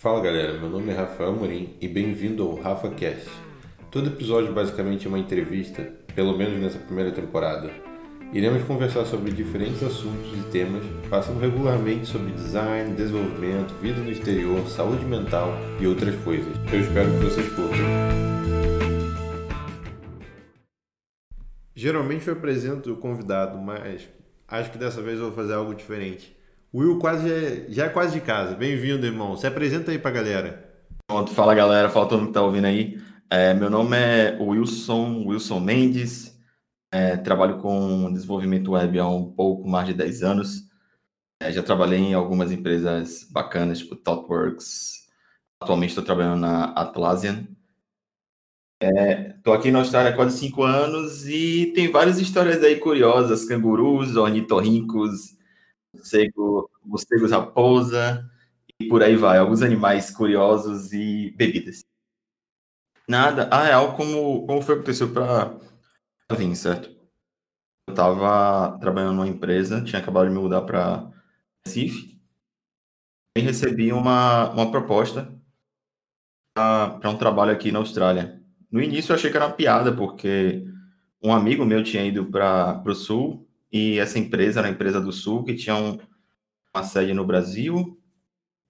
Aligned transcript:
Fala 0.00 0.18
galera, 0.22 0.58
meu 0.58 0.70
nome 0.70 0.90
é 0.90 0.96
Rafael 0.96 1.34
Morim 1.34 1.76
e 1.78 1.86
bem-vindo 1.86 2.42
ao 2.42 2.54
RafaCast. 2.54 3.28
Todo 3.90 4.08
episódio 4.08 4.50
basicamente 4.50 5.04
é 5.04 5.10
uma 5.10 5.18
entrevista, 5.18 5.92
pelo 6.14 6.34
menos 6.38 6.58
nessa 6.58 6.78
primeira 6.78 7.12
temporada. 7.12 7.70
Iremos 8.32 8.64
conversar 8.64 9.04
sobre 9.04 9.30
diferentes 9.30 9.82
assuntos 9.82 10.32
e 10.38 10.50
temas, 10.50 10.82
passando 11.10 11.38
regularmente 11.38 12.06
sobre 12.06 12.32
design, 12.32 12.94
desenvolvimento, 12.94 13.74
vida 13.74 14.00
no 14.00 14.10
exterior, 14.10 14.66
saúde 14.68 15.04
mental 15.04 15.52
e 15.78 15.86
outras 15.86 16.16
coisas. 16.24 16.56
Eu 16.72 16.80
espero 16.80 17.10
que 17.10 17.24
vocês 17.24 17.46
curtam. 17.50 17.86
Geralmente 21.74 22.26
eu 22.26 22.32
apresento 22.32 22.90
o 22.90 22.96
convidado, 22.96 23.58
mas 23.58 24.08
acho 24.48 24.70
que 24.70 24.78
dessa 24.78 25.02
vez 25.02 25.18
eu 25.18 25.26
vou 25.26 25.34
fazer 25.34 25.52
algo 25.52 25.74
diferente. 25.74 26.39
Will 26.72 27.00
quase 27.00 27.28
é, 27.28 27.66
já 27.68 27.86
é 27.86 27.88
quase 27.88 28.12
de 28.12 28.20
casa. 28.20 28.54
Bem-vindo, 28.54 29.04
irmão. 29.04 29.36
Se 29.36 29.44
apresenta 29.44 29.90
aí 29.90 29.98
pra 29.98 30.12
galera. 30.12 30.70
Pronto, 31.04 31.32
fala 31.32 31.52
galera, 31.52 31.88
mundo 31.88 32.28
que 32.28 32.32
tá 32.32 32.42
ouvindo 32.42 32.66
aí. 32.66 32.96
É, 33.28 33.52
meu 33.52 33.68
nome 33.68 33.96
é 33.96 34.38
Wilson, 34.40 35.24
Wilson 35.26 35.58
Mendes. 35.58 36.38
É, 36.92 37.16
trabalho 37.16 37.58
com 37.58 38.12
desenvolvimento 38.12 38.72
web 38.72 39.00
há 39.00 39.08
um 39.08 39.32
pouco 39.32 39.68
mais 39.68 39.88
de 39.88 39.94
10 39.94 40.22
anos. 40.22 40.62
É, 41.42 41.50
já 41.50 41.60
trabalhei 41.60 41.98
em 41.98 42.14
algumas 42.14 42.52
empresas 42.52 43.24
bacanas, 43.28 43.78
tipo 43.80 43.96
ThoughtWorks. 43.96 45.08
Atualmente 45.60 45.90
estou 45.90 46.04
trabalhando 46.04 46.40
na 46.40 46.66
Atlassian. 46.66 47.48
Estou 49.36 49.54
aqui 49.54 49.72
na 49.72 49.80
Austrália 49.80 50.12
há 50.12 50.16
quase 50.16 50.38
5 50.38 50.62
anos 50.62 51.26
e 51.26 51.72
tem 51.74 51.90
várias 51.90 52.18
histórias 52.18 52.62
aí 52.62 52.76
curiosas, 52.76 53.44
cangurus, 53.44 54.14
ornitorrincos, 54.14 55.39
morcego, 55.94 56.70
morcegos 56.84 57.30
raposa 57.30 58.28
e 58.80 58.88
por 58.88 59.02
aí 59.02 59.16
vai. 59.16 59.38
Alguns 59.38 59.62
animais 59.62 60.10
curiosos 60.10 60.92
e 60.92 61.34
bebidas. 61.36 61.84
Nada. 63.08 63.48
Ah, 63.52 63.66
é 63.68 63.72
algo 63.72 63.96
como, 63.96 64.46
como 64.46 64.62
foi 64.62 64.76
que 64.76 64.80
aconteceu 64.82 65.12
para 65.12 65.58
vir, 66.36 66.54
certo? 66.56 66.88
Eu 67.88 67.92
estava 67.92 68.78
trabalhando 68.78 69.16
numa 69.16 69.28
empresa, 69.28 69.82
tinha 69.82 70.00
acabado 70.00 70.28
de 70.28 70.34
me 70.34 70.40
mudar 70.40 70.62
para 70.62 71.10
Recife 71.64 72.20
e 73.36 73.40
recebi 73.40 73.92
uma, 73.92 74.50
uma 74.50 74.70
proposta 74.70 75.34
para 76.54 77.10
um 77.10 77.16
trabalho 77.16 77.52
aqui 77.52 77.72
na 77.72 77.80
Austrália. 77.80 78.40
No 78.70 78.80
início 78.80 79.12
eu 79.12 79.16
achei 79.16 79.30
que 79.30 79.36
era 79.36 79.46
uma 79.46 79.54
piada, 79.54 79.94
porque 79.94 80.64
um 81.22 81.32
amigo 81.32 81.64
meu 81.64 81.82
tinha 81.82 82.04
ido 82.04 82.26
para 82.30 82.82
o 82.86 82.94
sul 82.94 83.49
e 83.72 83.98
essa 83.98 84.18
empresa 84.18 84.60
era 84.60 84.68
a 84.68 84.70
empresa 84.70 85.00
do 85.00 85.12
Sul, 85.12 85.44
que 85.44 85.54
tinha 85.54 85.76
um, 85.76 85.98
uma 86.74 86.82
sede 86.82 87.14
no 87.14 87.24
Brasil 87.24 87.98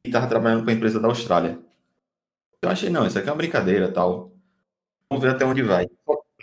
e 0.05 0.09
estava 0.09 0.27
trabalhando 0.27 0.65
com 0.65 0.71
a 0.71 0.73
empresa 0.73 1.01
da 1.01 1.09
Austrália. 1.09 1.59
Eu 2.63 2.69
achei, 2.69 2.91
não, 2.91 3.07
isso 3.07 3.19
aqui 3.19 3.29
é 3.29 3.33
uma 3.33 3.39
brincadeira 3.39 3.91
tal. 3.91 4.33
Vamos 5.11 5.25
ver 5.25 5.33
até 5.33 5.45
onde 5.45 5.63
vai. 5.63 5.87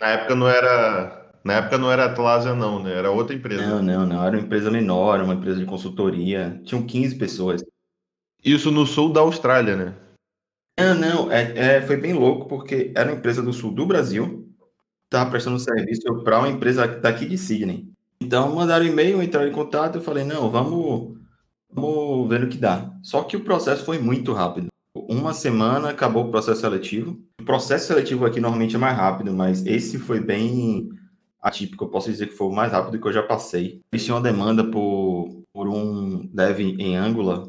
Na 0.00 0.08
época 0.08 0.34
não 0.34 0.48
era. 0.48 1.32
Na 1.44 1.54
época 1.54 1.78
não 1.78 1.90
era 1.90 2.06
Atlasia, 2.06 2.54
não, 2.54 2.82
né? 2.82 2.92
Era 2.92 3.10
outra 3.10 3.34
empresa. 3.34 3.64
Não, 3.64 3.82
não, 3.82 4.06
não. 4.06 4.24
Era 4.24 4.36
uma 4.36 4.44
empresa 4.44 4.70
menor, 4.70 5.20
uma 5.20 5.34
empresa 5.34 5.60
de 5.60 5.64
consultoria. 5.64 6.60
Tinham 6.64 6.84
15 6.84 7.16
pessoas. 7.16 7.64
Isso 8.44 8.70
no 8.70 8.84
sul 8.84 9.12
da 9.12 9.20
Austrália, 9.20 9.76
né? 9.76 9.94
Não, 10.78 10.94
não. 10.94 11.32
É, 11.32 11.76
é, 11.76 11.82
foi 11.82 11.96
bem 11.96 12.12
louco, 12.12 12.46
porque 12.48 12.92
era 12.94 13.10
uma 13.10 13.16
empresa 13.16 13.42
do 13.42 13.52
sul 13.52 13.72
do 13.72 13.86
Brasil. 13.86 14.52
Estava 15.04 15.30
prestando 15.30 15.58
serviço 15.58 16.02
para 16.22 16.38
uma 16.38 16.48
empresa 16.48 16.86
daqui 16.86 17.24
de 17.24 17.38
Sydney. 17.38 17.88
Então 18.20 18.54
mandaram 18.54 18.84
e-mail, 18.84 19.22
entraram 19.22 19.48
em 19.48 19.52
contato, 19.52 19.96
eu 19.96 20.02
falei, 20.02 20.24
não, 20.24 20.50
vamos, 20.50 21.16
vamos 21.70 22.28
ver 22.28 22.44
o 22.44 22.48
que 22.48 22.58
dá. 22.58 22.92
Só 23.02 23.22
que 23.22 23.36
o 23.36 23.44
processo 23.44 23.84
foi 23.84 23.98
muito 23.98 24.32
rápido. 24.32 24.68
Uma 24.94 25.32
semana 25.32 25.90
acabou 25.90 26.26
o 26.26 26.30
processo 26.30 26.60
seletivo. 26.60 27.18
O 27.40 27.44
processo 27.44 27.86
seletivo 27.86 28.26
aqui 28.26 28.40
normalmente 28.40 28.76
é 28.76 28.78
mais 28.78 28.96
rápido, 28.96 29.32
mas 29.32 29.64
esse 29.64 29.98
foi 29.98 30.20
bem 30.20 30.88
atípico. 31.40 31.84
Eu 31.84 31.88
posso 31.88 32.10
dizer 32.10 32.26
que 32.26 32.34
foi 32.34 32.48
o 32.48 32.52
mais 32.52 32.72
rápido 32.72 33.00
que 33.00 33.06
eu 33.06 33.12
já 33.12 33.22
passei. 33.22 33.80
Eles 33.92 34.04
tinham 34.04 34.16
uma 34.16 34.22
demanda 34.22 34.64
por, 34.64 35.44
por 35.52 35.68
um 35.68 36.26
dev 36.32 36.60
em 36.60 36.96
Angular, 36.96 37.46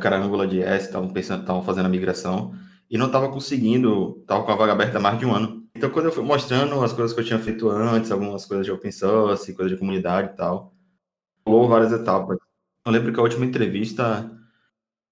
cara 0.00 0.18
Angular 0.18 0.46
JS, 0.48 0.84
estavam 0.84 1.08
pensando, 1.08 1.40
estavam 1.40 1.62
fazendo 1.62 1.86
a 1.86 1.88
migração 1.88 2.52
e 2.90 2.98
não 2.98 3.06
estava 3.06 3.30
conseguindo, 3.30 4.18
estava 4.20 4.44
com 4.44 4.52
a 4.52 4.56
vaga 4.56 4.72
aberta 4.72 4.98
há 4.98 5.00
mais 5.00 5.18
de 5.18 5.24
um 5.24 5.34
ano. 5.34 5.63
Então, 5.76 5.90
quando 5.90 6.06
eu 6.06 6.12
fui 6.12 6.22
mostrando 6.22 6.80
as 6.82 6.92
coisas 6.92 7.12
que 7.12 7.20
eu 7.20 7.24
tinha 7.24 7.38
feito 7.38 7.68
antes, 7.68 8.12
algumas 8.12 8.46
coisas 8.46 8.64
de 8.64 8.70
open 8.70 8.92
source, 8.92 9.54
coisas 9.54 9.72
de 9.72 9.78
comunidade 9.78 10.32
e 10.32 10.36
tal, 10.36 10.72
pulou 11.44 11.68
várias 11.68 11.92
etapas. 11.92 12.38
Eu 12.86 12.92
lembro 12.92 13.12
que 13.12 13.18
a 13.18 13.22
última 13.22 13.44
entrevista 13.44 14.30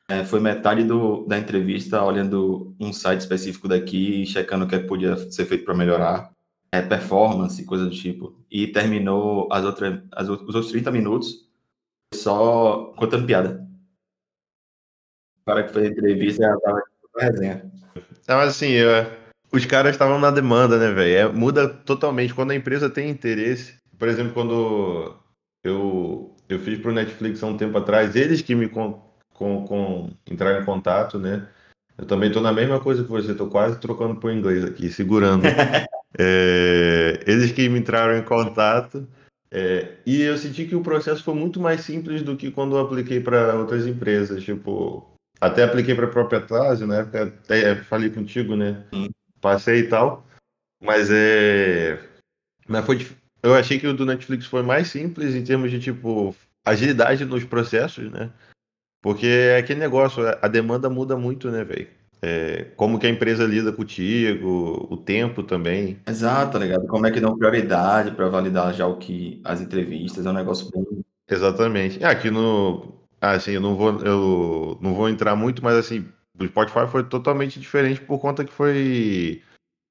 é, 0.09 0.25
foi 0.25 0.39
metade 0.41 0.85
do, 0.85 1.27
da 1.27 1.39
entrevista 1.39 2.03
olhando 2.03 2.77
um 2.79 2.93
site 2.93 3.21
específico 3.21 3.67
daqui, 3.67 4.25
checando 4.25 4.65
o 4.65 4.69
que, 4.69 4.77
é 4.77 4.79
que 4.79 4.87
podia 4.87 5.17
ser 5.31 5.47
feito 5.47 5.65
para 5.65 5.75
melhorar, 5.75 6.33
é, 6.71 6.81
performance, 6.81 7.65
coisa 7.65 7.85
do 7.85 7.91
tipo. 7.91 8.39
E 8.51 8.69
terminou 8.69 9.49
as 9.51 9.65
outras, 9.65 10.01
as, 10.13 10.29
os 10.29 10.55
outros 10.55 10.71
30 10.71 10.91
minutos 10.93 11.51
só 12.15 12.93
contando 12.97 13.27
piada. 13.27 13.67
O 15.41 15.45
cara 15.45 15.65
que 15.65 15.73
fez 15.73 15.87
a 15.87 15.91
entrevista 15.91 16.43
já 16.45 16.57
tava 16.61 16.83
resenha. 17.19 17.73
Não, 18.29 18.37
mas 18.37 18.51
assim, 18.51 18.69
eu, 18.69 19.22
os 19.53 19.67
caras 19.67 19.93
estavam 19.93 20.19
na 20.19 20.31
demanda, 20.31 20.79
né, 20.79 20.91
velho? 20.93 21.17
É, 21.17 21.33
muda 21.33 21.69
totalmente. 21.69 22.35
Quando 22.35 22.53
a 22.53 22.55
empresa 22.55 22.89
tem 22.89 23.11
interesse, 23.11 23.75
por 23.99 24.09
exemplo, 24.09 24.33
quando 24.33 25.15
eu, 25.63 26.35
eu 26.49 26.59
fiz 26.59 26.79
pro 26.81 26.93
Netflix 26.93 27.43
há 27.43 27.47
um 27.47 27.57
tempo 27.57 27.77
atrás, 27.79 28.17
eles 28.17 28.41
que 28.41 28.55
me 28.55 28.69
com, 28.69 29.01
com, 29.35 29.65
com 29.65 30.11
entraram 30.29 30.61
em 30.61 30.65
contato, 30.65 31.19
né? 31.19 31.47
Eu 31.97 32.07
também 32.07 32.29
estou 32.29 32.43
na 32.43 32.53
mesma 32.53 32.81
coisa 32.81 33.05
que 33.05 33.11
você, 33.11 33.33
estou 33.33 33.49
quase 33.49 33.79
trocando 33.79 34.17
por 34.17 34.33
inglês 34.33 34.65
aqui, 34.65 34.89
segurando. 34.89 35.45
é, 36.19 37.21
eles 37.27 37.53
que 37.53 37.69
me 37.69 37.79
entraram 37.79 38.17
em 38.17 38.25
contato. 38.25 39.07
É, 39.51 39.99
e 40.07 40.23
eu 40.23 40.39
senti 40.39 40.65
que 40.65 40.75
o 40.75 40.83
processo 40.83 41.23
foi 41.23 41.35
muito 41.35 41.61
mais 41.61 41.83
simples 41.83 42.23
do 42.23 42.37
que 42.37 42.51
quando 42.51 42.75
eu 42.75 42.81
apliquei 42.81 43.21
para 43.21 43.55
outras 43.55 43.87
empresas. 43.87 44.43
Tipo, 44.43 45.13
até 45.39 45.63
apliquei 45.63 45.95
para 45.95 46.07
a 46.07 46.11
própria 46.11 46.39
Atlas, 46.39 46.81
na 46.81 47.01
época 47.01 47.25
até 47.25 47.77
falei 47.77 48.09
contigo, 48.09 48.57
né? 48.57 48.85
Passei 49.43 49.81
e 49.81 49.89
tal. 49.89 50.25
Mas 50.83 51.11
é. 51.11 51.99
Mas 52.67 52.87
foi. 52.87 53.07
Eu 53.43 53.55
achei 53.55 53.79
que 53.79 53.87
o 53.87 53.93
do 53.93 54.07
Netflix 54.07 54.47
foi 54.47 54.63
mais 54.63 54.89
simples 54.89 55.35
em 55.35 55.43
termos 55.43 55.71
de, 55.71 55.81
tipo, 55.81 56.35
agilidade 56.65 57.25
nos 57.25 57.45
processos, 57.45 58.11
né? 58.11 58.31
Porque 59.03 59.27
é 59.27 59.57
aquele 59.59 59.81
negócio, 59.81 60.23
a 60.41 60.47
demanda 60.47 60.89
muda 60.89 61.17
muito, 61.17 61.51
né, 61.51 61.65
velho? 61.65 61.89
É, 62.25 62.69
como 62.77 63.01
que 63.01 63.07
a 63.09 63.11
empresa 63.11 63.45
lida 63.45 63.73
contigo, 63.73 64.87
o 64.89 64.97
tempo 64.97 65.43
também. 65.43 65.99
Exato, 66.07 66.53
tá 66.53 66.59
ligado? 66.61 66.87
Como 66.87 67.05
é 67.05 67.11
que 67.11 67.19
dão 67.19 67.37
prioridade 67.37 68.13
para 68.13 68.29
validar 68.29 68.73
já 68.73 68.87
o 68.87 68.97
que 68.97 69.41
as 69.45 69.61
entrevistas, 69.61 70.25
é 70.25 70.31
um 70.31 70.35
negócio 70.35 70.71
bem. 70.71 71.05
Exatamente. 71.29 72.05
Aqui 72.05 72.31
no. 72.31 72.95
Assim, 73.21 73.53
eu 73.53 73.61
não 73.61 73.75
vou, 73.75 74.01
eu 74.03 74.79
não 74.81 74.95
vou 74.95 75.09
entrar 75.09 75.35
muito, 75.35 75.65
mas 75.65 75.75
assim, 75.77 76.07
do 76.35 76.47
Spotify 76.47 76.87
foi 76.91 77.05
totalmente 77.05 77.61
diferente 77.61 78.01
por 78.01 78.19
conta 78.19 78.45
que 78.45 78.53
foi 78.53 79.43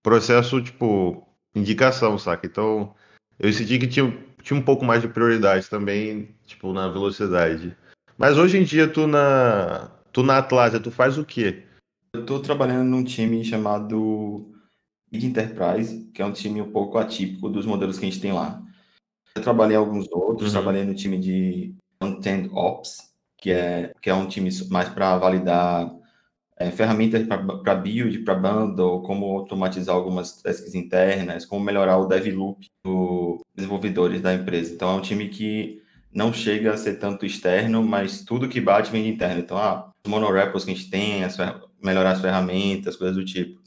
processo, 0.03 0.61
tipo, 0.61 1.27
indicação, 1.55 2.17
saca? 2.17 2.47
Então, 2.47 2.93
eu 3.39 3.51
senti 3.53 3.77
que 3.77 3.87
tinha, 3.87 4.11
tinha 4.41 4.59
um 4.59 4.63
pouco 4.63 4.83
mais 4.83 5.01
de 5.01 5.07
prioridade 5.07 5.69
também, 5.69 6.35
tipo, 6.45 6.73
na 6.73 6.87
velocidade. 6.87 7.75
Mas 8.17 8.37
hoje 8.37 8.57
em 8.57 8.63
dia, 8.63 8.87
tu 8.87 9.07
na, 9.07 9.91
tu 10.11 10.23
na 10.23 10.37
Atlasia, 10.37 10.79
tu 10.79 10.91
faz 10.91 11.17
o 11.17 11.25
quê? 11.25 11.63
Eu 12.13 12.25
tô 12.25 12.39
trabalhando 12.39 12.89
num 12.89 13.03
time 13.03 13.43
chamado 13.43 14.51
Mid 15.11 15.23
Enterprise, 15.23 16.09
que 16.13 16.21
é 16.21 16.25
um 16.25 16.33
time 16.33 16.61
um 16.61 16.71
pouco 16.71 16.97
atípico 16.97 17.49
dos 17.49 17.65
modelos 17.65 17.97
que 17.97 18.05
a 18.05 18.09
gente 18.09 18.21
tem 18.21 18.33
lá. 18.33 18.61
Eu 19.35 19.41
trabalhei 19.41 19.75
em 19.75 19.79
alguns 19.79 20.11
outros, 20.11 20.49
uhum. 20.49 20.61
trabalhei 20.61 20.83
no 20.83 20.93
time 20.93 21.17
de 21.17 21.73
Content 22.01 22.51
Ops, 22.51 23.11
que 23.37 23.51
é, 23.51 23.93
que 24.01 24.09
é 24.09 24.13
um 24.13 24.27
time 24.27 24.49
mais 24.69 24.89
para 24.89 25.17
validar 25.17 25.89
é, 26.61 26.69
ferramentas 26.69 27.25
para 27.25 27.75
build, 27.75 28.19
para 28.19 28.35
bundle, 28.35 29.01
como 29.01 29.25
automatizar 29.25 29.95
algumas 29.95 30.41
tasks 30.41 30.75
internas, 30.75 31.45
como 31.45 31.65
melhorar 31.65 31.97
o 31.97 32.05
dev 32.05 32.27
loop 32.27 32.67
dos 32.85 33.41
desenvolvedores 33.55 34.21
da 34.21 34.33
empresa. 34.33 34.71
Então, 34.73 34.91
é 34.91 34.93
um 34.93 35.01
time 35.01 35.27
que 35.27 35.81
não 36.13 36.31
chega 36.31 36.73
a 36.73 36.77
ser 36.77 36.99
tanto 36.99 37.25
externo, 37.25 37.83
mas 37.83 38.23
tudo 38.23 38.47
que 38.47 38.61
bate 38.61 38.91
vem 38.91 39.03
de 39.03 39.09
interno. 39.09 39.39
Então, 39.39 39.57
ah, 39.57 39.89
os 40.05 40.11
monorepos 40.11 40.63
que 40.63 40.71
a 40.71 40.75
gente 40.75 40.89
tem, 40.89 41.23
as 41.23 41.35
melhorar 41.83 42.11
as 42.11 42.21
ferramentas, 42.21 42.95
coisas 42.95 43.17
do 43.17 43.25
tipo. 43.25 43.59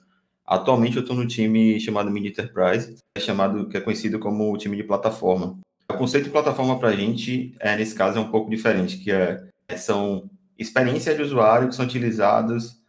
Atualmente, 0.46 0.96
eu 0.96 1.02
estou 1.02 1.16
no 1.16 1.26
time 1.26 1.80
chamado 1.80 2.10
Mini 2.10 2.28
Enterprise, 2.28 2.94
que 2.94 3.02
é, 3.16 3.20
chamado, 3.20 3.68
que 3.68 3.76
é 3.76 3.80
conhecido 3.80 4.20
como 4.20 4.52
o 4.52 4.56
time 4.56 4.76
de 4.76 4.84
plataforma. 4.84 5.58
O 5.90 5.94
conceito 5.94 6.24
de 6.24 6.30
plataforma 6.30 6.78
para 6.78 6.90
a 6.90 6.96
gente, 6.96 7.54
é, 7.58 7.76
nesse 7.76 7.94
caso, 7.94 8.18
é 8.18 8.20
um 8.20 8.30
pouco 8.30 8.50
diferente, 8.50 8.98
que 8.98 9.10
é, 9.10 9.42
são 9.76 10.30
experiências 10.56 11.16
de 11.16 11.22
usuário 11.22 11.68
que 11.68 11.74
são 11.74 11.84
utilizadas 11.84 12.83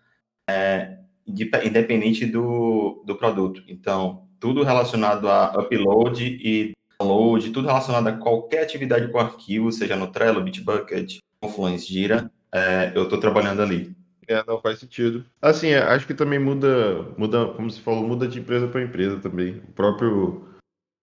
é, 0.49 0.97
independente 1.27 2.25
do, 2.25 3.03
do 3.05 3.15
produto. 3.15 3.63
Então, 3.67 4.27
tudo 4.39 4.63
relacionado 4.63 5.27
a 5.29 5.51
upload 5.59 6.23
e 6.23 6.73
download, 6.99 7.49
tudo 7.51 7.67
relacionado 7.67 8.07
a 8.07 8.13
qualquer 8.13 8.63
atividade 8.63 9.11
com 9.11 9.19
arquivo, 9.19 9.71
seja 9.71 9.95
no 9.95 10.11
Trello, 10.11 10.43
Bitbucket, 10.43 11.17
Confluence, 11.41 11.91
Jira, 11.91 12.31
é, 12.51 12.91
eu 12.95 13.03
estou 13.03 13.19
trabalhando 13.19 13.61
ali. 13.61 13.95
É, 14.27 14.43
não 14.45 14.59
faz 14.59 14.79
sentido. 14.79 15.23
Assim, 15.41 15.69
é, 15.69 15.79
acho 15.79 16.07
que 16.07 16.13
também 16.13 16.39
muda, 16.39 17.03
muda, 17.17 17.47
como 17.47 17.69
você 17.69 17.79
falou, 17.79 18.07
muda 18.07 18.27
de 18.27 18.39
empresa 18.39 18.67
para 18.67 18.81
empresa 18.81 19.19
também. 19.19 19.61
O 19.67 19.71
próprio, 19.73 20.47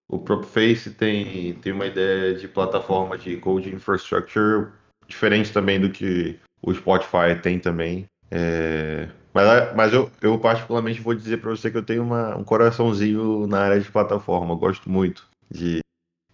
o 0.09 0.19
próprio 0.19 0.49
Face 0.49 0.91
tem, 0.91 1.55
tem 1.55 1.73
uma 1.73 1.87
ideia 1.87 2.35
de 2.35 2.49
plataforma 2.49 3.17
de 3.17 3.37
code 3.37 3.73
infrastructure 3.73 4.73
diferente 5.07 5.53
também 5.53 5.81
do 5.81 5.91
que 5.91 6.39
o 6.61 6.73
Spotify 6.75 7.39
tem 7.41 7.59
também. 7.59 8.07
É, 8.31 9.09
mas, 9.35 9.75
mas 9.75 9.93
eu, 9.93 10.11
eu 10.21 10.39
particularmente 10.39 11.01
vou 11.01 11.15
dizer 11.15 11.39
para 11.39 11.51
você 11.51 11.71
que 11.71 11.77
eu 11.77 11.83
tenho 11.83 12.03
uma, 12.03 12.37
um 12.37 12.45
coraçãozinho 12.45 13.47
na 13.47 13.61
área 13.61 13.81
de 13.81 13.91
plataforma. 13.91 14.53
Eu 14.53 14.59
gosto 14.59 14.91
muito 14.91 15.29
de, 15.51 15.81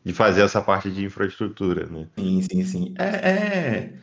de 0.05 0.13
fazer 0.13 0.43
essa 0.43 0.61
parte 0.61 0.91
de 0.91 1.05
infraestrutura, 1.05 1.87
né? 1.87 2.09
Sim, 2.19 2.43
sim, 2.43 2.65
sim. 2.65 2.95
É, 2.99 3.31
é... 3.31 3.95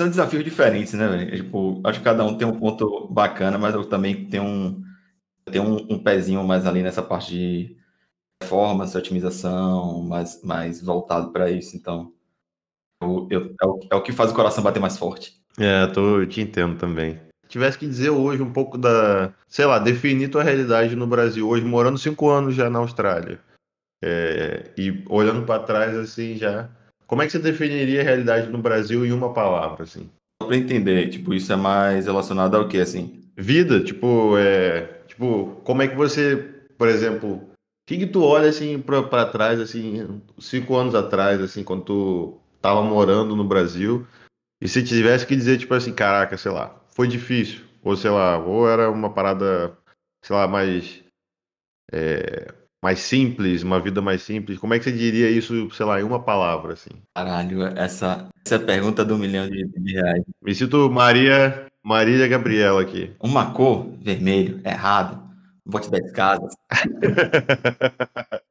São 0.00 0.08
desafios 0.08 0.42
diferentes, 0.42 0.94
né, 0.94 1.06
velho? 1.06 1.36
Tipo, 1.36 1.80
acho 1.84 1.98
que 1.98 2.04
cada 2.04 2.24
um 2.24 2.36
tem 2.36 2.48
um 2.48 2.58
ponto 2.58 3.06
bacana, 3.08 3.58
mas 3.58 3.74
eu 3.74 3.84
também 3.84 4.26
tenho 4.26 4.42
um, 4.42 4.82
tenho 5.44 5.64
um, 5.64 5.94
um 5.94 5.98
pezinho 6.02 6.42
mais 6.42 6.66
ali 6.66 6.82
nessa 6.82 7.02
parte 7.02 7.30
de 7.30 7.76
performance, 8.40 8.96
otimização, 8.96 10.02
mais, 10.02 10.42
mais 10.42 10.82
voltado 10.82 11.30
para 11.30 11.50
isso. 11.50 11.76
Então, 11.76 12.12
eu, 13.00 13.28
eu, 13.30 13.54
é, 13.60 13.66
o, 13.66 13.80
é 13.92 13.94
o 13.94 14.02
que 14.02 14.10
faz 14.10 14.32
o 14.32 14.34
coração 14.34 14.64
bater 14.64 14.80
mais 14.80 14.98
forte. 14.98 15.40
É, 15.58 15.86
tô, 15.88 16.20
eu 16.20 16.26
te 16.26 16.40
entendo 16.40 16.76
também. 16.78 17.20
Tivesse 17.52 17.76
que 17.76 17.86
dizer 17.86 18.08
hoje 18.08 18.42
um 18.42 18.50
pouco 18.50 18.78
da, 18.78 19.30
sei 19.46 19.66
lá, 19.66 19.78
definir 19.78 20.30
tua 20.30 20.42
realidade 20.42 20.96
no 20.96 21.06
Brasil 21.06 21.46
hoje, 21.46 21.62
morando 21.62 21.98
cinco 21.98 22.30
anos 22.30 22.54
já 22.54 22.70
na 22.70 22.78
Austrália, 22.78 23.38
é, 24.02 24.70
e 24.74 25.04
olhando 25.06 25.44
para 25.44 25.62
trás 25.62 25.94
assim 25.94 26.38
já, 26.38 26.70
como 27.06 27.20
é 27.20 27.26
que 27.26 27.32
você 27.32 27.38
definiria 27.38 28.00
a 28.00 28.04
realidade 28.04 28.48
no 28.48 28.56
Brasil 28.56 29.04
em 29.04 29.12
uma 29.12 29.34
palavra 29.34 29.82
assim? 29.84 30.08
Só 30.40 30.48
para 30.48 30.56
entender, 30.56 31.10
tipo, 31.10 31.34
isso 31.34 31.52
é 31.52 31.56
mais 31.56 32.06
relacionado 32.06 32.56
ao 32.56 32.66
que 32.68 32.78
assim? 32.78 33.22
Vida, 33.36 33.84
tipo, 33.84 34.38
é, 34.38 35.02
tipo, 35.06 35.60
como 35.62 35.82
é 35.82 35.88
que 35.88 35.94
você, 35.94 36.36
por 36.78 36.88
exemplo, 36.88 37.34
o 37.34 37.50
que 37.86 37.98
que 37.98 38.06
tu 38.06 38.22
olha 38.22 38.48
assim 38.48 38.80
para 38.80 39.26
trás 39.26 39.60
assim, 39.60 40.22
cinco 40.38 40.74
anos 40.74 40.94
atrás 40.94 41.38
assim, 41.38 41.62
quando 41.62 41.84
tu 41.84 42.40
tava 42.62 42.80
morando 42.80 43.36
no 43.36 43.44
Brasil? 43.44 44.06
E 44.58 44.66
se 44.66 44.82
tivesse 44.82 45.26
que 45.26 45.36
dizer, 45.36 45.58
tipo 45.58 45.74
assim, 45.74 45.92
caraca, 45.92 46.38
sei 46.38 46.50
lá, 46.50 46.81
foi 46.94 47.08
difícil, 47.08 47.64
ou 47.82 47.96
sei 47.96 48.10
lá, 48.10 48.38
ou 48.38 48.68
era 48.68 48.90
uma 48.90 49.12
parada, 49.12 49.76
sei 50.22 50.36
lá, 50.36 50.46
mais, 50.46 51.02
é, 51.92 52.52
mais 52.82 53.00
simples, 53.00 53.62
uma 53.62 53.80
vida 53.80 54.00
mais 54.00 54.22
simples, 54.22 54.58
como 54.58 54.74
é 54.74 54.78
que 54.78 54.84
você 54.84 54.92
diria 54.92 55.30
isso, 55.30 55.70
sei 55.70 55.86
lá, 55.86 56.00
em 56.00 56.04
uma 56.04 56.22
palavra, 56.22 56.74
assim? 56.74 56.90
Caralho, 57.14 57.62
essa, 57.62 58.28
essa 58.44 58.58
pergunta 58.58 59.04
do 59.04 59.18
milhão 59.18 59.48
de, 59.48 59.66
de 59.66 59.92
reais. 59.92 60.22
Me 60.42 60.54
sinto 60.54 60.90
Maria, 60.90 61.66
Marília 61.82 62.28
Gabriela 62.28 62.82
aqui. 62.82 63.14
Uma 63.20 63.52
cor, 63.52 63.96
vermelho, 64.00 64.60
errado. 64.64 65.22
Bote 65.64 65.90
das 65.90 66.10
casas. 66.12 66.54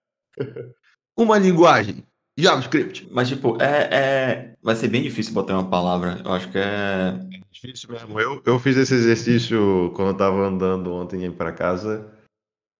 uma 1.18 1.38
linguagem. 1.38 2.04
JavaScript. 2.38 3.08
Mas, 3.12 3.30
tipo, 3.30 3.62
é, 3.62 3.90
é, 3.92 4.54
vai 4.62 4.76
ser 4.76 4.88
bem 4.88 5.04
difícil 5.04 5.34
botar 5.34 5.54
uma 5.54 5.70
palavra. 5.70 6.22
Eu 6.24 6.32
acho 6.32 6.50
que 6.50 6.58
é. 6.58 7.20
É 7.34 7.40
difícil 7.52 7.92
mesmo. 7.92 8.20
Eu, 8.20 8.42
eu 8.46 8.60
fiz 8.60 8.78
esse 8.78 8.94
exercício 8.94 9.92
quando 9.96 10.10
eu 10.10 10.18
tava 10.18 10.48
andando 10.48 10.94
ontem 10.94 11.30
para 11.32 11.52
casa. 11.52 12.12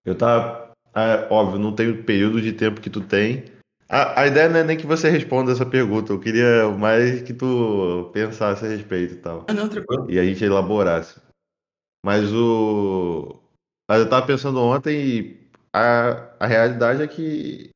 Eu 0.04 0.14
tava. 0.14 0.72
É, 0.94 1.26
óbvio, 1.30 1.58
não 1.58 1.74
tem 1.74 1.90
o 1.90 2.04
período 2.04 2.40
de 2.40 2.52
tempo 2.52 2.80
que 2.80 2.90
tu 2.90 3.00
tem. 3.00 3.44
A, 3.88 4.22
a 4.22 4.26
ideia 4.26 4.48
não 4.48 4.60
é 4.60 4.64
nem 4.64 4.76
que 4.76 4.86
você 4.86 5.10
responda 5.10 5.52
essa 5.52 5.66
pergunta. 5.66 6.12
Eu 6.12 6.18
queria 6.18 6.68
mais 6.70 7.22
que 7.22 7.34
tu 7.34 8.10
pensasse 8.12 8.64
a 8.64 8.68
respeito 8.68 9.14
e 9.14 9.18
tal. 9.18 9.44
Ah, 9.48 9.52
não, 9.52 9.68
tranquilo. 9.68 10.10
E 10.10 10.18
a 10.18 10.24
gente 10.24 10.42
elaborasse. 10.44 11.20
Mas 12.04 12.32
o. 12.32 13.38
Mas 13.88 14.00
eu 14.00 14.08
tava 14.08 14.26
pensando 14.26 14.60
ontem 14.60 14.96
e 14.96 15.40
a, 15.74 16.34
a 16.40 16.46
realidade 16.46 17.02
é 17.02 17.06
que 17.06 17.70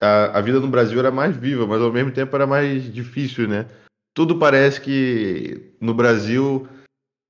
a, 0.00 0.38
a 0.38 0.40
vida 0.40 0.60
no 0.60 0.68
Brasil 0.68 0.98
era 0.98 1.10
mais 1.10 1.36
viva, 1.36 1.66
mas 1.66 1.80
ao 1.80 1.92
mesmo 1.92 2.12
tempo 2.12 2.34
era 2.34 2.46
mais 2.46 2.92
difícil, 2.92 3.48
né? 3.48 3.66
Tudo 4.14 4.38
parece 4.38 4.80
que 4.80 5.74
no 5.80 5.94
Brasil 5.94 6.68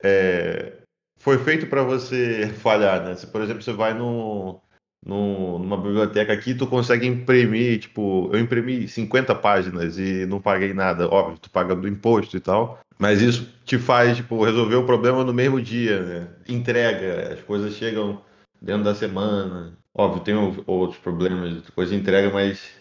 é, 0.03 0.75
foi 1.19 1.39
feito 1.39 1.67
para 1.67 1.83
você 1.83 2.49
falhar, 2.59 3.05
né? 3.05 3.15
Se, 3.15 3.27
por 3.27 3.41
exemplo, 3.41 3.63
você 3.63 3.73
vai 3.73 3.95
no, 3.95 4.61
no, 5.05 5.59
numa 5.59 5.77
biblioteca 5.77 6.33
aqui, 6.33 6.55
tu 6.55 6.67
consegue 6.67 7.07
imprimir, 7.07 7.81
tipo, 7.81 8.31
eu 8.33 8.39
imprimi 8.39 8.89
50 8.89 9.35
páginas 9.35 9.99
e 9.99 10.27
não 10.27 10.41
paguei 10.41 10.73
nada. 10.73 11.09
Óbvio, 11.09 11.39
tu 11.39 11.51
paga 11.51 11.75
do 11.75 11.89
imposto 11.89 12.37
e 12.37 12.41
tal, 12.41 12.81
mas 12.99 13.23
isso 13.23 13.53
te 13.65 13.79
faz, 13.79 14.17
tipo, 14.17 14.45
resolver 14.45 14.77
o 14.77 14.87
problema 14.87 15.25
no 15.25 15.33
mesmo 15.33 15.61
dia, 15.61 16.03
né? 16.03 16.29
Entrega, 16.49 17.33
as 17.35 17.41
coisas 17.41 17.75
chegam 17.75 18.23
dentro 18.61 18.85
da 18.85 18.95
semana. 18.95 19.77
Óbvio, 19.99 20.23
tem 20.23 20.35
outros 20.67 21.01
problemas, 21.01 21.71
coisa 21.71 21.95
entrega, 21.95 22.31
mas 22.31 22.77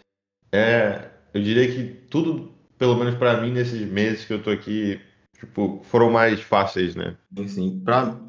é, 0.51 1.11
eu 1.33 1.41
diria 1.41 1.65
que 1.65 2.07
tudo, 2.09 2.53
pelo 2.77 2.95
menos 2.95 3.15
para 3.15 3.39
mim, 3.41 3.51
nesses 3.51 3.89
meses 3.89 4.25
que 4.25 4.33
eu 4.33 4.43
tô 4.43 4.49
aqui, 4.49 4.99
tipo, 5.39 5.81
foram 5.85 6.11
mais 6.11 6.41
fáceis, 6.41 6.93
né? 6.93 7.17
Sim, 7.47 7.79
pra, 7.79 8.19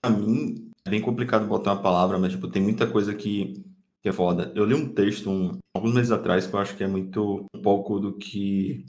pra 0.00 0.10
mim 0.10 0.70
é 0.86 0.90
bem 0.90 1.02
complicado 1.02 1.46
botar 1.46 1.74
uma 1.74 1.82
palavra, 1.82 2.18
mas 2.18 2.32
tipo, 2.32 2.48
tem 2.48 2.62
muita 2.62 2.86
coisa 2.86 3.14
que, 3.14 3.62
que 4.02 4.08
é 4.08 4.12
foda. 4.12 4.50
Eu 4.54 4.64
li 4.64 4.74
um 4.74 4.94
texto 4.94 5.30
um, 5.30 5.58
alguns 5.76 5.92
meses 5.94 6.10
atrás 6.10 6.46
que 6.46 6.54
eu 6.54 6.60
acho 6.60 6.74
que 6.76 6.84
é 6.84 6.88
muito 6.88 7.44
um 7.54 7.60
pouco 7.60 8.00
do 8.00 8.16
que 8.16 8.86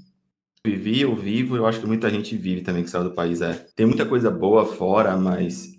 vivi, 0.65 1.01
eu 1.01 1.13
vivo, 1.13 1.57
eu 1.57 1.67
acho 1.67 1.81
que 1.81 1.85
muita 1.87 2.09
gente 2.09 2.37
vive 2.37 2.61
também 2.61 2.83
que 2.83 2.89
saiu 2.89 3.03
do 3.03 3.13
país. 3.13 3.41
É. 3.41 3.53
Tem 3.75 3.85
muita 3.85 4.05
coisa 4.05 4.31
boa 4.31 4.65
fora, 4.65 5.17
mas 5.17 5.77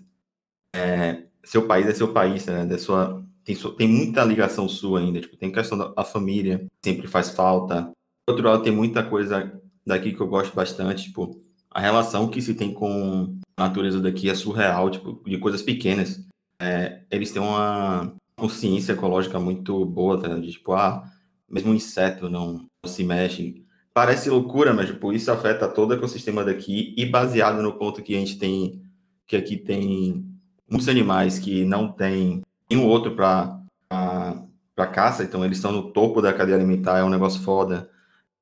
é, 0.75 1.23
seu 1.43 1.67
país 1.67 1.87
é 1.87 1.93
seu 1.93 2.13
país, 2.13 2.45
né? 2.45 2.63
Da 2.63 2.77
sua 2.77 3.26
tem, 3.47 3.55
tem 3.55 3.87
muita 3.87 4.25
ligação 4.25 4.67
sua 4.67 4.99
ainda, 4.99 5.21
tipo, 5.21 5.37
tem 5.37 5.49
questão 5.49 5.77
da 5.77 6.03
família, 6.03 6.67
sempre 6.83 7.07
faz 7.07 7.29
falta. 7.29 7.83
Do 8.27 8.31
outro 8.33 8.45
lado, 8.45 8.61
tem 8.61 8.73
muita 8.73 9.01
coisa 9.01 9.61
daqui 9.85 10.11
que 10.11 10.19
eu 10.19 10.27
gosto 10.27 10.53
bastante, 10.53 11.05
tipo, 11.05 11.41
a 11.71 11.79
relação 11.79 12.27
que 12.27 12.41
se 12.41 12.53
tem 12.53 12.73
com 12.73 13.39
a 13.55 13.63
natureza 13.63 14.01
daqui 14.01 14.29
é 14.29 14.35
surreal, 14.35 14.89
tipo, 14.91 15.23
de 15.25 15.37
coisas 15.37 15.61
pequenas. 15.61 16.27
É, 16.59 17.03
eles 17.09 17.31
têm 17.31 17.41
uma 17.41 18.13
consciência 18.35 18.91
ecológica 18.91 19.39
muito 19.39 19.85
boa, 19.85 20.19
tá? 20.19 20.27
De, 20.37 20.51
tipo, 20.51 20.73
ah, 20.73 21.09
mesmo 21.49 21.71
um 21.71 21.75
inseto 21.75 22.29
não, 22.29 22.67
não 22.83 22.91
se 22.91 23.03
mexe. 23.05 23.63
Parece 23.93 24.29
loucura, 24.29 24.73
mas, 24.73 24.87
tipo, 24.89 25.13
isso 25.13 25.31
afeta 25.31 25.69
todo 25.69 25.91
o 25.91 25.93
ecossistema 25.93 26.43
daqui 26.43 26.93
e 26.97 27.05
baseado 27.05 27.61
no 27.61 27.77
ponto 27.77 28.03
que 28.03 28.13
a 28.13 28.19
gente 28.19 28.37
tem, 28.37 28.81
que 29.25 29.37
aqui 29.37 29.55
tem 29.55 30.25
muitos 30.69 30.89
animais 30.89 31.39
que 31.39 31.63
não 31.63 31.89
tem 31.89 32.41
nenhum 32.69 32.85
outro 32.85 33.15
para 33.15 33.55
para 33.89 34.85
caça, 34.85 35.23
então 35.23 35.43
eles 35.43 35.57
estão 35.57 35.71
no 35.71 35.91
topo 35.91 36.21
da 36.21 36.31
cadeia 36.31 36.55
alimentar, 36.55 36.99
é 36.99 37.03
um 37.03 37.09
negócio 37.09 37.41
foda. 37.41 37.89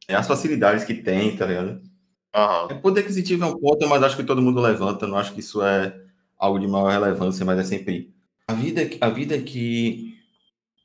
É 0.05 0.15
as 0.15 0.27
facilidades 0.27 0.83
que 0.83 0.93
tem, 0.93 1.37
tá 1.37 1.45
ligado? 1.45 1.81
Uhum. 2.35 2.67
É 2.69 2.73
poder 2.73 3.01
aquisitivo 3.01 3.45
é 3.45 3.47
um 3.47 3.57
ponto, 3.57 3.87
mas 3.87 4.03
acho 4.03 4.17
que 4.17 4.23
todo 4.23 4.41
mundo 4.41 4.59
levanta, 4.59 5.07
não 5.07 5.17
acho 5.17 5.33
que 5.33 5.39
isso 5.39 5.61
é 5.61 5.97
algo 6.37 6.59
de 6.59 6.67
maior 6.67 6.91
relevância, 6.91 7.45
mas 7.45 7.57
é 7.59 7.63
sempre 7.63 8.13
a 8.47 8.53
vida, 8.53 8.81
a 8.99 9.09
vida 9.09 9.39
que 9.39 10.19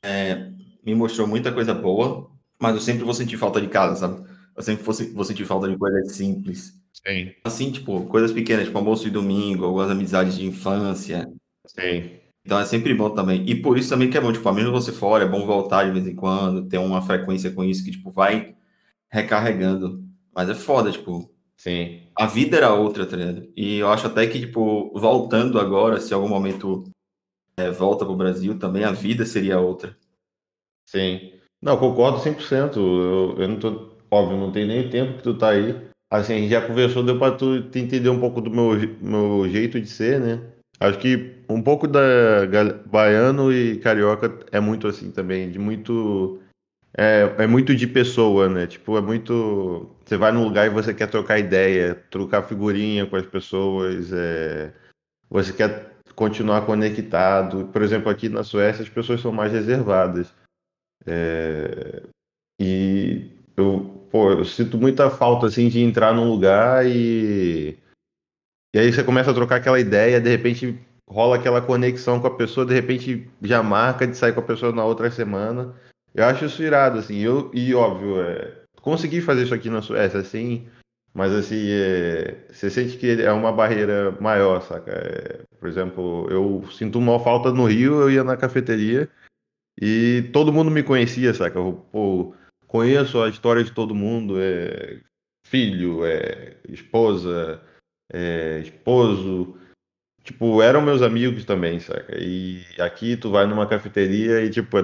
é, 0.01 0.49
me 0.83 0.95
mostrou 0.95 1.27
muita 1.27 1.51
coisa 1.51 1.73
boa, 1.73 2.31
mas 2.59 2.73
eu 2.75 2.81
sempre 2.81 3.03
vou 3.03 3.13
sentir 3.13 3.37
falta 3.37 3.59
de 3.59 3.67
casa, 3.67 3.95
sabe? 3.95 4.25
Eu 4.55 4.63
sempre 4.63 4.83
vou, 4.83 4.95
vou 5.13 5.25
sentir 5.25 5.45
falta 5.45 5.67
de 5.67 5.77
coisas 5.77 6.13
simples. 6.13 6.73
Sim. 6.93 7.33
Assim, 7.43 7.71
tipo, 7.71 8.05
coisas 8.05 8.31
pequenas, 8.31 8.65
tipo 8.65 8.77
almoço 8.77 9.03
de 9.03 9.11
domingo, 9.11 9.65
algumas 9.65 9.91
amizades 9.91 10.35
de 10.35 10.45
infância. 10.45 11.29
Sim. 11.67 12.20
Então 12.45 12.59
é 12.59 12.65
sempre 12.65 12.93
bom 12.93 13.09
também. 13.11 13.47
E 13.47 13.55
por 13.55 13.77
isso 13.77 13.89
também 13.89 14.09
que 14.09 14.17
é 14.17 14.21
bom, 14.21 14.31
tipo, 14.31 14.47
a 14.49 14.53
mesmo 14.53 14.71
você 14.71 14.91
fora, 14.91 15.25
é 15.25 15.27
bom 15.27 15.45
voltar 15.45 15.85
de 15.85 15.91
vez 15.91 16.07
em 16.07 16.15
quando, 16.15 16.67
ter 16.67 16.77
uma 16.77 17.01
frequência 17.01 17.51
com 17.51 17.63
isso 17.63 17.83
que, 17.83 17.91
tipo, 17.91 18.11
vai 18.11 18.55
recarregando. 19.09 20.03
Mas 20.33 20.49
é 20.49 20.55
foda, 20.55 20.91
tipo. 20.91 21.31
Sim. 21.55 22.01
A 22.15 22.25
vida 22.25 22.57
era 22.57 22.73
outra, 22.73 23.05
tá 23.05 23.15
ligado? 23.15 23.47
E 23.55 23.77
eu 23.77 23.89
acho 23.89 24.07
até 24.07 24.25
que, 24.25 24.39
tipo, 24.39 24.91
voltando 24.97 25.59
agora, 25.59 25.99
se 25.99 26.13
algum 26.13 26.27
momento 26.27 26.83
é, 27.57 27.69
volta 27.69 28.05
pro 28.05 28.15
Brasil, 28.15 28.57
também 28.57 28.83
a 28.83 28.91
vida 28.91 29.25
seria 29.25 29.59
outra. 29.59 29.95
Sim. 30.87 31.33
Não, 31.61 31.77
concordo 31.77 32.19
100%. 32.19 32.77
Eu, 32.77 33.35
eu 33.37 33.47
não 33.47 33.59
tô. 33.59 33.91
Óbvio, 34.09 34.37
não 34.37 34.51
tem 34.51 34.67
nem 34.67 34.89
tempo 34.89 35.17
que 35.17 35.23
tu 35.23 35.37
tá 35.37 35.49
aí. 35.51 35.89
Assim, 36.09 36.33
a 36.33 36.37
gente 36.39 36.49
já 36.49 36.67
conversou, 36.67 37.03
deu 37.03 37.17
pra 37.17 37.31
tu 37.31 37.55
entender 37.75 38.09
um 38.09 38.19
pouco 38.19 38.41
do 38.41 38.49
meu, 38.51 38.71
meu 38.99 39.47
jeito 39.47 39.79
de 39.79 39.87
ser, 39.87 40.19
né? 40.19 40.51
Acho 40.81 40.97
que 40.97 41.35
um 41.47 41.61
pouco 41.61 41.87
da 41.87 42.01
baiano 42.87 43.53
e 43.53 43.77
carioca 43.77 44.39
é 44.51 44.59
muito 44.59 44.87
assim 44.87 45.11
também, 45.11 45.51
de 45.51 45.59
muito 45.59 46.41
é, 46.97 47.35
é 47.37 47.45
muito 47.45 47.75
de 47.75 47.85
pessoa, 47.85 48.49
né? 48.49 48.65
Tipo, 48.65 48.97
é 48.97 49.01
muito 49.01 49.95
você 50.03 50.17
vai 50.17 50.31
num 50.31 50.43
lugar 50.43 50.65
e 50.65 50.71
você 50.71 50.91
quer 50.91 51.05
trocar 51.07 51.37
ideia, 51.37 51.93
trocar 52.09 52.41
figurinha 52.43 53.05
com 53.05 53.15
as 53.15 53.27
pessoas, 53.27 54.11
é... 54.11 54.73
você 55.29 55.53
quer 55.53 55.97
continuar 56.15 56.65
conectado. 56.65 57.67
Por 57.67 57.83
exemplo, 57.83 58.09
aqui 58.09 58.27
na 58.27 58.43
Suécia 58.43 58.81
as 58.81 58.89
pessoas 58.89 59.21
são 59.21 59.31
mais 59.31 59.51
reservadas. 59.51 60.33
É... 61.05 62.01
E 62.59 63.29
eu, 63.55 64.07
pô, 64.11 64.31
eu 64.31 64.45
sinto 64.45 64.79
muita 64.79 65.11
falta 65.11 65.45
assim 65.45 65.69
de 65.69 65.79
entrar 65.79 66.11
num 66.11 66.27
lugar 66.27 66.87
e 66.87 67.77
E 68.73 68.79
aí 68.79 68.91
você 68.91 69.03
começa 69.03 69.31
a 69.31 69.33
trocar 69.33 69.57
aquela 69.57 69.79
ideia, 69.79 70.21
de 70.21 70.29
repente 70.29 70.79
rola 71.09 71.35
aquela 71.35 71.61
conexão 71.61 72.21
com 72.21 72.27
a 72.27 72.35
pessoa, 72.35 72.65
de 72.65 72.73
repente 72.73 73.29
já 73.41 73.61
marca 73.61 74.07
de 74.07 74.15
sair 74.15 74.33
com 74.33 74.39
a 74.39 74.43
pessoa 74.43 74.71
na 74.71 74.85
outra 74.85 75.11
semana. 75.11 75.75
Eu 76.15 76.25
acho 76.25 76.45
isso 76.45 76.63
irado, 76.63 76.99
assim. 76.99 77.17
Eu, 77.17 77.51
e 77.53 77.73
óbvio, 77.75 78.21
é, 78.21 78.53
consegui 78.81 79.19
fazer 79.21 79.43
isso 79.43 79.53
aqui 79.53 79.69
na 79.69 79.81
Suécia, 79.81 80.19
assim, 80.19 80.67
mas 81.13 81.33
assim, 81.33 81.67
é, 81.69 82.45
você 82.49 82.69
sente 82.69 82.97
que 82.97 83.21
é 83.21 83.31
uma 83.31 83.51
barreira 83.51 84.11
maior, 84.21 84.61
saca? 84.61 84.91
É, 84.91 85.41
por 85.59 85.67
exemplo, 85.67 86.27
eu 86.29 86.63
sinto 86.71 86.97
uma 86.97 87.19
falta 87.19 87.51
no 87.51 87.65
Rio, 87.65 87.99
eu 88.01 88.09
ia 88.09 88.23
na 88.23 88.37
cafeteria 88.37 89.09
e 89.79 90.29
todo 90.31 90.53
mundo 90.53 90.71
me 90.71 90.83
conhecia, 90.83 91.33
saca? 91.33 91.59
Eu, 91.59 91.85
pô, 91.91 92.33
conheço 92.67 93.21
a 93.21 93.27
história 93.27 93.63
de 93.63 93.71
todo 93.71 93.93
mundo, 93.93 94.35
é 94.39 95.01
filho, 95.45 96.05
é 96.05 96.55
esposa, 96.69 97.61
é 98.13 98.59
esposo, 98.59 99.55
tipo, 100.23 100.61
eram 100.61 100.81
meus 100.81 101.01
amigos 101.01 101.45
também, 101.45 101.79
saca? 101.79 102.17
E 102.19 102.63
aqui 102.79 103.15
tu 103.15 103.31
vai 103.31 103.45
numa 103.45 103.67
cafeteria 103.67 104.43
e, 104.43 104.49
tipo, 104.49 104.77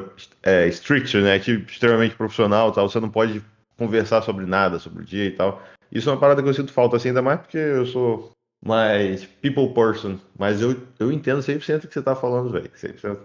é 0.44 0.68
strict, 0.68 1.18
né? 1.18 1.40
Tipo, 1.40 1.70
extremamente 1.70 2.16
profissional 2.16 2.72
tal, 2.72 2.90
você 2.90 3.00
não 3.00 3.10
pode 3.10 3.44
conversar 3.78 4.22
sobre 4.22 4.46
nada, 4.46 4.80
sobre 4.80 5.04
o 5.04 5.06
dia 5.06 5.26
e 5.26 5.32
tal. 5.32 5.62
Isso 5.92 6.10
é 6.10 6.14
uma 6.14 6.20
parada 6.20 6.42
que 6.42 6.50
eu 6.50 6.54
sinto 6.54 6.72
falta, 6.74 6.98
assim, 6.98 7.10
ainda 7.10 7.22
mais 7.22 7.40
porque 7.40 7.58
eu 7.58 7.86
sou 7.86 8.32
mais 8.66 9.26
people 9.26 9.74
person. 9.74 10.18
Mas 10.38 10.62
eu, 10.62 10.76
eu 11.00 11.12
entendo 11.12 11.42
100% 11.42 11.84
o 11.84 11.88
que 11.88 11.94
você 11.94 12.02
tá 12.02 12.16
falando, 12.16 12.52
velho. 12.52 12.70
100%. 12.74 13.20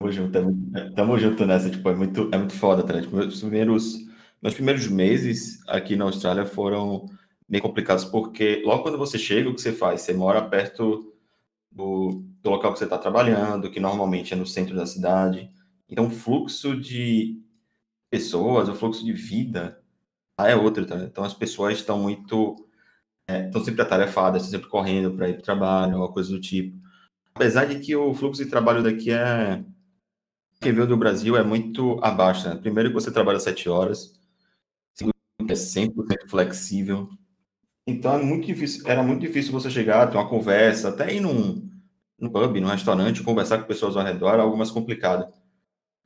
Tamo 0.00 0.12
junto, 0.12 0.38
é 0.38 0.90
tamo 0.90 1.18
junto 1.18 1.46
nessa, 1.46 1.70
tipo, 1.70 1.88
é 1.88 1.94
muito, 1.94 2.28
é 2.32 2.38
muito 2.38 2.54
foda, 2.54 2.82
tá? 2.82 3.00
Tipo, 3.00 3.16
meus 3.16 3.40
primeiros, 3.40 3.98
meus 4.40 4.54
primeiros 4.54 4.88
meses 4.88 5.60
aqui 5.68 5.96
na 5.96 6.04
Austrália 6.04 6.44
foram 6.44 7.08
meio 7.52 7.62
complicados, 7.62 8.06
porque 8.06 8.62
logo 8.64 8.82
quando 8.82 8.96
você 8.96 9.18
chega, 9.18 9.50
o 9.50 9.54
que 9.54 9.60
você 9.60 9.72
faz? 9.72 10.00
Você 10.00 10.14
mora 10.14 10.40
perto 10.40 11.12
do, 11.70 12.24
do 12.42 12.48
local 12.50 12.72
que 12.72 12.78
você 12.78 12.84
está 12.84 12.96
trabalhando, 12.96 13.70
que 13.70 13.78
normalmente 13.78 14.32
é 14.32 14.36
no 14.36 14.46
centro 14.46 14.74
da 14.74 14.86
cidade. 14.86 15.50
Então, 15.86 16.06
o 16.06 16.10
fluxo 16.10 16.74
de 16.74 17.38
pessoas, 18.08 18.70
o 18.70 18.74
fluxo 18.74 19.04
de 19.04 19.12
vida 19.12 19.78
ah, 20.34 20.48
é 20.48 20.56
outro, 20.56 20.86
tá? 20.86 20.96
Então, 20.96 21.24
as 21.24 21.34
pessoas 21.34 21.74
estão 21.74 21.98
muito. 21.98 22.56
É, 23.28 23.46
estão 23.46 23.62
sempre 23.62 23.82
atarefadas, 23.82 24.44
estão 24.44 24.58
sempre 24.58 24.70
correndo 24.70 25.14
para 25.14 25.28
ir 25.28 25.34
para 25.34 25.40
o 25.40 25.44
trabalho, 25.44 25.92
alguma 25.92 26.12
coisa 26.12 26.30
do 26.30 26.40
tipo. 26.40 26.78
Apesar 27.34 27.66
de 27.66 27.78
que 27.80 27.94
o 27.94 28.14
fluxo 28.14 28.42
de 28.42 28.50
trabalho 28.50 28.82
daqui 28.82 29.10
é. 29.12 29.62
Quem 30.58 30.72
veio 30.72 30.86
do 30.86 30.96
Brasil 30.96 31.36
é 31.36 31.42
muito 31.42 31.98
abaixo, 32.02 32.48
né? 32.48 32.54
Primeiro 32.56 32.88
que 32.88 32.94
você 32.94 33.10
trabalha 33.12 33.38
sete 33.40 33.68
horas, 33.68 34.18
segundo 34.94 35.12
que 35.46 35.52
é 35.52 35.56
100% 35.56 36.28
flexível, 36.28 37.10
então 37.86 38.14
é 38.14 38.22
muito 38.22 38.46
difícil, 38.46 38.86
era 38.86 39.02
muito 39.02 39.20
difícil 39.20 39.52
você 39.52 39.70
chegar, 39.70 40.08
ter 40.08 40.16
uma 40.16 40.28
conversa, 40.28 40.88
até 40.90 41.14
ir 41.14 41.20
num, 41.20 41.68
num 42.18 42.30
pub, 42.30 42.60
num 42.60 42.68
restaurante, 42.68 43.22
conversar 43.22 43.58
com 43.58 43.66
pessoas 43.66 43.96
ao 43.96 44.04
redor, 44.04 44.34
era 44.34 44.42
algo 44.42 44.56
mais 44.56 44.70
complicado. 44.70 45.32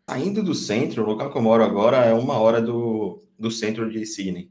Saindo 0.08 0.42
do 0.42 0.54
centro, 0.54 1.02
o 1.02 1.06
local 1.06 1.30
que 1.30 1.36
eu 1.36 1.42
moro 1.42 1.62
agora 1.62 1.98
é 1.98 2.14
uma 2.14 2.38
hora 2.38 2.62
do, 2.62 3.22
do 3.38 3.50
centro 3.50 3.90
de 3.90 4.06
Sydney. 4.06 4.48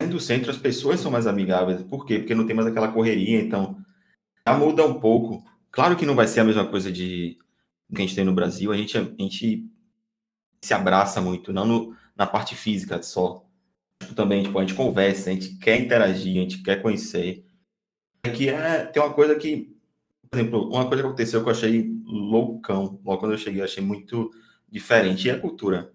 Saindo 0.00 0.14
do 0.14 0.20
centro, 0.20 0.50
as 0.50 0.56
pessoas 0.56 1.00
são 1.00 1.10
mais 1.10 1.26
amigáveis. 1.26 1.82
Por 1.82 2.06
quê? 2.06 2.18
Porque 2.18 2.34
não 2.34 2.46
tem 2.46 2.56
mais 2.56 2.66
aquela 2.66 2.88
correria, 2.90 3.40
então 3.40 3.76
já 4.46 4.56
muda 4.56 4.84
um 4.84 4.98
pouco. 4.98 5.44
Claro 5.70 5.96
que 5.96 6.06
não 6.06 6.16
vai 6.16 6.26
ser 6.26 6.40
a 6.40 6.44
mesma 6.44 6.66
coisa 6.66 6.90
de 6.90 7.38
que 7.94 7.96
a 7.96 8.00
gente 8.00 8.14
tem 8.14 8.24
no 8.24 8.34
Brasil, 8.34 8.72
a 8.72 8.76
gente, 8.76 8.96
a 8.96 9.02
gente 9.02 9.68
se 10.60 10.74
abraça 10.74 11.20
muito, 11.20 11.52
não 11.52 11.66
no, 11.66 11.96
na 12.16 12.26
parte 12.26 12.54
física 12.54 13.02
só, 13.02 13.44
também, 14.14 14.42
tipo, 14.42 14.58
a 14.58 14.62
gente 14.62 14.74
conversa, 14.74 15.30
a 15.30 15.32
gente 15.32 15.56
quer 15.58 15.80
interagir, 15.80 16.38
a 16.38 16.42
gente 16.42 16.62
quer 16.62 16.82
conhecer. 16.82 17.44
Aqui 18.22 18.48
é, 18.48 18.84
tem 18.86 19.02
uma 19.02 19.12
coisa 19.12 19.34
que, 19.34 19.74
por 20.28 20.38
exemplo, 20.38 20.68
uma 20.68 20.86
coisa 20.86 21.02
que 21.02 21.08
aconteceu 21.08 21.42
que 21.42 21.48
eu 21.48 21.52
achei 21.52 21.90
loucão, 22.04 23.00
logo 23.04 23.18
quando 23.18 23.32
eu 23.32 23.38
cheguei, 23.38 23.60
eu 23.60 23.64
achei 23.64 23.82
muito 23.82 24.30
diferente, 24.68 25.26
e 25.26 25.30
é 25.30 25.34
a 25.34 25.40
cultura. 25.40 25.92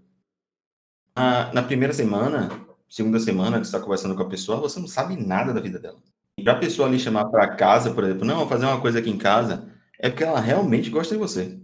Ah, 1.16 1.52
na 1.54 1.64
primeira 1.64 1.94
semana, 1.94 2.50
segunda 2.90 3.20
semana 3.20 3.60
que 3.60 3.66
você 3.66 3.76
está 3.76 3.80
conversando 3.80 4.16
com 4.16 4.24
a 4.24 4.30
pessoa, 4.30 4.60
você 4.60 4.80
não 4.80 4.88
sabe 4.88 5.16
nada 5.16 5.54
da 5.54 5.62
vida 5.62 5.80
dela. 5.80 6.00
E 6.38 6.44
para 6.44 6.54
a 6.54 6.60
pessoa 6.60 6.88
ali 6.88 7.00
chamar 7.00 7.26
para 7.26 7.56
casa, 7.56 7.94
por 7.94 8.04
exemplo, 8.04 8.26
não, 8.26 8.38
vou 8.40 8.48
fazer 8.48 8.66
uma 8.66 8.82
coisa 8.82 9.00
aqui 9.00 9.10
em 9.10 9.18
casa, 9.18 9.72
é 10.00 10.10
porque 10.10 10.24
ela 10.24 10.40
realmente 10.40 10.90
gosta 10.90 11.16
de 11.16 11.20
você. 11.20 11.58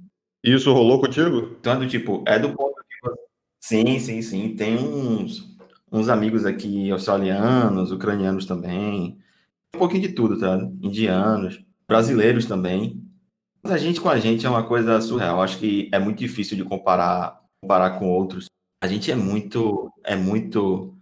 Isso 0.43 0.71
rolou 0.71 0.99
contigo? 0.99 1.55
Então, 1.59 1.73
é 1.73 1.77
do 1.77 1.87
tipo, 1.87 2.23
é 2.25 2.39
do 2.39 2.55
ponto 2.55 2.75
que 2.75 3.07
você... 3.07 3.21
Sim, 3.59 3.99
sim, 3.99 4.21
sim. 4.21 4.55
Tem 4.55 4.77
uns 4.77 5.50
uns 5.91 6.07
amigos 6.07 6.45
aqui 6.45 6.89
australianos, 6.89 7.91
ucranianos 7.91 8.45
também, 8.45 9.17
um 9.75 9.79
pouquinho 9.79 10.03
de 10.03 10.09
tudo, 10.13 10.39
tá? 10.39 10.57
Indianos, 10.81 11.61
brasileiros 11.87 12.45
também. 12.45 13.03
Mas 13.61 13.73
a 13.73 13.77
gente 13.77 13.99
com 13.99 14.09
a 14.09 14.17
gente 14.17 14.45
é 14.45 14.49
uma 14.49 14.65
coisa 14.65 14.99
surreal. 15.01 15.41
Acho 15.41 15.59
que 15.59 15.89
é 15.91 15.99
muito 15.99 16.19
difícil 16.19 16.57
de 16.57 16.63
comparar, 16.63 17.41
comparar 17.61 17.99
com 17.99 18.09
outros. 18.09 18.45
A 18.81 18.87
gente 18.87 19.11
é 19.11 19.15
muito, 19.15 19.91
é 20.03 20.15
muito, 20.15 20.95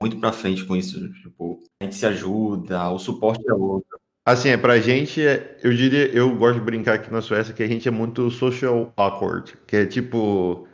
muito 0.00 0.18
para 0.18 0.32
frente 0.32 0.64
com 0.64 0.76
isso. 0.76 1.12
Tipo, 1.14 1.62
a 1.80 1.84
gente 1.84 1.96
se 1.96 2.06
ajuda, 2.06 2.90
o 2.90 2.98
suporte 2.98 3.42
é 3.48 3.54
outro. 3.54 3.98
Assim, 4.24 4.48
é 4.48 4.56
pra 4.56 4.80
gente, 4.80 5.20
eu 5.62 5.72
diria, 5.72 6.08
eu 6.08 6.36
gosto 6.36 6.58
de 6.58 6.64
brincar 6.64 6.94
aqui 6.94 7.12
na 7.12 7.22
Suécia 7.22 7.54
que 7.54 7.62
a 7.62 7.66
gente 7.68 7.86
é 7.86 7.92
muito 7.92 8.28
social 8.28 8.92
awkward, 8.96 9.56
que 9.68 9.76
é 9.76 9.86
tipo, 9.86 10.66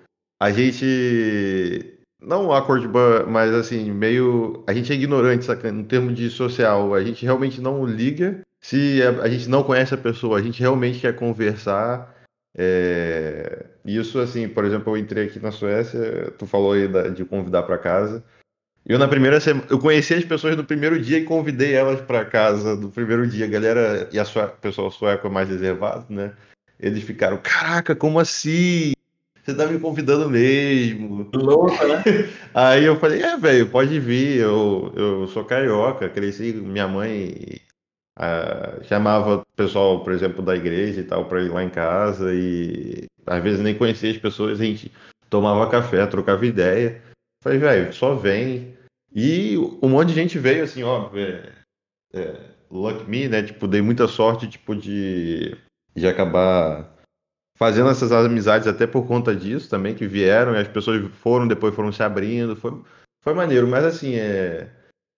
a 0.42 0.50
gente 0.50 2.01
não 2.22 2.52
awkward, 2.52 2.88
mas 3.28 3.52
assim, 3.52 3.90
meio. 3.90 4.62
A 4.66 4.72
gente 4.72 4.92
é 4.92 4.94
ignorante, 4.94 5.44
saca? 5.44 5.70
No 5.70 5.84
termo 5.84 6.12
de 6.12 6.30
social. 6.30 6.94
A 6.94 7.02
gente 7.02 7.24
realmente 7.24 7.60
não 7.60 7.84
liga 7.84 8.40
se 8.60 9.02
a, 9.02 9.22
a 9.22 9.28
gente 9.28 9.48
não 9.48 9.62
conhece 9.62 9.92
a 9.92 9.98
pessoa, 9.98 10.38
a 10.38 10.42
gente 10.42 10.60
realmente 10.60 11.00
quer 11.00 11.14
conversar. 11.14 12.14
É... 12.56 13.66
Isso, 13.84 14.20
assim, 14.20 14.48
por 14.48 14.64
exemplo, 14.64 14.92
eu 14.92 14.96
entrei 14.96 15.26
aqui 15.26 15.40
na 15.40 15.50
Suécia, 15.50 16.32
tu 16.38 16.46
falou 16.46 16.72
aí 16.72 16.86
da, 16.86 17.08
de 17.08 17.24
convidar 17.24 17.64
para 17.64 17.78
casa. 17.78 18.22
Eu, 18.86 18.98
na 18.98 19.08
primeira 19.08 19.40
semana, 19.40 19.66
eu 19.70 19.78
conheci 19.78 20.14
as 20.14 20.24
pessoas 20.24 20.56
no 20.56 20.64
primeiro 20.64 21.00
dia 21.00 21.18
e 21.18 21.24
convidei 21.24 21.72
elas 21.72 22.00
para 22.00 22.24
casa 22.24 22.74
no 22.76 22.90
primeiro 22.90 23.26
dia. 23.26 23.46
A 23.46 23.48
galera, 23.48 24.08
e 24.12 24.18
a 24.18 24.24
sua, 24.24 24.48
pessoal 24.48 24.90
sueco 24.90 25.26
é 25.26 25.30
mais 25.30 25.48
reservado, 25.48 26.06
né? 26.08 26.32
Eles 26.80 27.02
ficaram, 27.04 27.38
caraca, 27.38 27.94
como 27.94 28.18
assim? 28.18 28.92
Você 29.42 29.54
tá 29.54 29.66
me 29.66 29.78
convidando 29.78 30.30
mesmo. 30.30 31.28
Louco, 31.34 31.84
né? 31.86 32.02
Aí 32.54 32.84
eu 32.84 32.96
falei, 32.96 33.22
é, 33.22 33.36
velho, 33.36 33.68
pode 33.68 33.98
vir. 33.98 34.38
Eu, 34.38 34.92
eu 34.94 35.26
sou 35.28 35.44
carioca, 35.44 36.08
cresci. 36.08 36.52
Minha 36.52 36.86
mãe 36.86 37.60
uh, 38.18 38.84
chamava 38.84 39.36
o 39.36 39.46
pessoal, 39.56 40.04
por 40.04 40.12
exemplo, 40.12 40.42
da 40.42 40.54
igreja 40.54 41.00
e 41.00 41.04
tal, 41.04 41.24
para 41.24 41.42
ir 41.42 41.48
lá 41.48 41.64
em 41.64 41.70
casa. 41.70 42.32
E 42.32 43.06
às 43.26 43.42
vezes 43.42 43.60
nem 43.60 43.74
conhecia 43.74 44.12
as 44.12 44.18
pessoas, 44.18 44.60
a 44.60 44.64
gente 44.64 44.92
tomava 45.28 45.68
café, 45.68 46.06
trocava 46.06 46.46
ideia. 46.46 47.02
Falei, 47.42 47.58
velho, 47.58 47.92
só 47.92 48.14
vem. 48.14 48.76
E 49.12 49.58
um 49.82 49.88
monte 49.88 50.08
de 50.08 50.14
gente 50.14 50.38
veio, 50.38 50.62
assim, 50.62 50.84
ó. 50.84 51.10
É, 51.16 51.52
é, 52.14 52.40
luck 52.70 53.10
me, 53.10 53.28
né? 53.28 53.42
Tipo, 53.42 53.66
dei 53.66 53.82
muita 53.82 54.06
sorte, 54.06 54.48
tipo, 54.48 54.76
de, 54.76 55.56
de 55.96 56.06
acabar 56.06 56.91
fazendo 57.56 57.90
essas 57.90 58.12
amizades 58.12 58.66
até 58.66 58.86
por 58.86 59.06
conta 59.06 59.34
disso 59.34 59.68
também, 59.68 59.94
que 59.94 60.06
vieram 60.06 60.54
e 60.54 60.58
as 60.58 60.68
pessoas 60.68 61.04
foram, 61.16 61.46
depois 61.46 61.74
foram 61.74 61.92
se 61.92 62.02
abrindo, 62.02 62.56
foi, 62.56 62.80
foi 63.22 63.34
maneiro, 63.34 63.68
mas 63.68 63.84
assim, 63.84 64.14
é, 64.14 64.70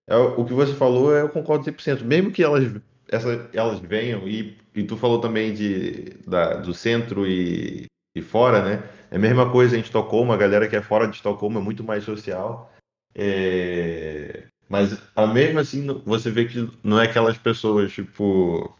é 0.07 0.15
o 0.15 0.45
que 0.45 0.53
você 0.53 0.73
falou, 0.73 1.11
eu 1.11 1.29
concordo 1.29 1.65
100%, 1.65 2.03
mesmo 2.03 2.31
que 2.31 2.43
elas, 2.43 2.71
essa, 3.09 3.49
elas 3.53 3.79
venham, 3.79 4.27
e, 4.27 4.57
e 4.75 4.83
tu 4.83 4.97
falou 4.97 5.19
também 5.19 5.53
de, 5.53 6.17
da, 6.27 6.55
do 6.55 6.73
centro 6.73 7.25
e, 7.25 7.85
e 8.15 8.21
fora, 8.21 8.63
né, 8.63 8.83
é 9.09 9.15
a 9.15 9.19
mesma 9.19 9.49
coisa 9.51 9.77
em 9.77 9.81
Estocolmo, 9.81 10.33
a 10.33 10.37
galera 10.37 10.67
que 10.67 10.75
é 10.75 10.81
fora 10.81 11.07
de 11.07 11.15
Estocolmo 11.15 11.59
é 11.59 11.61
muito 11.61 11.83
mais 11.83 12.03
social, 12.03 12.71
é, 13.15 14.43
mas 14.67 14.99
mesmo 15.33 15.59
assim, 15.59 15.85
você 16.05 16.29
vê 16.29 16.45
que 16.45 16.69
não 16.83 16.99
é 16.99 17.05
aquelas 17.05 17.37
pessoas, 17.37 17.91
tipo, 17.91 18.75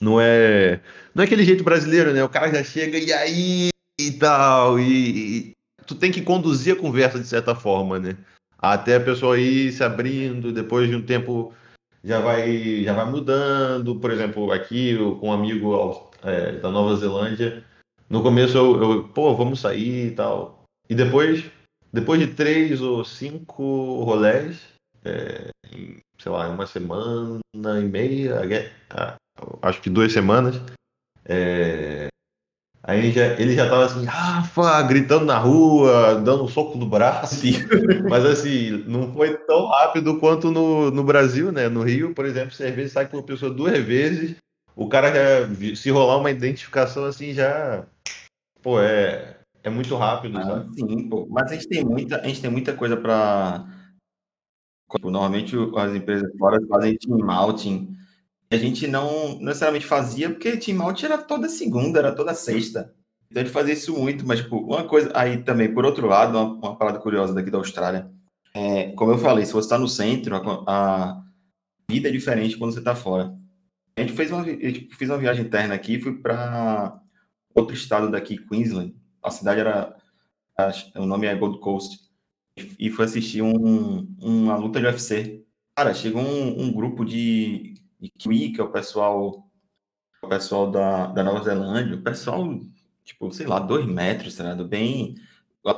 não 0.00 0.20
é, 0.20 0.80
não 1.14 1.22
é 1.22 1.26
aquele 1.26 1.44
jeito 1.44 1.64
brasileiro, 1.64 2.12
né? 2.12 2.22
O 2.24 2.28
cara 2.28 2.52
já 2.52 2.64
chega 2.64 2.98
e 2.98 3.12
aí 3.12 3.68
e 4.00 4.12
tal. 4.12 4.78
E, 4.78 5.50
e 5.50 5.52
tu 5.86 5.94
tem 5.94 6.10
que 6.10 6.22
conduzir 6.22 6.74
a 6.74 6.78
conversa 6.78 7.18
de 7.18 7.26
certa 7.26 7.54
forma, 7.54 7.98
né? 7.98 8.16
Até 8.58 8.96
a 8.96 9.00
pessoa 9.00 9.38
ir 9.38 9.72
se 9.72 9.82
abrindo, 9.82 10.52
depois 10.52 10.88
de 10.88 10.96
um 10.96 11.02
tempo 11.02 11.52
já 12.04 12.20
vai, 12.20 12.82
já 12.82 12.92
vai 12.92 13.10
mudando. 13.10 13.98
Por 13.98 14.10
exemplo, 14.10 14.52
aqui 14.52 14.96
com 15.20 15.28
um 15.28 15.32
amigo 15.32 16.10
é, 16.22 16.52
da 16.52 16.70
Nova 16.70 16.96
Zelândia, 16.96 17.64
no 18.08 18.22
começo 18.22 18.56
eu, 18.56 18.82
eu, 18.82 19.08
pô, 19.08 19.34
vamos 19.34 19.60
sair 19.60 20.08
e 20.08 20.10
tal. 20.10 20.64
E 20.88 20.94
depois, 20.94 21.44
depois 21.92 22.20
de 22.20 22.28
três 22.28 22.80
ou 22.80 23.04
cinco 23.04 24.02
rolés, 24.04 24.60
é, 25.04 25.50
em, 25.72 25.98
sei 26.18 26.30
lá, 26.30 26.48
uma 26.48 26.66
semana 26.66 27.40
e 27.54 27.84
meia, 27.84 28.40
acho 29.62 29.80
que 29.80 29.90
duas 29.90 30.12
semanas, 30.12 30.60
é, 31.24 32.08
Aí 32.84 33.12
já, 33.12 33.26
ele 33.40 33.54
já 33.54 33.70
tava 33.70 33.84
assim, 33.84 34.04
Rafa, 34.04 34.82
gritando 34.82 35.24
na 35.24 35.38
rua, 35.38 36.16
dando 36.16 36.42
um 36.42 36.48
soco 36.48 36.76
no 36.76 36.84
braço. 36.84 37.40
Mas 38.10 38.24
assim, 38.24 38.82
não 38.88 39.12
foi 39.12 39.36
tão 39.46 39.68
rápido 39.68 40.18
quanto 40.18 40.50
no, 40.50 40.90
no 40.90 41.04
Brasil, 41.04 41.52
né? 41.52 41.68
No 41.68 41.82
Rio, 41.82 42.12
por 42.12 42.26
exemplo, 42.26 42.50
cerveja 42.50 42.88
sai 42.88 43.06
com 43.06 43.18
uma 43.18 43.22
pessoa 43.22 43.54
duas 43.54 43.78
vezes, 43.78 44.34
o 44.74 44.88
cara 44.88 45.12
já, 45.14 45.76
se 45.76 45.90
rolar 45.90 46.16
uma 46.16 46.30
identificação 46.30 47.04
assim, 47.04 47.32
já. 47.32 47.86
Pô, 48.60 48.80
é, 48.80 49.36
é 49.62 49.70
muito 49.70 49.94
rápido, 49.94 50.38
Ah, 50.38 50.44
sabe? 50.44 50.74
sim, 50.74 51.08
pô. 51.08 51.24
Mas 51.30 51.52
a 51.52 51.54
gente 51.54 51.68
tem 51.68 51.84
muita, 51.84 52.20
a 52.20 52.26
gente 52.26 52.40
tem 52.40 52.50
muita 52.50 52.74
coisa 52.74 52.96
para. 52.96 53.64
Normalmente 55.04 55.56
as 55.76 55.94
empresas 55.94 56.28
fora 56.36 56.58
fazem 56.68 56.96
team 56.96 57.30
outing. 57.30 57.96
A 58.52 58.56
gente 58.58 58.86
não 58.86 59.38
necessariamente 59.40 59.86
fazia, 59.86 60.28
porque 60.30 60.56
team 60.56 60.82
outing 60.82 61.06
era 61.06 61.18
toda 61.18 61.48
segunda, 61.48 61.98
era 61.98 62.14
toda 62.14 62.34
sexta. 62.34 62.94
Então 63.30 63.40
a 63.42 63.44
gente 63.46 63.52
fazia 63.54 63.72
isso 63.72 63.96
muito, 63.98 64.26
mas 64.26 64.40
tipo, 64.40 64.58
uma 64.58 64.84
coisa. 64.84 65.10
Aí 65.14 65.42
também, 65.42 65.72
por 65.72 65.84
outro 65.86 66.06
lado, 66.06 66.36
uma, 66.38 66.52
uma 66.54 66.76
parada 66.76 66.98
curiosa 66.98 67.32
daqui 67.32 67.50
da 67.50 67.58
Austrália. 67.58 68.10
É, 68.54 68.90
como 68.92 69.12
eu 69.12 69.18
falei, 69.18 69.46
se 69.46 69.52
você 69.52 69.66
está 69.66 69.78
no 69.78 69.88
centro, 69.88 70.36
a, 70.36 70.40
a 70.66 71.22
vida 71.90 72.08
é 72.08 72.12
diferente 72.12 72.58
quando 72.58 72.72
você 72.72 72.80
está 72.80 72.94
fora. 72.94 73.34
A 73.96 74.00
gente 74.02 74.12
fez 74.12 74.30
uma, 74.30 74.42
a 74.42 74.96
fez 74.96 75.10
uma 75.10 75.18
viagem 75.18 75.44
interna 75.46 75.74
aqui, 75.74 75.98
fui 75.98 76.18
para 76.18 77.00
outro 77.54 77.74
estado 77.74 78.10
daqui, 78.10 78.36
Queensland. 78.36 78.94
A 79.22 79.30
cidade 79.30 79.60
era. 79.60 79.96
acho- 80.58 80.90
O 80.96 81.06
nome 81.06 81.26
é 81.26 81.34
Gold 81.34 81.58
Coast. 81.60 81.98
E 82.78 82.90
fui 82.90 83.06
assistir 83.06 83.40
um, 83.40 84.06
uma 84.20 84.56
luta 84.56 84.78
de 84.78 84.84
UFC. 84.86 85.42
Cara, 85.74 85.94
chegou 85.94 86.20
um, 86.20 86.64
um 86.64 86.70
grupo 86.72 87.02
de, 87.02 87.72
de 88.02 88.10
Kiwi, 88.10 88.52
que 88.52 88.60
é 88.60 88.64
o 88.64 88.70
pessoal, 88.72 89.46
o 90.22 90.28
pessoal 90.28 90.70
da, 90.70 91.06
da 91.06 91.22
Nova 91.24 91.44
Zelândia, 91.44 91.94
o 91.96 92.02
pessoal, 92.02 92.58
tipo, 93.04 93.32
sei 93.32 93.46
lá, 93.46 93.58
dois 93.60 93.86
metros, 93.86 94.36
tá 94.36 94.42
ligado? 94.44 94.66
Bem. 94.66 95.14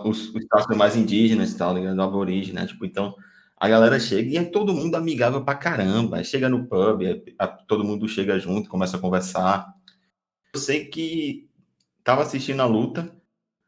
Os, 0.04 0.32
os 0.34 0.76
mais 0.76 0.96
indígenas 0.96 1.52
e 1.52 1.58
tal, 1.58 1.74
ligado? 1.74 2.00
Aborígenes, 2.00 2.54
né? 2.54 2.66
Tipo, 2.66 2.86
então. 2.86 3.14
A 3.56 3.68
galera 3.68 4.00
chega 4.00 4.28
e 4.30 4.36
é 4.36 4.44
todo 4.44 4.74
mundo 4.74 4.96
amigável 4.96 5.44
pra 5.44 5.54
caramba. 5.54 6.22
Chega 6.24 6.48
no 6.48 6.66
pub, 6.66 7.02
é- 7.02 7.22
a- 7.38 7.46
todo 7.46 7.84
mundo 7.84 8.08
chega 8.08 8.38
junto, 8.38 8.68
começa 8.68 8.96
a 8.96 9.00
conversar. 9.00 9.72
Eu 10.52 10.60
sei 10.60 10.86
que 10.86 11.48
tava 12.02 12.22
assistindo 12.22 12.60
a 12.60 12.66
luta, 12.66 13.14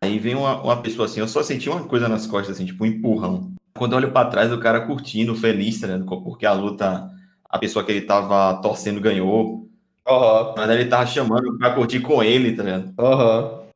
aí 0.02 0.18
vem 0.18 0.34
uma, 0.34 0.60
uma 0.62 0.82
pessoa 0.82 1.06
assim, 1.06 1.20
eu 1.20 1.28
só 1.28 1.42
senti 1.42 1.68
uma 1.70 1.84
coisa 1.84 2.08
nas 2.08 2.26
costas, 2.26 2.56
assim, 2.56 2.66
tipo 2.66 2.84
um 2.84 2.86
empurrão. 2.86 3.54
Quando 3.78 3.92
eu 3.92 3.98
olho 3.98 4.12
pra 4.12 4.26
trás, 4.26 4.52
o 4.52 4.60
cara 4.60 4.86
curtindo, 4.86 5.34
feliz, 5.34 5.80
tá 5.80 5.86
ligado? 5.86 6.06
Porque 6.06 6.46
a 6.46 6.52
luta, 6.52 7.10
a 7.48 7.58
pessoa 7.58 7.84
que 7.84 7.92
ele 7.92 8.02
tava 8.02 8.60
torcendo 8.60 9.00
ganhou. 9.00 9.68
Aham, 10.06 10.54
Mas 10.56 10.70
ele 10.70 10.86
tava 10.86 11.06
chamando 11.06 11.58
pra 11.58 11.74
curtir 11.74 12.00
com 12.00 12.22
ele, 12.22 12.54
tá 12.54 12.62
ligado? 12.62 12.94
aham. 12.98 13.66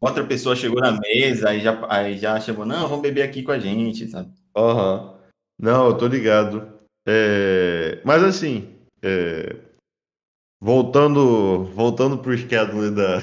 Outra 0.00 0.24
pessoa 0.24 0.54
chegou 0.54 0.80
na 0.80 0.92
mesa, 0.92 1.48
aí 1.50 1.60
já, 1.60 1.86
aí 1.90 2.16
já 2.18 2.38
chamou, 2.38 2.64
não, 2.64 2.86
vamos 2.86 3.02
beber 3.02 3.22
aqui 3.22 3.42
com 3.42 3.50
a 3.50 3.58
gente, 3.58 4.08
sabe? 4.08 4.30
Aham. 4.56 5.14
Não, 5.58 5.88
eu 5.88 5.98
tô 5.98 6.06
ligado. 6.06 6.72
É, 7.06 8.00
Mas 8.04 8.22
assim, 8.22 8.76
é, 9.02 9.56
voltando, 10.60 11.64
voltando 11.64 12.18
pro 12.18 12.36
schedule 12.36 12.90
da, 12.94 13.22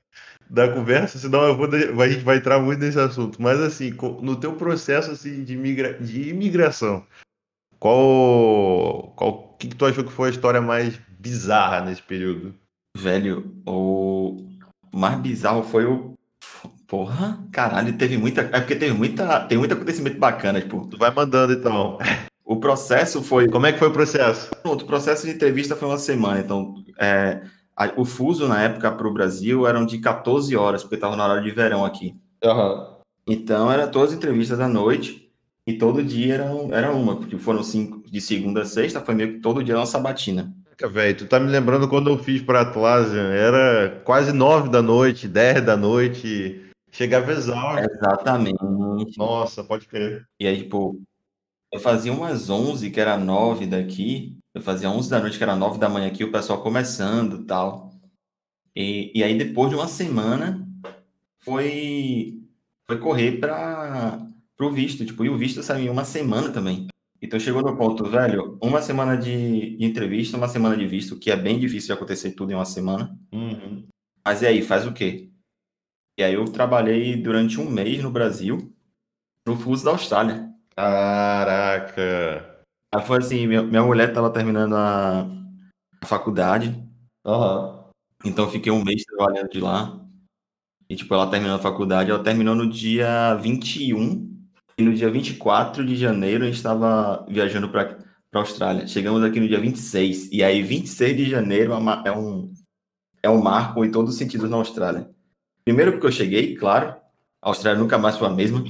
da 0.48 0.72
conversa, 0.72 1.18
senão 1.18 1.42
eu 1.46 1.56
vou, 1.56 1.68
a 1.68 2.08
gente 2.08 2.24
vai 2.24 2.38
entrar 2.38 2.58
muito 2.58 2.80
nesse 2.80 2.98
assunto. 2.98 3.40
Mas 3.42 3.60
assim, 3.60 3.90
no 4.22 4.36
teu 4.36 4.54
processo 4.54 5.10
assim, 5.10 5.44
de, 5.44 5.54
imigra... 5.54 5.94
de 5.94 6.30
imigração, 6.30 7.04
qual, 7.84 9.12
qual, 9.14 9.56
que 9.58 9.68
que 9.68 9.76
tu 9.76 9.84
achou 9.84 10.02
que 10.04 10.10
foi 10.10 10.28
a 10.28 10.30
história 10.30 10.58
mais 10.62 10.98
bizarra 11.20 11.82
nesse 11.82 12.00
período? 12.00 12.54
Velho, 12.96 13.54
o 13.66 14.46
mais 14.90 15.18
bizarro 15.18 15.62
foi 15.62 15.84
o. 15.84 16.14
Porra, 16.86 17.38
caralho, 17.52 17.92
teve 17.98 18.16
muita. 18.16 18.40
É 18.40 18.60
porque 18.60 18.74
teve 18.76 18.94
muita. 18.94 19.40
Tem 19.40 19.58
muito 19.58 19.74
acontecimento 19.74 20.18
bacana, 20.18 20.62
tipo. 20.62 20.86
Tu 20.86 20.96
vai 20.96 21.10
mandando 21.12 21.52
então. 21.52 21.98
O 22.42 22.56
processo 22.56 23.22
foi. 23.22 23.48
Como 23.50 23.66
é 23.66 23.72
que 23.72 23.78
foi 23.78 23.88
o 23.88 23.92
processo? 23.92 24.50
Pronto, 24.62 24.84
o 24.84 24.86
processo 24.86 25.26
de 25.26 25.32
entrevista 25.34 25.76
foi 25.76 25.86
uma 25.88 25.98
semana, 25.98 26.40
então. 26.40 26.74
é, 26.98 27.42
a- 27.76 27.92
o 27.98 28.04
fuso 28.06 28.48
na 28.48 28.62
época 28.62 28.90
para 28.92 29.06
o 29.06 29.12
Brasil 29.12 29.66
eram 29.66 29.84
de 29.84 29.98
14 29.98 30.56
horas, 30.56 30.82
porque 30.82 30.94
estava 30.94 31.16
na 31.16 31.26
hora 31.26 31.42
de 31.42 31.50
verão 31.50 31.84
aqui. 31.84 32.14
Aham. 32.42 32.94
Então, 33.26 33.70
era 33.70 33.86
todas 33.88 34.10
as 34.12 34.16
entrevistas 34.16 34.58
à 34.60 34.68
noite 34.68 35.23
e 35.66 35.78
todo 35.78 36.02
dia 36.02 36.34
era, 36.34 36.44
era 36.72 36.92
uma, 36.92 37.16
porque 37.16 37.38
foram 37.38 37.62
cinco 37.62 38.02
de 38.10 38.20
segunda 38.20 38.62
a 38.62 38.66
sexta, 38.66 39.00
foi 39.00 39.14
meio 39.14 39.34
que 39.34 39.40
todo 39.40 39.62
dia 39.62 39.72
era 39.72 39.80
uma 39.80 39.86
sabatina. 39.86 40.54
Velho, 40.90 41.16
tu 41.16 41.26
tá 41.26 41.38
me 41.38 41.50
lembrando 41.50 41.88
quando 41.88 42.10
eu 42.10 42.18
fiz 42.18 42.42
pra 42.42 42.62
Atlassian, 42.62 43.32
era 43.32 44.00
quase 44.04 44.32
nove 44.32 44.68
da 44.68 44.82
noite, 44.82 45.28
dez 45.28 45.64
da 45.64 45.76
noite, 45.76 46.60
chegava 46.90 47.32
exausto. 47.32 47.88
Exatamente. 47.90 48.58
Nossa, 49.16 49.62
pode 49.62 49.86
crer. 49.86 50.26
E 50.38 50.46
aí, 50.46 50.58
tipo, 50.58 51.00
eu 51.72 51.80
fazia 51.80 52.12
umas 52.12 52.50
11, 52.50 52.90
que 52.90 53.00
era 53.00 53.16
9 53.16 53.66
daqui, 53.66 54.36
eu 54.52 54.60
fazia 54.60 54.90
11 54.90 55.08
da 55.08 55.20
noite, 55.20 55.38
que 55.38 55.42
era 55.44 55.56
9 55.56 55.78
da 55.78 55.88
manhã 55.88 56.08
aqui, 56.08 56.24
o 56.24 56.32
pessoal 56.32 56.62
começando 56.62 57.42
e 57.42 57.44
tal. 57.46 57.90
E, 58.76 59.12
e 59.14 59.22
aí, 59.22 59.38
depois 59.38 59.70
de 59.70 59.76
uma 59.76 59.88
semana, 59.88 60.66
foi, 61.40 62.40
foi 62.86 62.98
correr 62.98 63.38
para 63.38 64.26
o 64.60 64.70
visto, 64.70 65.04
tipo, 65.04 65.24
e 65.24 65.28
o 65.28 65.36
visto 65.36 65.62
saiu 65.62 65.86
em 65.86 65.88
uma 65.88 66.04
semana 66.04 66.50
também. 66.50 66.86
Então 67.20 67.40
chegou 67.40 67.62
no 67.62 67.76
ponto, 67.76 68.04
velho, 68.04 68.58
uma 68.62 68.82
semana 68.82 69.16
de, 69.16 69.76
de 69.76 69.84
entrevista, 69.84 70.36
uma 70.36 70.46
semana 70.46 70.76
de 70.76 70.86
visto, 70.86 71.18
que 71.18 71.30
é 71.30 71.36
bem 71.36 71.58
difícil 71.58 71.86
de 71.86 71.92
acontecer 71.94 72.32
tudo 72.32 72.52
em 72.52 72.54
uma 72.54 72.66
semana. 72.66 73.18
Uhum. 73.32 73.86
Mas 74.24 74.42
e 74.42 74.46
aí, 74.46 74.62
faz 74.62 74.86
o 74.86 74.92
quê? 74.92 75.30
E 76.18 76.22
aí 76.22 76.34
eu 76.34 76.44
trabalhei 76.44 77.16
durante 77.16 77.58
um 77.58 77.68
mês 77.68 78.02
no 78.02 78.10
Brasil, 78.10 78.72
no 79.46 79.56
fuso 79.56 79.84
da 79.84 79.92
Austrália. 79.92 80.52
Caraca. 80.76 82.62
Aí 82.94 83.02
foi 83.06 83.18
assim, 83.18 83.46
minha, 83.46 83.62
minha 83.62 83.82
mulher 83.82 84.10
estava 84.10 84.30
terminando 84.30 84.76
a, 84.76 85.26
a 86.00 86.06
faculdade, 86.06 86.86
Aham. 87.26 87.90
então 88.24 88.50
fiquei 88.50 88.70
um 88.70 88.84
mês 88.84 89.02
trabalhando 89.04 89.48
de 89.48 89.60
lá. 89.60 90.00
E 90.88 90.94
tipo, 90.94 91.12
ela 91.14 91.30
terminou 91.30 91.56
a 91.56 91.60
faculdade, 91.60 92.10
ela 92.10 92.22
terminou 92.22 92.54
no 92.54 92.68
dia 92.68 93.34
21, 93.36 94.30
e 94.30 94.33
no 94.82 94.94
dia 94.94 95.10
24 95.10 95.84
de 95.84 95.96
janeiro 95.96 96.42
a 96.42 96.46
gente 96.46 96.56
estava 96.56 97.24
viajando 97.28 97.68
para 97.68 97.98
para 98.34 98.40
Austrália. 98.40 98.86
Chegamos 98.88 99.22
aqui 99.22 99.38
no 99.38 99.46
dia 99.46 99.60
26, 99.60 100.32
e 100.32 100.42
aí 100.42 100.60
26 100.60 101.16
de 101.16 101.30
janeiro 101.30 101.72
é 101.72 102.08
é 102.08 102.12
um 102.12 102.52
é 103.22 103.30
um 103.30 103.40
marco 103.40 103.84
em 103.84 103.90
todos 103.92 104.12
os 104.12 104.18
sentidos 104.18 104.50
na 104.50 104.56
Austrália. 104.56 105.08
Primeiro 105.64 105.92
porque 105.92 106.08
eu 106.08 106.12
cheguei, 106.12 106.56
claro, 106.56 106.88
a 107.40 107.48
Austrália 107.48 107.80
nunca 107.80 107.96
mais 107.96 108.18
foi 108.18 108.26
a 108.26 108.32
mesma. 108.32 108.64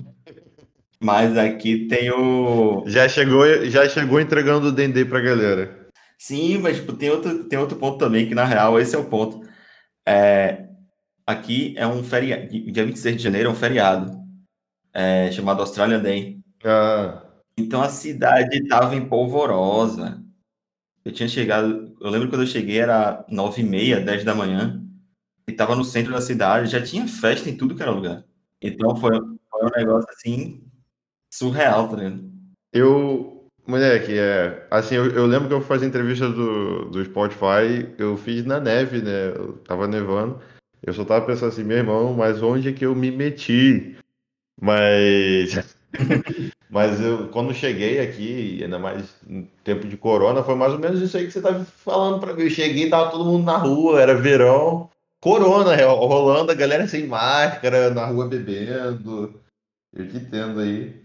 Mas 1.00 1.36
aqui 1.36 1.88
tem 1.88 2.10
o 2.10 2.84
Já 2.86 3.08
chegou, 3.08 3.44
já 3.66 3.88
chegou 3.88 4.20
entregando 4.20 4.68
o 4.68 4.72
Dendê 4.72 5.04
pra 5.04 5.20
galera. 5.20 5.88
Sim, 6.18 6.58
mas 6.58 6.76
tipo, 6.76 6.92
tem 6.92 7.10
outro, 7.10 7.44
tem 7.44 7.58
outro 7.58 7.76
ponto 7.78 7.98
também, 7.98 8.28
que 8.28 8.34
na 8.34 8.44
real 8.44 8.78
esse 8.78 8.94
é 8.94 8.98
o 8.98 9.04
ponto. 9.04 9.40
É, 10.06 10.66
aqui 11.26 11.74
é 11.76 11.86
um 11.86 12.04
feriado, 12.04 12.48
dia 12.48 12.84
26 12.84 13.16
de 13.16 13.22
janeiro 13.22 13.48
é 13.48 13.52
um 13.52 13.56
feriado, 13.56 14.12
é, 14.94 15.30
chamado 15.32 15.60
Australian 15.60 16.00
Day. 16.00 16.38
Ah, 16.64 17.22
Então 17.58 17.82
a 17.82 17.88
cidade 17.88 18.58
estava 18.58 18.94
em 18.94 19.06
polvorosa. 19.06 20.22
Eu 21.04 21.12
tinha 21.12 21.28
chegado, 21.28 21.94
eu 22.00 22.10
lembro 22.10 22.30
quando 22.30 22.42
eu 22.42 22.46
cheguei 22.46 22.78
era 22.78 23.26
nove 23.28 23.60
e 23.60 23.64
meia, 23.64 24.00
dez 24.00 24.24
da 24.24 24.34
manhã, 24.34 24.82
e 25.46 25.52
estava 25.52 25.76
no 25.76 25.84
centro 25.84 26.12
da 26.12 26.20
cidade, 26.20 26.70
já 26.70 26.82
tinha 26.82 27.06
festa 27.06 27.50
em 27.50 27.56
tudo 27.56 27.74
que 27.74 27.82
era 27.82 27.90
lugar. 27.90 28.24
Então 28.62 28.96
foi, 28.96 29.12
foi 29.50 29.66
um 29.66 29.70
negócio 29.76 30.08
assim, 30.10 30.62
surreal, 31.30 31.88
tá 31.88 31.96
ligado? 31.96 32.34
eu, 32.74 33.48
moleque, 33.64 34.18
é, 34.18 34.66
assim, 34.70 34.96
eu, 34.96 35.06
eu 35.10 35.26
lembro 35.26 35.46
que 35.48 35.54
eu 35.54 35.60
fazia 35.60 35.86
entrevista 35.86 36.28
do, 36.28 36.86
do 36.86 37.04
Spotify, 37.04 37.94
eu 37.96 38.16
fiz 38.16 38.44
na 38.44 38.58
neve, 38.58 39.00
né? 39.00 39.28
Eu 39.28 39.58
tava 39.58 39.86
nevando. 39.86 40.40
Eu 40.82 40.92
só 40.92 41.04
tava 41.04 41.24
pensando 41.24 41.50
assim, 41.50 41.62
meu 41.62 41.78
irmão, 41.78 42.12
mas 42.12 42.42
onde 42.42 42.68
é 42.68 42.72
que 42.72 42.84
eu 42.84 42.94
me 42.94 43.10
meti? 43.10 43.96
Mas, 44.60 45.76
mas 46.70 47.00
eu, 47.00 47.28
quando 47.28 47.52
cheguei 47.52 48.00
aqui, 48.00 48.62
ainda 48.62 48.78
mais 48.78 49.14
em 49.28 49.42
tempo 49.64 49.86
de 49.86 49.96
corona, 49.96 50.42
foi 50.42 50.54
mais 50.54 50.72
ou 50.72 50.78
menos 50.78 51.00
isso 51.00 51.16
aí 51.16 51.26
que 51.26 51.32
você 51.32 51.42
tava 51.42 51.64
falando 51.64 52.20
pra 52.20 52.32
mim. 52.34 52.42
Eu 52.42 52.50
cheguei, 52.50 52.88
tava 52.88 53.10
todo 53.10 53.24
mundo 53.24 53.44
na 53.44 53.56
rua, 53.56 54.00
era 54.00 54.14
verão, 54.14 54.88
corona 55.20 55.74
ro- 55.76 56.06
rolando, 56.06 56.52
a 56.52 56.54
galera 56.54 56.86
sem 56.86 57.06
máscara, 57.06 57.90
na 57.90 58.06
rua 58.06 58.28
bebendo. 58.28 59.40
Eu 59.94 60.08
te 60.08 60.16
entendo 60.16 60.60
aí. 60.60 61.02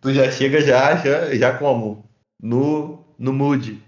Tu 0.00 0.12
já 0.12 0.30
chega 0.30 0.60
já, 0.60 0.96
já, 0.96 1.34
já 1.34 1.56
como? 1.58 2.04
No, 2.42 3.04
no 3.18 3.32
mood. 3.32 3.80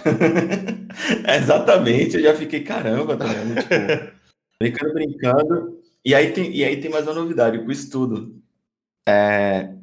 Exatamente, 1.26 2.16
eu 2.16 2.22
já 2.22 2.34
fiquei, 2.34 2.62
caramba, 2.62 3.16
tá 3.16 3.24
ligado? 3.24 3.54
Tipo, 3.62 4.14
brincando, 4.60 4.94
brincando. 4.94 5.83
E 6.04 6.14
aí 6.14 6.32
tem, 6.32 6.54
e 6.54 6.64
aí 6.64 6.80
tem 6.80 6.90
mais 6.90 7.06
uma 7.06 7.14
novidade 7.14 7.58
com 7.64 7.70
isso 7.70 7.90
tudo. 7.90 8.40
É, 9.08 9.74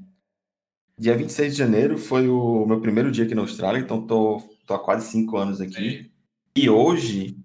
dia 0.97 1.17
26 1.17 1.53
de 1.53 1.59
janeiro 1.59 1.97
foi 1.97 2.27
o 2.29 2.65
meu 2.65 2.79
primeiro 2.81 3.11
dia 3.11 3.25
aqui 3.25 3.35
na 3.35 3.41
Austrália, 3.41 3.79
então 3.79 4.05
tô, 4.05 4.41
tô 4.65 4.73
há 4.73 4.79
quase 4.83 5.07
cinco 5.11 5.37
anos 5.37 5.59
aqui. 5.61 6.11
E 6.55 6.69
hoje 6.69 7.37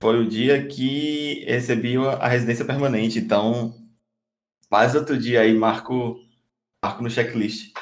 Foi 0.00 0.18
o 0.20 0.28
dia 0.28 0.66
que 0.66 1.44
recebi 1.44 1.96
a 1.96 2.28
residência 2.28 2.64
permanente. 2.64 3.18
Então, 3.18 3.74
mais 4.70 4.94
outro 4.94 5.18
dia 5.18 5.40
aí, 5.40 5.54
marco, 5.54 6.20
marco 6.82 7.02
no 7.02 7.10
checklist. 7.10 7.72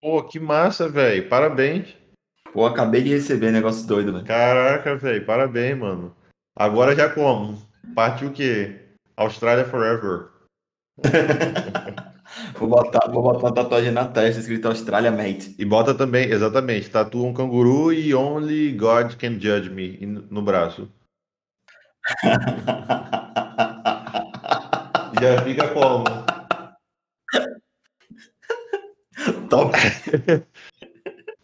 Pô, 0.00 0.22
que 0.24 0.38
massa, 0.40 0.88
velho. 0.88 1.28
Parabéns. 1.28 1.94
Pô, 2.52 2.66
acabei 2.66 3.02
de 3.02 3.10
receber, 3.10 3.52
negócio 3.52 3.86
doido, 3.86 4.12
velho. 4.12 4.24
Caraca, 4.24 4.96
velho. 4.96 5.24
Parabéns, 5.26 5.78
mano. 5.78 6.16
Agora 6.54 6.94
já 6.94 7.08
como? 7.12 7.62
Partiu 7.94 8.28
o 8.28 8.32
quê? 8.32 8.85
Austrália 9.16 9.64
Forever. 9.64 10.30
vou, 12.58 12.68
botar, 12.68 13.10
vou 13.10 13.22
botar 13.22 13.46
uma 13.46 13.54
tatuagem 13.54 13.90
na 13.90 14.06
testa 14.06 14.40
escrito 14.40 14.68
Australia 14.68 15.10
Mate. 15.10 15.54
E 15.58 15.64
bota 15.64 15.94
também, 15.94 16.30
exatamente, 16.30 16.90
tatua 16.90 17.26
um 17.26 17.32
canguru 17.32 17.92
e 17.92 18.14
Only 18.14 18.72
God 18.72 19.14
Can 19.14 19.40
Judge 19.40 19.70
Me 19.70 19.98
no 20.04 20.42
braço. 20.42 20.90
Já 25.20 25.42
fica 25.42 25.68
como? 25.68 26.04
Top. 29.48 29.72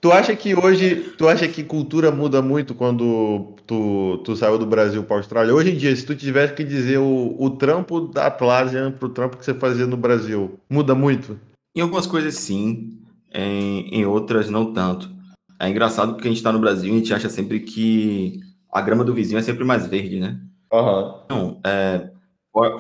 Tu 0.02 0.10
acha 0.10 0.34
que 0.34 0.52
hoje, 0.52 1.14
tu 1.16 1.28
acha 1.28 1.46
que 1.46 1.62
cultura 1.62 2.10
muda 2.10 2.42
muito 2.42 2.74
quando 2.74 3.54
tu, 3.64 4.20
tu 4.24 4.34
saiu 4.34 4.58
do 4.58 4.66
Brasil 4.66 5.04
para 5.04 5.14
a 5.14 5.18
Austrália? 5.20 5.54
Hoje 5.54 5.70
em 5.70 5.76
dia, 5.76 5.94
se 5.94 6.04
tu 6.04 6.16
tivesse 6.16 6.54
que 6.54 6.64
dizer 6.64 6.98
o, 6.98 7.36
o 7.38 7.50
trampo 7.50 8.00
da 8.00 8.26
Atlassian 8.26 8.90
pro 8.90 9.10
trampo 9.10 9.36
que 9.36 9.44
você 9.44 9.54
fazia 9.54 9.86
no 9.86 9.96
Brasil, 9.96 10.58
muda 10.68 10.92
muito? 10.92 11.38
Em 11.72 11.82
algumas 11.82 12.04
coisas 12.04 12.34
sim, 12.34 12.98
em, 13.32 14.00
em 14.00 14.04
outras 14.04 14.50
não 14.50 14.72
tanto. 14.72 15.08
É 15.56 15.68
engraçado 15.68 16.14
porque 16.14 16.26
a 16.26 16.30
gente 16.32 16.38
está 16.38 16.50
no 16.50 16.58
Brasil 16.58 16.92
e 16.92 16.96
a 16.96 16.98
gente 16.98 17.14
acha 17.14 17.28
sempre 17.28 17.60
que 17.60 18.40
a 18.72 18.80
grama 18.80 19.04
do 19.04 19.14
vizinho 19.14 19.38
é 19.38 19.42
sempre 19.42 19.62
mais 19.62 19.86
verde, 19.86 20.18
né? 20.18 20.36
Uhum. 20.72 21.14
Não, 21.30 21.60
é, 21.64 22.10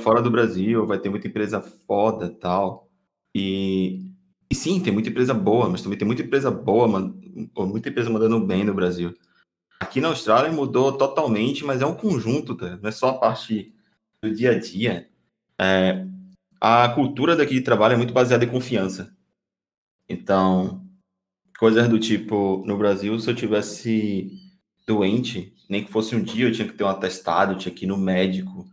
fora 0.00 0.20
do 0.20 0.30
Brasil 0.30 0.84
vai 0.88 0.98
ter 0.98 1.08
muita 1.08 1.28
empresa 1.28 1.60
foda 1.86 2.28
tal. 2.30 2.88
E 3.32 4.11
e 4.52 4.54
sim, 4.54 4.78
tem 4.82 4.92
muita 4.92 5.08
empresa 5.08 5.32
boa, 5.32 5.66
mas 5.66 5.80
também 5.80 5.98
tem 5.98 6.06
muita 6.06 6.20
empresa 6.20 6.50
boa, 6.50 6.86
man, 6.86 7.14
muita 7.56 7.88
empresa 7.88 8.10
mandando 8.10 8.38
bem 8.38 8.62
no 8.64 8.74
Brasil. 8.74 9.16
Aqui 9.80 9.98
na 9.98 10.08
Austrália 10.08 10.52
mudou 10.52 10.92
totalmente, 10.92 11.64
mas 11.64 11.80
é 11.80 11.86
um 11.86 11.94
conjunto, 11.94 12.54
tá? 12.54 12.76
não 12.76 12.86
é 12.86 12.92
só 12.92 13.08
a 13.08 13.18
parte 13.18 13.74
do 14.22 14.30
dia 14.30 14.50
a 14.50 14.58
dia. 14.58 15.08
É, 15.58 16.06
a 16.60 16.86
cultura 16.90 17.34
daqui 17.34 17.54
de 17.54 17.62
trabalho 17.62 17.94
é 17.94 17.96
muito 17.96 18.12
baseada 18.12 18.44
em 18.44 18.50
confiança. 18.50 19.16
Então, 20.06 20.86
coisas 21.58 21.88
do 21.88 21.98
tipo, 21.98 22.62
no 22.66 22.76
Brasil, 22.76 23.18
se 23.18 23.30
eu 23.30 23.34
tivesse 23.34 24.30
doente, 24.86 25.54
nem 25.66 25.82
que 25.82 25.90
fosse 25.90 26.14
um 26.14 26.22
dia, 26.22 26.46
eu 26.46 26.52
tinha 26.52 26.68
que 26.68 26.74
ter 26.74 26.84
um 26.84 26.88
atestado, 26.88 27.56
tinha 27.56 27.74
que 27.74 27.86
ir 27.86 27.88
no 27.88 27.96
médico. 27.96 28.68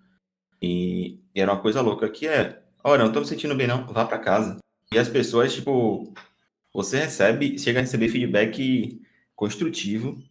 E, 0.62 1.22
era 1.34 1.54
uma 1.54 1.62
coisa 1.62 1.80
louca. 1.80 2.06
Aqui 2.06 2.28
é, 2.28 2.62
olha, 2.84 3.06
não 3.06 3.14
tô 3.14 3.22
me 3.22 3.26
sentindo 3.26 3.56
bem 3.56 3.66
não, 3.66 3.88
vá 3.88 4.04
para 4.04 4.20
casa. 4.20 4.60
E 4.94 4.98
as 4.98 5.08
pessoas, 5.08 5.54
tipo, 5.54 6.12
você 6.74 7.00
recebe, 7.00 7.60
chega 7.60 7.80
a 7.80 7.82
receber 7.82 8.10
feedback 8.10 9.02
construtivo. 9.36 10.22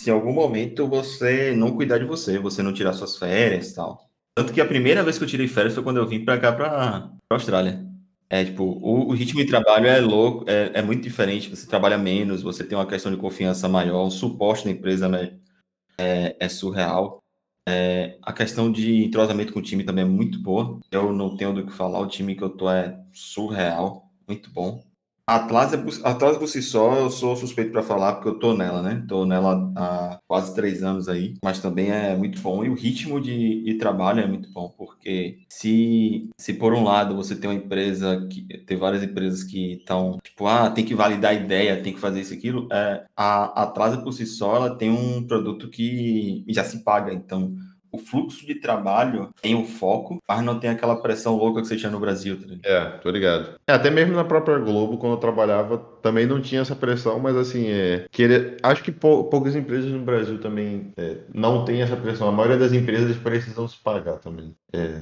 Se 0.00 0.10
em 0.10 0.12
algum 0.12 0.32
momento 0.32 0.86
você 0.86 1.52
não 1.52 1.74
cuidar 1.74 1.98
de 1.98 2.04
você, 2.04 2.38
você 2.38 2.62
não 2.62 2.72
tirar 2.72 2.92
suas 2.92 3.16
férias 3.16 3.70
e 3.70 3.74
tal. 3.74 4.08
Tanto 4.36 4.52
que 4.52 4.60
a 4.60 4.66
primeira 4.66 5.02
vez 5.02 5.18
que 5.18 5.24
eu 5.24 5.28
tirei 5.28 5.48
férias 5.48 5.74
foi 5.74 5.82
quando 5.82 5.96
eu 5.96 6.06
vim 6.06 6.24
pra 6.24 6.38
cá, 6.38 6.52
pra, 6.52 7.10
pra 7.28 7.36
Austrália. 7.36 7.84
É, 8.30 8.44
tipo, 8.44 8.62
o, 8.62 9.08
o 9.08 9.12
ritmo 9.12 9.40
de 9.40 9.46
trabalho 9.46 9.86
é 9.88 10.00
louco, 10.00 10.48
é, 10.48 10.70
é, 10.74 10.82
muito 10.82 11.02
diferente. 11.02 11.50
Você 11.50 11.66
trabalha 11.66 11.98
menos, 11.98 12.42
você 12.42 12.62
tem 12.62 12.78
uma 12.78 12.86
questão 12.86 13.10
de 13.10 13.18
confiança 13.18 13.68
maior, 13.68 14.06
o 14.06 14.10
suporte 14.10 14.66
da 14.66 14.70
empresa 14.70 15.08
né, 15.08 15.36
é, 15.98 16.36
é 16.38 16.48
surreal. 16.48 17.18
É, 17.70 18.18
a 18.22 18.32
questão 18.32 18.72
de 18.72 19.04
entrosamento 19.04 19.52
com 19.52 19.58
o 19.60 19.62
time 19.62 19.84
também 19.84 20.04
é 20.04 20.08
muito 20.08 20.40
boa. 20.40 20.80
Eu 20.90 21.12
não 21.12 21.36
tenho 21.36 21.52
do 21.54 21.66
que 21.66 21.72
falar, 21.72 22.00
o 22.00 22.06
time 22.08 22.34
que 22.34 22.42
eu 22.42 22.50
tô 22.50 22.70
é 22.70 22.98
surreal, 23.12 24.10
muito 24.26 24.50
bom. 24.50 24.87
Atlas, 25.28 25.74
a 26.02 26.10
Atlas 26.10 26.38
por 26.38 26.48
si 26.48 26.62
só, 26.62 26.94
eu 26.96 27.10
sou 27.10 27.36
suspeito 27.36 27.70
para 27.70 27.82
falar, 27.82 28.14
porque 28.14 28.30
eu 28.30 28.38
tô 28.38 28.54
nela, 28.54 28.80
né? 28.80 29.04
Tô 29.06 29.26
nela 29.26 29.70
há 29.76 30.18
quase 30.26 30.54
três 30.54 30.82
anos 30.82 31.06
aí, 31.06 31.34
mas 31.44 31.60
também 31.60 31.90
é 31.90 32.16
muito 32.16 32.40
bom. 32.40 32.64
E 32.64 32.70
o 32.70 32.74
ritmo 32.74 33.20
de, 33.20 33.62
de 33.62 33.74
trabalho 33.74 34.20
é 34.20 34.26
muito 34.26 34.50
bom, 34.50 34.72
porque 34.78 35.40
se, 35.46 36.30
se 36.38 36.54
por 36.54 36.72
um 36.72 36.82
lado 36.82 37.14
você 37.14 37.36
tem 37.36 37.50
uma 37.50 37.56
empresa, 37.56 38.26
que 38.30 38.42
tem 38.64 38.78
várias 38.78 39.02
empresas 39.02 39.44
que 39.44 39.74
estão, 39.74 40.18
tipo, 40.24 40.46
ah, 40.46 40.70
tem 40.70 40.82
que 40.82 40.94
validar 40.94 41.32
a 41.32 41.34
ideia, 41.34 41.82
tem 41.82 41.92
que 41.92 42.00
fazer 42.00 42.22
isso 42.22 42.32
aquilo, 42.32 42.66
é, 42.72 43.04
a 43.14 43.64
Atlas 43.64 44.02
por 44.02 44.12
si 44.12 44.24
só, 44.24 44.56
ela 44.56 44.78
tem 44.78 44.90
um 44.90 45.26
produto 45.26 45.68
que 45.68 46.42
já 46.48 46.64
se 46.64 46.82
paga, 46.82 47.12
então 47.12 47.54
o 47.90 47.98
fluxo 47.98 48.46
de 48.46 48.54
trabalho 48.56 49.30
tem 49.40 49.54
o 49.54 49.64
foco, 49.64 50.22
mas 50.28 50.44
não 50.44 50.58
tem 50.58 50.70
aquela 50.70 50.96
pressão 50.96 51.36
louca 51.36 51.60
que 51.60 51.68
você 51.68 51.76
tinha 51.76 51.90
no 51.90 52.00
Brasil. 52.00 52.36
Tá 52.36 52.68
é, 52.68 52.84
tô 52.98 53.10
ligado. 53.10 53.58
É, 53.66 53.72
até 53.72 53.90
mesmo 53.90 54.14
na 54.14 54.24
própria 54.24 54.58
Globo, 54.58 54.98
quando 54.98 55.12
eu 55.12 55.18
trabalhava, 55.18 55.78
também 56.02 56.26
não 56.26 56.40
tinha 56.40 56.60
essa 56.60 56.76
pressão, 56.76 57.18
mas 57.18 57.36
assim, 57.36 57.68
é, 57.68 58.06
querer, 58.10 58.56
acho 58.62 58.82
que 58.82 58.92
pou, 58.92 59.24
poucas 59.24 59.56
empresas 59.56 59.90
no 59.90 60.00
Brasil 60.00 60.38
também 60.40 60.92
é, 60.96 61.18
não 61.32 61.64
tem 61.64 61.82
essa 61.82 61.96
pressão. 61.96 62.28
A 62.28 62.32
maioria 62.32 62.58
das 62.58 62.72
empresas 62.72 63.16
precisam 63.16 63.66
se 63.66 63.76
pagar 63.78 64.18
também. 64.18 64.54
É, 64.72 64.94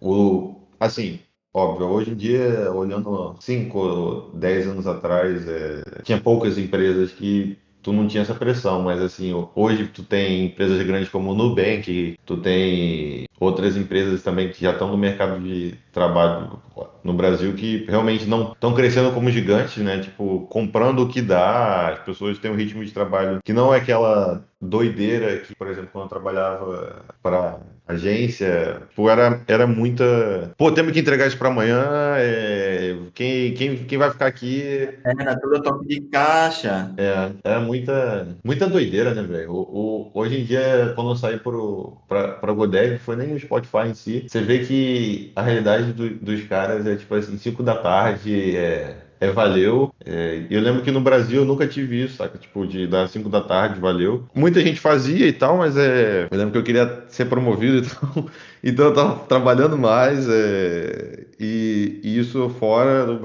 o, 0.00 0.56
assim, 0.78 1.20
Óbvio, 1.54 1.86
hoje 1.88 2.12
em 2.12 2.14
dia, 2.14 2.72
olhando 2.72 3.36
5, 3.38 4.30
10 4.36 4.68
anos 4.68 4.86
atrás, 4.86 5.46
é, 5.46 5.82
tinha 6.02 6.18
poucas 6.18 6.56
empresas 6.56 7.12
que 7.12 7.58
tu 7.82 7.92
não 7.92 8.06
tinha 8.06 8.22
essa 8.22 8.34
pressão, 8.34 8.82
mas 8.82 9.00
assim, 9.00 9.32
hoje 9.54 9.86
tu 9.88 10.02
tem 10.02 10.46
empresas 10.46 10.84
grandes 10.86 11.08
como 11.08 11.32
o 11.32 11.34
Nubank, 11.34 12.16
tu 12.24 12.36
tem 12.36 13.24
outras 13.38 13.76
empresas 13.76 14.22
também 14.22 14.50
que 14.50 14.62
já 14.62 14.72
estão 14.72 14.88
no 14.88 14.96
mercado 14.96 15.40
de 15.40 15.74
trabalho 15.92 16.60
no 17.02 17.12
Brasil 17.12 17.52
que 17.54 17.84
realmente 17.88 18.26
não 18.26 18.52
estão 18.52 18.74
crescendo 18.74 19.12
como 19.12 19.30
gigantes, 19.30 19.82
né? 19.82 19.98
Tipo, 19.98 20.46
comprando 20.48 21.00
o 21.00 21.08
que 21.08 21.20
dá, 21.20 21.88
as 21.88 21.98
pessoas 22.00 22.38
têm 22.38 22.50
um 22.50 22.56
ritmo 22.56 22.84
de 22.84 22.92
trabalho 22.92 23.40
que 23.44 23.52
não 23.52 23.74
é 23.74 23.78
aquela 23.78 24.44
doideira 24.60 25.38
que, 25.38 25.54
por 25.56 25.66
exemplo, 25.66 25.90
quando 25.92 26.04
eu 26.04 26.08
trabalhava 26.08 27.04
para 27.20 27.58
agência, 27.86 28.82
pô, 28.94 29.10
era, 29.10 29.42
era 29.46 29.66
muita. 29.66 30.52
Pô, 30.56 30.70
temos 30.70 30.92
que 30.92 31.00
entregar 31.00 31.26
isso 31.26 31.36
para 31.36 31.48
amanhã. 31.48 31.84
É... 32.16 32.96
Quem, 33.12 33.54
quem, 33.54 33.76
quem 33.84 33.98
vai 33.98 34.10
ficar 34.10 34.26
aqui. 34.26 34.88
Era 35.04 35.38
tudo 35.38 35.62
top 35.62 35.86
de 35.86 36.00
caixa. 36.02 36.92
É, 36.96 37.32
era 37.42 37.60
muita, 37.60 38.28
muita 38.44 38.68
doideira, 38.68 39.12
né, 39.14 39.22
velho? 39.22 40.10
Hoje 40.14 40.40
em 40.40 40.44
dia, 40.44 40.92
quando 40.94 41.10
eu 41.10 41.16
saí 41.16 41.38
para 41.38 41.56
o 41.56 42.54
Godev, 42.54 42.98
foi 42.98 43.16
nem 43.16 43.31
o 43.34 43.40
Spotify 43.40 43.88
em 43.88 43.94
si. 43.94 44.24
Você 44.26 44.40
vê 44.40 44.60
que 44.60 45.32
a 45.34 45.42
realidade 45.42 45.92
do, 45.92 46.10
dos 46.10 46.42
caras 46.44 46.86
é 46.86 46.96
tipo 46.96 47.14
assim, 47.14 47.36
5 47.36 47.62
da 47.62 47.76
tarde, 47.76 48.56
é, 48.56 48.96
é 49.20 49.30
valeu. 49.30 49.94
É, 50.04 50.46
eu 50.50 50.60
lembro 50.60 50.82
que 50.82 50.90
no 50.90 51.00
Brasil 51.00 51.42
eu 51.42 51.44
nunca 51.44 51.66
tive 51.66 52.04
isso, 52.04 52.16
saca? 52.16 52.38
Tipo, 52.38 52.66
de 52.66 52.86
dar 52.86 53.08
5 53.08 53.28
da 53.28 53.40
tarde, 53.40 53.80
valeu. 53.80 54.26
Muita 54.34 54.60
gente 54.60 54.80
fazia 54.80 55.26
e 55.26 55.32
tal, 55.32 55.58
mas 55.58 55.76
é. 55.76 56.28
Eu 56.30 56.38
lembro 56.38 56.52
que 56.52 56.58
eu 56.58 56.64
queria 56.64 57.04
ser 57.08 57.26
promovido 57.26 57.78
e 57.86 57.88
tal. 57.88 58.26
Então 58.62 58.84
eu 58.86 58.94
tava 58.94 59.18
trabalhando 59.26 59.78
mais. 59.78 60.28
É, 60.28 61.26
e, 61.38 62.00
e, 62.02 62.18
isso 62.18 62.48
fora 62.50 63.06
do, 63.06 63.18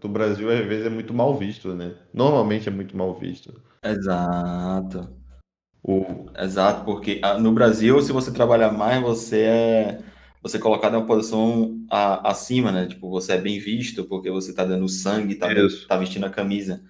do 0.00 0.08
Brasil, 0.08 0.50
às 0.50 0.66
vezes, 0.66 0.86
é 0.86 0.90
muito 0.90 1.14
mal 1.14 1.36
visto, 1.36 1.74
né? 1.74 1.92
Normalmente 2.12 2.68
é 2.68 2.72
muito 2.72 2.96
mal 2.96 3.14
visto. 3.14 3.54
Exato. 3.82 5.17
O... 5.82 6.26
Exato, 6.38 6.84
porque 6.84 7.20
ah, 7.22 7.38
no 7.38 7.52
Brasil, 7.52 8.00
se 8.02 8.12
você 8.12 8.32
trabalhar 8.32 8.72
mais, 8.72 9.00
você 9.00 9.40
é 9.42 9.98
você 10.42 10.56
é 10.56 10.60
colocado 10.60 10.94
em 10.94 10.96
uma 10.98 11.06
posição 11.06 11.76
a, 11.90 12.30
acima, 12.30 12.70
né? 12.70 12.86
Tipo, 12.86 13.10
você 13.10 13.32
é 13.32 13.38
bem 13.38 13.58
visto 13.58 14.04
porque 14.04 14.30
você 14.30 14.52
tá 14.52 14.64
dando 14.64 14.88
sangue, 14.88 15.34
tá, 15.34 15.48
tá 15.88 15.96
vestindo 15.96 16.26
a 16.26 16.30
camisa. 16.30 16.80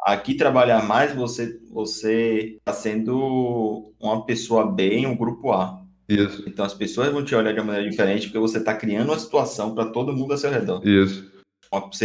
Aqui 0.00 0.34
trabalhar 0.34 0.84
mais, 0.84 1.14
você 1.14 1.60
você 1.70 2.58
tá 2.64 2.72
sendo 2.72 3.92
uma 4.00 4.24
pessoa 4.24 4.70
bem, 4.70 5.06
um 5.06 5.16
grupo 5.16 5.52
A. 5.52 5.80
Isso. 6.08 6.44
Então 6.46 6.64
as 6.64 6.74
pessoas 6.74 7.12
vão 7.12 7.24
te 7.24 7.34
olhar 7.34 7.52
de 7.52 7.60
uma 7.60 7.66
maneira 7.66 7.88
diferente 7.88 8.26
porque 8.26 8.38
você 8.38 8.62
tá 8.62 8.74
criando 8.74 9.10
uma 9.10 9.18
situação 9.18 9.74
para 9.74 9.86
todo 9.86 10.12
mundo 10.12 10.32
ao 10.32 10.38
seu 10.38 10.50
redor. 10.50 10.86
Isso. 10.86 11.30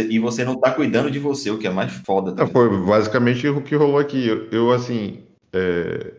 E 0.08 0.18
você 0.18 0.44
não 0.44 0.58
tá 0.58 0.70
cuidando 0.70 1.10
de 1.10 1.18
você, 1.18 1.50
o 1.50 1.58
que 1.58 1.66
é 1.66 1.70
mais 1.70 1.92
foda. 1.92 2.32
Tá 2.32 2.44
é, 2.44 2.46
foi 2.46 2.68
basicamente 2.86 3.46
o 3.48 3.60
que 3.60 3.76
rolou 3.76 3.98
aqui. 3.98 4.26
Eu, 4.26 4.48
eu 4.50 4.72
assim, 4.72 5.24
é, 5.52 6.12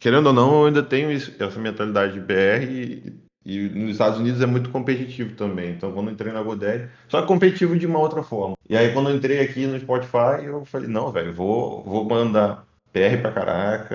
querendo 0.00 0.26
ou 0.26 0.32
não, 0.32 0.60
eu 0.60 0.66
ainda 0.66 0.82
tenho 0.82 1.10
isso, 1.10 1.32
essa 1.38 1.58
mentalidade 1.58 2.14
de 2.14 2.20
BR 2.20 2.64
e, 2.64 3.12
e, 3.44 3.68
nos 3.68 3.92
Estados 3.92 4.18
Unidos 4.18 4.40
é 4.42 4.46
muito 4.46 4.70
competitivo 4.70 5.34
também. 5.34 5.70
Então, 5.70 5.92
quando 5.92 6.08
eu 6.08 6.12
entrei 6.14 6.32
na 6.32 6.42
GoDaddy, 6.42 6.88
só 7.08 7.22
competitivo 7.22 7.78
de 7.78 7.86
uma 7.86 7.98
outra 7.98 8.22
forma. 8.22 8.56
E 8.68 8.76
aí, 8.76 8.92
quando 8.92 9.10
eu 9.10 9.16
entrei 9.16 9.40
aqui 9.40 9.66
no 9.66 9.78
Spotify, 9.78 10.44
eu 10.44 10.64
falei, 10.64 10.88
não, 10.88 11.10
velho, 11.10 11.32
vou, 11.32 11.82
vou 11.84 12.04
mandar 12.04 12.66
PR 12.92 13.20
pra 13.20 13.32
caraca. 13.32 13.94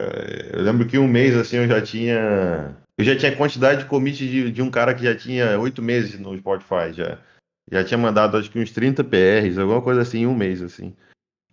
Eu 0.52 0.62
lembro 0.62 0.88
que 0.88 0.98
um 0.98 1.08
mês, 1.08 1.36
assim, 1.36 1.58
eu 1.58 1.68
já 1.68 1.82
tinha... 1.82 2.76
Eu 2.98 3.06
já 3.06 3.16
tinha 3.16 3.36
quantidade 3.36 3.82
de 3.82 3.90
commit 3.90 4.18
de, 4.28 4.52
de 4.52 4.62
um 4.62 4.70
cara 4.70 4.94
que 4.94 5.04
já 5.04 5.16
tinha 5.16 5.60
oito 5.60 5.82
meses 5.82 6.20
no 6.20 6.38
Spotify, 6.38 6.94
já. 6.94 7.18
Já 7.72 7.84
tinha 7.84 7.98
mandado, 7.98 8.38
acho 8.38 8.52
que 8.52 8.60
uns 8.60 8.72
30 8.72 9.04
PRs, 9.04 9.58
alguma 9.58 9.82
coisa 9.82 10.02
assim, 10.02 10.20
em 10.20 10.28
um 10.28 10.36
mês, 10.36 10.62
assim. 10.62 10.94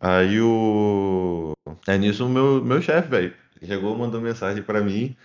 Aí 0.01 0.41
o... 0.41 1.53
É 1.87 1.97
nisso 1.97 2.27
o 2.27 2.29
meu, 2.29 2.63
meu 2.63 2.83
chefe, 2.83 3.09
velho 3.09 3.33
chegou, 3.67 3.97
mandou 3.97 4.21
mensagem 4.21 4.63
para 4.63 4.81
mim. 4.81 5.17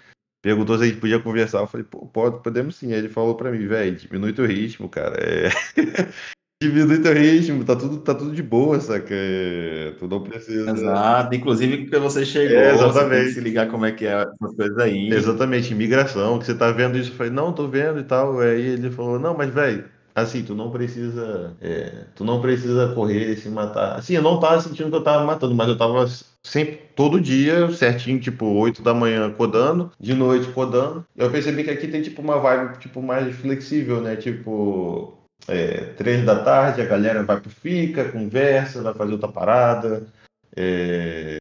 perguntou 0.42 0.78
se 0.78 0.84
a 0.84 0.88
gente 0.88 1.00
podia 1.00 1.20
conversar. 1.20 1.60
Eu 1.60 1.68
falei, 1.68 1.86
pô, 1.86 2.06
pode, 2.08 2.42
podemos 2.44 2.76
sim. 2.76 2.92
Aí 2.92 3.00
ele 3.00 3.10
falou 3.10 3.36
pra 3.36 3.52
mim, 3.52 3.66
velho, 3.68 3.96
diminui 3.96 4.34
teu 4.34 4.46
ritmo, 4.46 4.90
cara. 4.90 5.18
É... 5.22 5.50
diminui 6.62 7.02
teu 7.02 7.14
ritmo, 7.14 7.64
tá 7.66 7.76
tudo, 7.76 8.00
tá 8.00 8.16
tudo 8.16 8.34
de 8.34 8.42
boa, 8.44 8.80
saca? 8.80 9.14
É, 9.14 9.92
tu 10.00 10.08
não 10.08 10.24
precisa. 10.24 10.72
Exato, 10.72 11.36
inclusive 11.36 11.78
porque 11.84 11.98
você 12.00 12.26
chegou, 12.26 12.58
É, 12.58 12.74
você 12.74 12.86
exatamente. 12.86 13.26
que 13.26 13.34
se 13.34 13.42
ligar 13.42 13.70
como 13.70 13.86
é 13.86 13.92
que 13.92 14.06
é 14.06 14.22
essas 14.22 14.56
coisas 14.56 14.78
aí. 14.78 15.10
Exatamente, 15.10 15.74
imigração, 15.74 16.40
que 16.40 16.46
você 16.46 16.56
tá 16.56 16.72
vendo 16.72 16.98
isso. 16.98 17.12
Eu 17.12 17.16
falei, 17.16 17.32
não, 17.32 17.54
tô 17.54 17.68
vendo 17.68 18.00
e 18.00 18.04
tal. 18.04 18.40
Aí 18.40 18.62
ele 18.62 18.90
falou, 18.92 19.20
não, 19.20 19.36
mas 19.36 19.54
velho, 19.54 19.86
assim, 20.16 20.44
tu 20.44 20.56
não 20.56 20.72
precisa. 20.72 21.56
é, 21.62 22.06
tu 22.16 22.24
não 22.24 22.42
precisa 22.42 22.94
correr, 22.94 23.36
se 23.38 23.50
matar. 23.50 23.98
Assim, 23.98 24.14
eu 24.16 24.22
não 24.22 24.40
tava 24.40 24.62
sentindo 24.62 24.90
que 24.90 24.96
eu 24.96 25.04
tava 25.04 25.26
matando, 25.26 25.54
mas 25.56 25.68
eu 25.68 25.78
tava 25.78 26.06
sempre, 26.46 26.76
todo 26.96 27.22
dia, 27.22 27.72
certinho, 27.72 28.20
tipo, 28.20 28.46
8 28.46 28.82
da 28.82 28.94
manhã 28.94 29.32
codando, 29.32 29.92
de 30.00 30.14
noite 30.14 30.52
codando. 30.52 31.06
Eu 31.16 31.32
percebi 31.32 31.64
que 31.64 31.72
aqui 31.72 31.88
tem 31.88 32.02
tipo 32.02 32.22
uma 32.22 32.40
vibe 32.40 32.80
tipo, 32.80 33.02
mais 33.02 33.36
flexível, 33.36 34.02
né? 34.02 34.16
Tipo. 34.16 35.18
É, 35.46 35.94
três 35.98 36.24
da 36.26 36.42
tarde, 36.42 36.82
a 36.82 36.86
galera 36.86 37.22
vai 37.22 37.40
pro 37.40 37.50
Fica, 37.50 38.10
conversa, 38.12 38.82
vai 38.82 38.94
fazer 38.94 39.12
outra 39.12 39.28
parada. 39.28 40.08
É, 40.56 41.36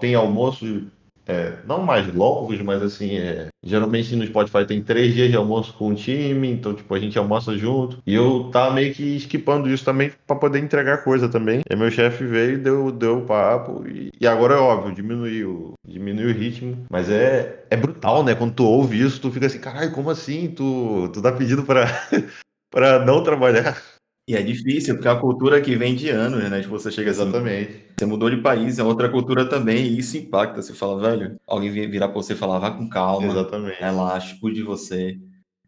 tem 0.00 0.14
almoço 0.14 0.86
é, 1.26 1.54
não 1.66 1.82
mais 1.82 2.12
longos, 2.12 2.60
mas 2.60 2.82
assim, 2.82 3.16
é, 3.16 3.48
geralmente 3.62 4.14
no 4.14 4.26
Spotify 4.26 4.66
tem 4.66 4.82
três 4.82 5.14
dias 5.14 5.30
de 5.30 5.36
almoço 5.36 5.72
com 5.74 5.88
o 5.88 5.94
time, 5.94 6.50
então 6.50 6.74
tipo, 6.74 6.94
a 6.94 6.98
gente 6.98 7.18
almoça 7.18 7.56
junto. 7.56 7.98
E 8.06 8.14
eu 8.14 8.50
tava 8.52 8.74
meio 8.74 8.94
que 8.94 9.16
esquipando 9.16 9.68
isso 9.68 9.84
também 9.84 10.12
para 10.26 10.36
poder 10.36 10.58
entregar 10.58 11.04
coisa 11.04 11.28
também. 11.28 11.62
E 11.68 11.76
meu 11.76 11.90
chefe 11.90 12.24
veio, 12.24 12.58
deu, 12.58 12.90
deu 12.92 13.22
papo, 13.22 13.84
e, 13.88 14.10
e 14.20 14.26
agora 14.26 14.54
é 14.54 14.58
óbvio, 14.58 14.94
diminuiu, 14.94 15.74
diminuiu 15.86 16.28
o 16.28 16.32
ritmo. 16.32 16.86
Mas 16.90 17.08
é, 17.08 17.64
é 17.70 17.76
brutal, 17.76 18.22
né? 18.22 18.34
Quando 18.34 18.54
tu 18.54 18.64
ouve 18.64 19.00
isso, 19.00 19.20
tu 19.20 19.30
fica 19.30 19.46
assim, 19.46 19.58
caralho, 19.58 19.92
como 19.92 20.10
assim? 20.10 20.48
Tu, 20.48 21.08
tu 21.12 21.22
tá 21.22 21.32
pedindo 21.32 21.64
pra, 21.64 21.86
pra 22.70 23.04
não 23.04 23.22
trabalhar? 23.22 23.80
E 24.26 24.34
é 24.34 24.42
difícil, 24.42 24.94
porque 24.94 25.06
é 25.08 25.10
uma 25.12 25.20
cultura 25.20 25.60
que 25.60 25.76
vem 25.76 25.94
de 25.94 26.08
anos, 26.08 26.48
né? 26.50 26.60
Tipo, 26.62 26.72
você 26.78 26.90
chega 26.90 27.10
assim, 27.10 27.22
Exatamente. 27.22 27.84
você 27.98 28.06
mudou 28.06 28.30
de 28.30 28.38
país, 28.40 28.78
é 28.78 28.82
outra 28.82 29.10
cultura 29.10 29.46
também, 29.48 29.86
e 29.86 29.98
isso 29.98 30.16
impacta. 30.16 30.62
Você 30.62 30.72
fala, 30.74 31.00
velho, 31.00 31.36
alguém 31.46 31.70
vir- 31.70 31.90
virar 31.90 32.08
pra 32.08 32.16
você 32.16 32.32
e 32.32 32.36
falar, 32.36 32.58
vá 32.58 32.70
com 32.70 32.88
calma, 32.88 33.26
Exatamente. 33.26 33.78
relaxa, 33.80 34.36
cuide 34.40 34.56
de 34.58 34.62
você. 34.62 35.18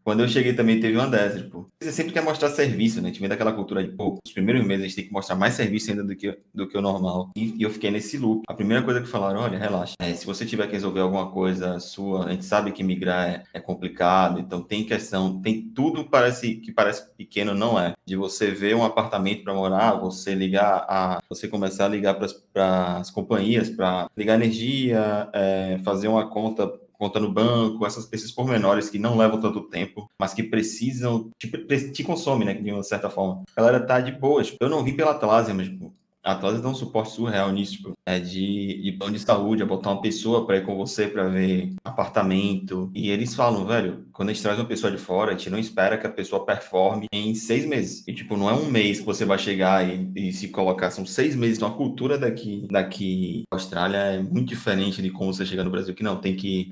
Quando 0.07 0.21
eu 0.21 0.29
cheguei 0.29 0.53
também 0.53 0.79
teve 0.79 0.97
uma 0.97 1.09
dessas, 1.09 1.43
tipo, 1.43 1.69
você 1.83 1.91
sempre 1.91 2.13
quer 2.13 2.23
mostrar 2.23 2.49
serviço, 2.51 3.03
né? 3.03 3.09
A 3.09 3.13
gente 3.13 3.19
vem 3.19 3.29
daquela 3.29 3.53
cultura 3.53 3.83
de, 3.83 3.91
pô, 3.91 4.17
os 4.25 4.33
primeiros 4.33 4.65
meses 4.65 4.85
a 4.85 4.87
gente 4.87 4.95
tem 4.95 5.07
que 5.07 5.13
mostrar 5.13 5.35
mais 5.35 5.55
serviço 5.55 5.91
ainda 5.91 6.05
do 6.05 6.15
que, 6.15 6.39
do 6.55 6.69
que 6.69 6.79
o 6.79 6.81
normal. 6.81 7.33
E, 7.35 7.57
e 7.59 7.63
eu 7.65 7.71
fiquei 7.71 7.91
nesse 7.91 8.17
loop. 8.17 8.45
A 8.47 8.55
primeira 8.55 8.85
coisa 8.85 9.01
que 9.01 9.09
falaram, 9.09 9.41
olha, 9.41 9.59
relaxa. 9.59 9.95
É, 9.99 10.15
se 10.15 10.25
você 10.25 10.47
tiver 10.47 10.69
que 10.69 10.75
resolver 10.75 11.01
alguma 11.01 11.33
coisa 11.33 11.81
sua, 11.81 12.27
a 12.27 12.31
gente 12.31 12.45
sabe 12.45 12.71
que 12.71 12.85
migrar 12.85 13.29
é, 13.29 13.43
é 13.53 13.59
complicado, 13.59 14.39
então 14.39 14.63
tem 14.63 14.85
questão, 14.85 15.43
tem 15.43 15.61
tudo 15.75 16.05
parece 16.05 16.55
que 16.55 16.71
parece 16.71 17.13
pequeno, 17.17 17.53
não 17.53 17.77
é. 17.77 17.95
De 18.07 18.15
você 18.15 18.53
ver 18.53 18.77
um 18.77 18.85
apartamento 18.85 19.43
para 19.43 19.55
morar, 19.55 19.95
você 19.95 20.37
ligar 20.37 20.87
a, 20.89 21.21
você 21.29 21.49
começar 21.49 21.87
a 21.87 21.89
ligar 21.89 22.15
para 22.53 22.99
as 22.99 23.11
companhias 23.11 23.69
para 23.69 24.09
ligar 24.17 24.37
energia, 24.37 25.29
é, 25.33 25.81
fazer 25.83 26.07
uma 26.07 26.31
conta 26.31 26.73
conta 26.99 27.21
no 27.21 27.33
banco, 27.33 27.87
essas, 27.87 28.11
esses 28.13 28.33
pormenores 28.33 28.89
que 28.91 28.99
não 28.99 29.17
levam 29.17 29.41
tanto 29.41 29.63
tempo, 29.69 30.09
mas 30.19 30.33
que 30.35 30.43
precisam, 30.43 31.31
te, 31.39 31.47
pre- 31.49 31.93
te 31.93 32.03
consomem, 32.05 32.47
né, 32.47 32.55
de 32.55 32.73
uma 32.73 32.83
certa 32.83 33.09
forma. 33.11 33.43
A 33.57 33.61
galera 33.61 33.85
tá 33.87 34.01
de 34.01 34.13
boa, 34.13 34.43
tipo, 34.43 34.57
eu 34.61 34.69
não 34.69 34.83
vi 34.85 34.93
pela 34.93 35.13
Atlasia, 35.13 35.55
mas, 35.55 35.69
tipo, 35.69 35.93
a 36.27 36.33
Atlasia 36.33 36.61
dá 36.61 36.69
um 36.69 36.75
suporte 36.75 37.13
surreal 37.13 37.53
nisso, 37.53 37.75
tipo, 37.77 37.93
é 38.05 38.19
de, 38.19 38.83
de 38.83 38.93
plano 38.93 39.15
de 39.15 39.21
saúde, 39.21 39.63
é 39.63 39.65
botar 39.65 39.93
uma 39.93 40.01
pessoa 40.03 40.45
para 40.45 40.57
ir 40.57 40.65
com 40.67 40.77
você 40.77 41.07
para 41.07 41.29
ver 41.29 41.73
apartamento, 41.85 42.91
e 42.93 43.11
eles 43.11 43.35
falam, 43.35 43.65
velho, 43.65 44.07
quando 44.13 44.31
a 44.31 44.33
gente 44.33 44.43
traz 44.43 44.59
uma 44.59 44.65
pessoa 44.67 44.91
de 44.91 44.99
fora, 44.99 45.31
a 45.33 45.37
gente 45.37 45.51
não 45.51 45.59
espera 45.59 45.97
que 45.97 46.07
a 46.07 46.11
pessoa 46.11 46.45
performe 46.45 47.07
em 47.13 47.33
seis 47.35 47.65
meses, 47.65 48.03
e, 48.09 48.13
tipo, 48.13 48.37
não 48.37 48.51
é 48.51 48.55
um 48.55 48.69
mês 48.69 48.99
que 48.99 49.07
você 49.07 49.25
vai 49.25 49.39
chegar 49.39 49.89
e, 49.89 50.11
e 50.17 50.33
se 50.33 50.49
colocar, 50.49 50.91
são 50.91 51.07
seis 51.07 51.37
meses, 51.37 51.59
então 51.59 51.69
a 51.69 51.77
cultura 51.77 52.19
daqui, 52.19 52.67
daqui 52.71 53.45
da 53.51 53.57
Austrália 53.57 53.99
é 53.99 54.21
muito 54.21 54.49
diferente 54.49 55.01
de 55.01 55.11
como 55.11 55.33
você 55.33 55.47
chega 55.47 55.63
no 55.63 55.71
Brasil, 55.71 55.95
que 55.95 56.03
não, 56.03 56.17
tem 56.21 56.35
que 56.35 56.71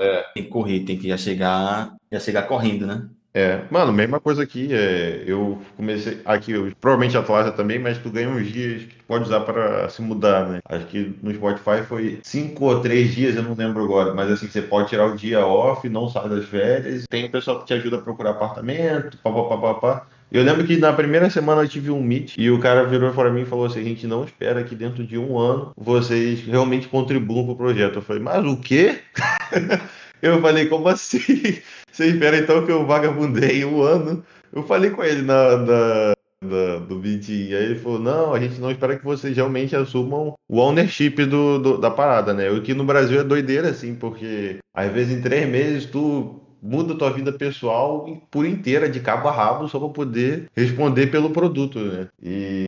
É. 0.00 0.22
tem 0.34 0.44
que 0.44 0.48
correr, 0.48 0.80
tem 0.84 0.98
que 0.98 1.08
já 1.08 1.16
chegar, 1.18 1.94
já 2.10 2.20
chegar 2.20 2.44
correndo, 2.44 2.86
né? 2.86 3.06
É, 3.36 3.62
mano, 3.68 3.92
mesma 3.92 4.20
coisa 4.20 4.44
aqui. 4.44 4.72
É, 4.72 5.24
eu 5.26 5.60
comecei 5.76 6.20
aqui, 6.24 6.52
eu, 6.52 6.72
provavelmente 6.80 7.16
a 7.16 7.20
Atlasia 7.20 7.50
também, 7.50 7.80
mas 7.80 7.98
tu 7.98 8.08
ganha 8.08 8.28
uns 8.28 8.46
dias 8.46 8.84
que 8.84 8.94
tu 8.94 9.04
pode 9.08 9.24
usar 9.24 9.40
para 9.40 9.88
se 9.88 10.00
mudar, 10.00 10.48
né? 10.48 10.60
Acho 10.68 10.86
que 10.86 11.18
no 11.20 11.34
Spotify 11.34 11.82
foi 11.84 12.20
cinco 12.22 12.66
ou 12.66 12.80
três 12.80 13.12
dias, 13.12 13.34
eu 13.34 13.42
não 13.42 13.54
lembro 13.54 13.82
agora, 13.82 14.14
mas 14.14 14.30
assim, 14.30 14.46
você 14.46 14.62
pode 14.62 14.88
tirar 14.88 15.06
o 15.06 15.16
dia 15.16 15.44
off, 15.44 15.88
não 15.88 16.08
sai 16.08 16.28
das 16.28 16.44
férias. 16.44 17.06
Tem 17.10 17.28
pessoal 17.28 17.58
que 17.58 17.66
te 17.66 17.74
ajuda 17.74 17.96
a 17.96 18.02
procurar 18.02 18.30
apartamento, 18.30 19.18
papapá, 19.18 19.56
papá. 19.58 20.06
Eu 20.30 20.42
lembro 20.42 20.64
que 20.66 20.76
na 20.76 20.92
primeira 20.92 21.28
semana 21.28 21.62
eu 21.62 21.68
tive 21.68 21.90
um 21.90 22.02
meet 22.02 22.34
e 22.36 22.50
o 22.50 22.58
cara 22.58 22.84
virou 22.84 23.12
para 23.12 23.30
mim 23.30 23.42
e 23.42 23.46
falou 23.46 23.66
assim: 23.66 23.80
a 23.80 23.84
gente 23.84 24.06
não 24.06 24.24
espera 24.24 24.62
que 24.64 24.74
dentro 24.74 25.04
de 25.04 25.18
um 25.18 25.38
ano 25.38 25.72
vocês 25.76 26.40
realmente 26.40 26.88
contribuam 26.88 27.44
para 27.44 27.52
o 27.52 27.56
projeto. 27.56 27.96
Eu 27.96 28.02
falei, 28.02 28.22
mas 28.22 28.44
o 28.44 28.56
quê? 28.56 29.00
Eu 30.22 30.40
falei, 30.40 30.66
como 30.68 30.88
assim? 30.88 31.18
Você 31.90 32.06
espera 32.06 32.38
então 32.38 32.64
que 32.64 32.72
eu 32.72 32.86
vagabundei 32.86 33.64
um 33.64 33.82
ano? 33.82 34.24
Eu 34.52 34.62
falei 34.64 34.90
com 34.90 35.02
ele 35.04 35.22
na, 35.22 35.56
na, 35.58 36.12
na- 36.42 36.76
do 36.78 36.96
meeting, 36.96 37.52
aí 37.52 37.64
ele 37.64 37.74
falou, 37.78 37.98
não, 37.98 38.34
a 38.34 38.40
gente 38.40 38.60
não 38.60 38.70
espera 38.70 38.98
que 38.98 39.04
vocês 39.04 39.36
realmente 39.36 39.74
assumam 39.76 40.34
o 40.48 40.58
ownership 40.58 41.24
do, 41.26 41.58
do- 41.58 41.78
da 41.78 41.90
parada, 41.90 42.32
né? 42.34 42.50
O 42.50 42.62
que 42.62 42.74
no 42.74 42.84
Brasil 42.84 43.20
é 43.20 43.24
doideira, 43.24 43.68
assim, 43.70 43.94
porque 43.94 44.58
às 44.74 44.90
vezes 44.92 45.16
em 45.16 45.22
três 45.22 45.48
meses 45.48 45.86
tu 45.86 46.40
muda 46.62 46.94
tua 46.96 47.12
vida 47.12 47.30
pessoal 47.32 48.06
por 48.30 48.46
inteira, 48.46 48.88
de 48.88 48.98
cabo 49.00 49.28
a 49.28 49.32
rabo, 49.32 49.68
só 49.68 49.78
para 49.78 49.88
poder 49.90 50.46
responder 50.56 51.08
pelo 51.08 51.30
produto, 51.30 51.78
né? 51.78 52.08
E 52.22 52.64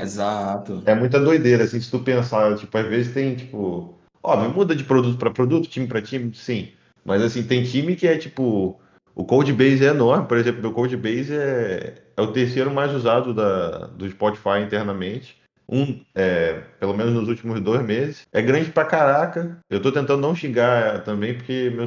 Exato. 0.00 0.82
é 0.86 0.94
muita 0.94 1.20
doideira, 1.20 1.64
assim, 1.64 1.80
se 1.80 1.90
tu 1.90 1.98
pensar, 1.98 2.56
tipo, 2.56 2.76
às 2.78 2.86
vezes 2.86 3.12
tem, 3.12 3.34
tipo, 3.34 3.97
óbvio, 4.22 4.50
muda 4.50 4.74
de 4.74 4.84
produto 4.84 5.18
para 5.18 5.30
produto, 5.30 5.68
time 5.68 5.86
para 5.86 6.02
time, 6.02 6.32
sim. 6.34 6.68
Mas 7.04 7.22
assim, 7.22 7.42
tem 7.42 7.64
time 7.64 7.96
que 7.96 8.06
é 8.06 8.18
tipo, 8.18 8.78
o 9.14 9.24
Codebase 9.24 9.84
é 9.84 9.88
enorme, 9.88 10.26
por 10.26 10.36
exemplo, 10.36 10.60
meu 10.60 10.72
Codebase 10.72 11.34
é, 11.34 11.94
é 12.16 12.22
o 12.22 12.32
terceiro 12.32 12.70
mais 12.70 12.94
usado 12.94 13.34
da, 13.34 13.86
do 13.86 14.08
Spotify 14.08 14.60
internamente. 14.64 15.38
Um, 15.70 16.00
é, 16.14 16.62
pelo 16.80 16.94
menos 16.96 17.12
nos 17.12 17.28
últimos 17.28 17.60
dois 17.60 17.84
meses. 17.84 18.26
É 18.32 18.40
grande 18.40 18.70
pra 18.70 18.86
caraca. 18.86 19.58
Eu 19.68 19.82
tô 19.82 19.92
tentando 19.92 20.22
não 20.22 20.34
xingar 20.34 21.04
também, 21.04 21.34
porque 21.34 21.70
meu, 21.70 21.86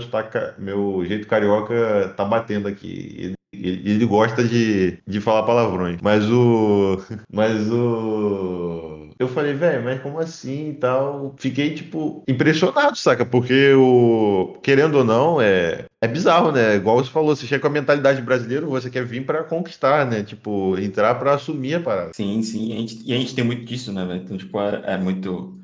meu 0.60 1.06
jeito 1.06 1.28
carioca 1.28 2.13
tá 2.15 2.24
batendo 2.24 2.67
aqui. 2.67 3.34
Ele, 3.52 3.91
ele 3.91 4.06
gosta 4.06 4.44
de, 4.44 5.00
de 5.08 5.20
falar 5.20 5.44
palavrões. 5.44 6.00
Mas 6.02 6.30
o. 6.30 7.02
Mas 7.32 7.72
o. 7.72 9.01
Eu 9.21 9.27
falei, 9.27 9.53
velho, 9.53 9.84
mas 9.84 10.01
como 10.01 10.17
assim 10.17 10.69
e 10.69 10.73
tal? 10.73 11.36
Fiquei, 11.38 11.75
tipo, 11.75 12.23
impressionado, 12.27 12.97
saca? 12.97 13.23
Porque 13.23 13.71
o. 13.75 14.57
Querendo 14.63 14.95
ou 14.97 15.03
não, 15.03 15.39
é. 15.39 15.86
É 16.01 16.07
bizarro, 16.07 16.51
né? 16.51 16.75
Igual 16.75 16.97
você 17.03 17.12
falou, 17.12 17.36
você 17.36 17.45
chega 17.45 17.62
com 17.62 17.67
a 17.67 17.69
mentalidade 17.69 18.19
brasileira, 18.19 18.65
você 18.65 18.89
quer 18.89 19.05
vir 19.05 19.23
pra 19.23 19.43
conquistar, 19.43 20.07
né? 20.10 20.23
Tipo, 20.23 20.75
entrar 20.79 21.13
pra 21.19 21.36
assumir 21.36 21.75
a 21.75 21.79
parada. 21.79 22.12
Sim, 22.15 22.41
sim. 22.41 22.73
A 22.73 22.77
gente, 22.77 23.03
e 23.05 23.13
a 23.13 23.17
gente 23.17 23.36
tem 23.36 23.43
muito 23.43 23.63
disso, 23.63 23.93
né, 23.93 24.03
velho? 24.03 24.23
Então, 24.23 24.36
tipo, 24.38 24.60
é, 24.60 24.81
é 24.93 24.97
muito. 24.97 25.55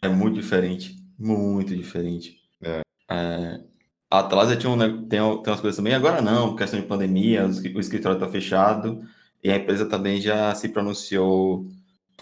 É 0.00 0.08
muito 0.08 0.36
diferente. 0.40 0.94
Muito 1.18 1.76
diferente. 1.76 2.36
É. 2.62 2.82
É, 3.10 3.60
a 4.08 4.20
Atlasia 4.20 4.56
tinha 4.56 4.70
um, 4.70 4.76
ne- 4.76 4.90
tem, 5.08 5.18
tem 5.18 5.18
umas 5.18 5.60
coisas 5.60 5.74
também. 5.76 5.94
Agora 5.94 6.22
não, 6.22 6.54
questão 6.54 6.78
de 6.80 6.86
pandemia, 6.86 7.44
o 7.46 7.80
escritório 7.80 8.16
tá 8.20 8.28
fechado. 8.28 9.02
E 9.42 9.50
a 9.50 9.56
empresa 9.56 9.86
também 9.86 10.20
já 10.20 10.54
se 10.54 10.68
pronunciou 10.68 11.66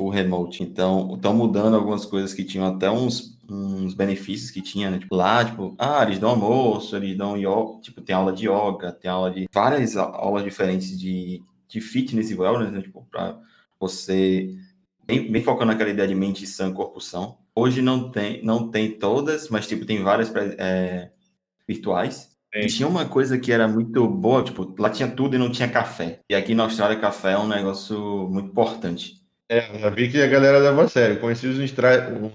por 0.00 0.08
remote. 0.08 0.62
Então, 0.62 1.12
estão 1.14 1.34
mudando 1.34 1.76
algumas 1.76 2.06
coisas 2.06 2.32
que 2.32 2.42
tinham 2.42 2.66
até 2.66 2.90
uns, 2.90 3.38
uns 3.46 3.92
benefícios 3.92 4.50
que 4.50 4.62
tinha, 4.62 4.90
né? 4.90 4.98
Tipo, 4.98 5.14
lá, 5.14 5.44
tipo, 5.44 5.74
ah, 5.78 6.02
eles 6.02 6.18
dão 6.18 6.30
almoço, 6.30 6.96
eles 6.96 7.18
dão 7.18 7.36
yoga, 7.36 7.82
tipo, 7.82 8.00
tem 8.00 8.16
aula 8.16 8.32
de 8.32 8.48
yoga, 8.48 8.92
tem 8.92 9.10
aula 9.10 9.30
de 9.30 9.46
várias 9.52 9.98
aulas 9.98 10.42
diferentes 10.42 10.98
de, 10.98 11.42
de 11.68 11.82
fitness 11.82 12.30
e 12.30 12.34
wellness, 12.34 12.72
né? 12.72 12.80
Tipo, 12.80 13.06
para 13.10 13.38
você 13.78 14.56
bem, 15.06 15.30
bem 15.30 15.42
focando 15.42 15.70
naquela 15.70 15.90
ideia 15.90 16.08
de 16.08 16.14
mente 16.14 16.46
sã, 16.46 16.72
corpo 16.72 16.98
são. 16.98 17.36
Hoje 17.54 17.82
não 17.82 18.10
tem, 18.10 18.42
não 18.42 18.70
tem 18.70 18.92
todas, 18.98 19.50
mas 19.50 19.68
tipo, 19.68 19.84
tem 19.84 20.02
várias 20.02 20.32
é, 20.34 21.10
virtuais. 21.68 22.30
Sim. 22.54 22.60
E 22.60 22.66
tinha 22.68 22.88
uma 22.88 23.04
coisa 23.04 23.38
que 23.38 23.52
era 23.52 23.68
muito 23.68 24.08
boa, 24.08 24.42
tipo, 24.42 24.74
lá 24.78 24.88
tinha 24.88 25.10
tudo 25.10 25.36
e 25.36 25.38
não 25.38 25.50
tinha 25.50 25.68
café. 25.68 26.20
E 26.30 26.34
aqui 26.34 26.54
na 26.54 26.62
Austrália, 26.62 26.98
café 26.98 27.32
é 27.32 27.38
um 27.38 27.46
negócio 27.46 28.26
muito 28.30 28.48
importante. 28.48 29.19
É, 29.52 29.84
eu 29.84 29.90
vi 29.92 30.08
que 30.08 30.22
a 30.22 30.28
galera 30.28 30.58
leva 30.58 30.84
a 30.84 30.88
sério. 30.88 31.18
Conheci 31.18 31.48
os, 31.48 31.58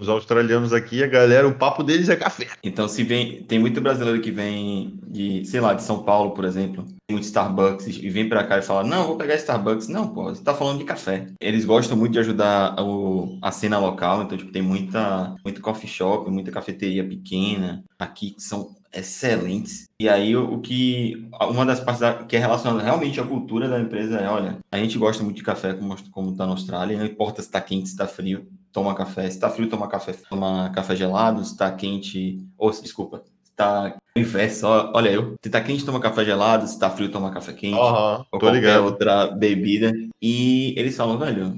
os 0.01 0.09
australianos 0.09 0.73
aqui, 0.73 1.01
a 1.01 1.07
galera, 1.07 1.47
o 1.47 1.55
papo 1.55 1.81
deles 1.81 2.09
é 2.09 2.15
café. 2.17 2.47
Então, 2.61 2.89
se 2.89 3.03
vem, 3.03 3.41
tem 3.43 3.57
muito 3.57 3.79
brasileiro 3.79 4.19
que 4.19 4.31
vem 4.31 4.99
de, 5.07 5.45
sei 5.45 5.61
lá, 5.61 5.73
de 5.73 5.81
São 5.81 6.03
Paulo, 6.03 6.31
por 6.31 6.43
exemplo, 6.43 6.85
muito 7.09 7.23
Starbucks 7.23 7.87
e 7.87 8.09
vem 8.09 8.27
pra 8.27 8.43
cá 8.43 8.57
e 8.57 8.61
fala: 8.61 8.83
Não, 8.83 9.07
vou 9.07 9.15
pegar 9.15 9.35
Starbucks. 9.35 9.87
Não, 9.87 10.09
pô, 10.09 10.25
você 10.25 10.43
tá 10.43 10.53
falando 10.53 10.79
de 10.79 10.83
café. 10.83 11.27
Eles 11.39 11.63
gostam 11.63 11.95
muito 11.95 12.11
de 12.11 12.19
ajudar 12.19 12.75
o, 12.81 13.39
a 13.41 13.49
cena 13.49 13.79
local, 13.79 14.23
então, 14.23 14.37
tipo, 14.37 14.51
tem 14.51 14.61
muita, 14.61 15.33
muito 15.41 15.61
coffee 15.61 15.89
shop, 15.89 16.29
muita 16.29 16.51
cafeteria 16.51 17.07
pequena 17.07 17.81
aqui 17.97 18.35
são 18.37 18.75
excelentes. 18.95 19.85
E 19.99 20.09
aí 20.09 20.35
o, 20.35 20.59
que 20.59 21.27
uma 21.41 21.65
das 21.65 21.79
partes 21.79 22.01
da, 22.01 22.13
que 22.13 22.35
é 22.35 22.39
relacionada 22.39 22.83
realmente 22.83 23.19
à 23.19 23.23
cultura 23.23 23.67
da 23.69 23.79
empresa 23.79 24.17
é, 24.17 24.27
olha, 24.27 24.57
a 24.71 24.77
gente 24.77 24.97
gosta 24.97 25.23
muito 25.23 25.37
de 25.37 25.43
café 25.43 25.73
como 25.73 25.95
como 26.11 26.31
está 26.31 26.45
na 26.45 26.51
Austrália, 26.51 26.97
não 26.97 27.05
importa 27.05 27.41
se 27.41 27.47
está 27.47 27.61
quente, 27.61 27.87
se 27.87 27.93
está 27.93 28.07
frio, 28.07 28.47
toma 28.75 28.93
café. 28.93 29.23
Se 29.23 29.37
está 29.37 29.49
frio, 29.49 29.69
toma 29.69 29.87
café, 29.87 30.13
toma 30.29 30.69
café 30.75 30.95
gelado. 30.95 31.43
Se 31.45 31.53
está 31.53 31.71
quente, 31.71 32.45
ou 32.57 32.69
desculpa, 32.69 33.23
tá 33.55 33.95
inverso, 34.17 34.67
olha 34.67 35.09
eu. 35.09 35.35
Se 35.41 35.49
tá 35.49 35.61
quente, 35.61 35.85
toma 35.85 35.99
café 36.01 36.25
gelado, 36.25 36.67
se 36.67 36.77
tá 36.77 36.89
frio, 36.89 37.09
toma 37.09 37.31
café 37.31 37.53
quente. 37.53 37.75
Uhum, 37.75 38.25
ou 38.31 38.39
qualquer 38.39 38.53
ligado. 38.53 38.83
outra 38.83 39.27
bebida. 39.27 39.93
E 40.21 40.73
eles 40.77 40.95
falam, 40.97 41.17
velho, 41.17 41.57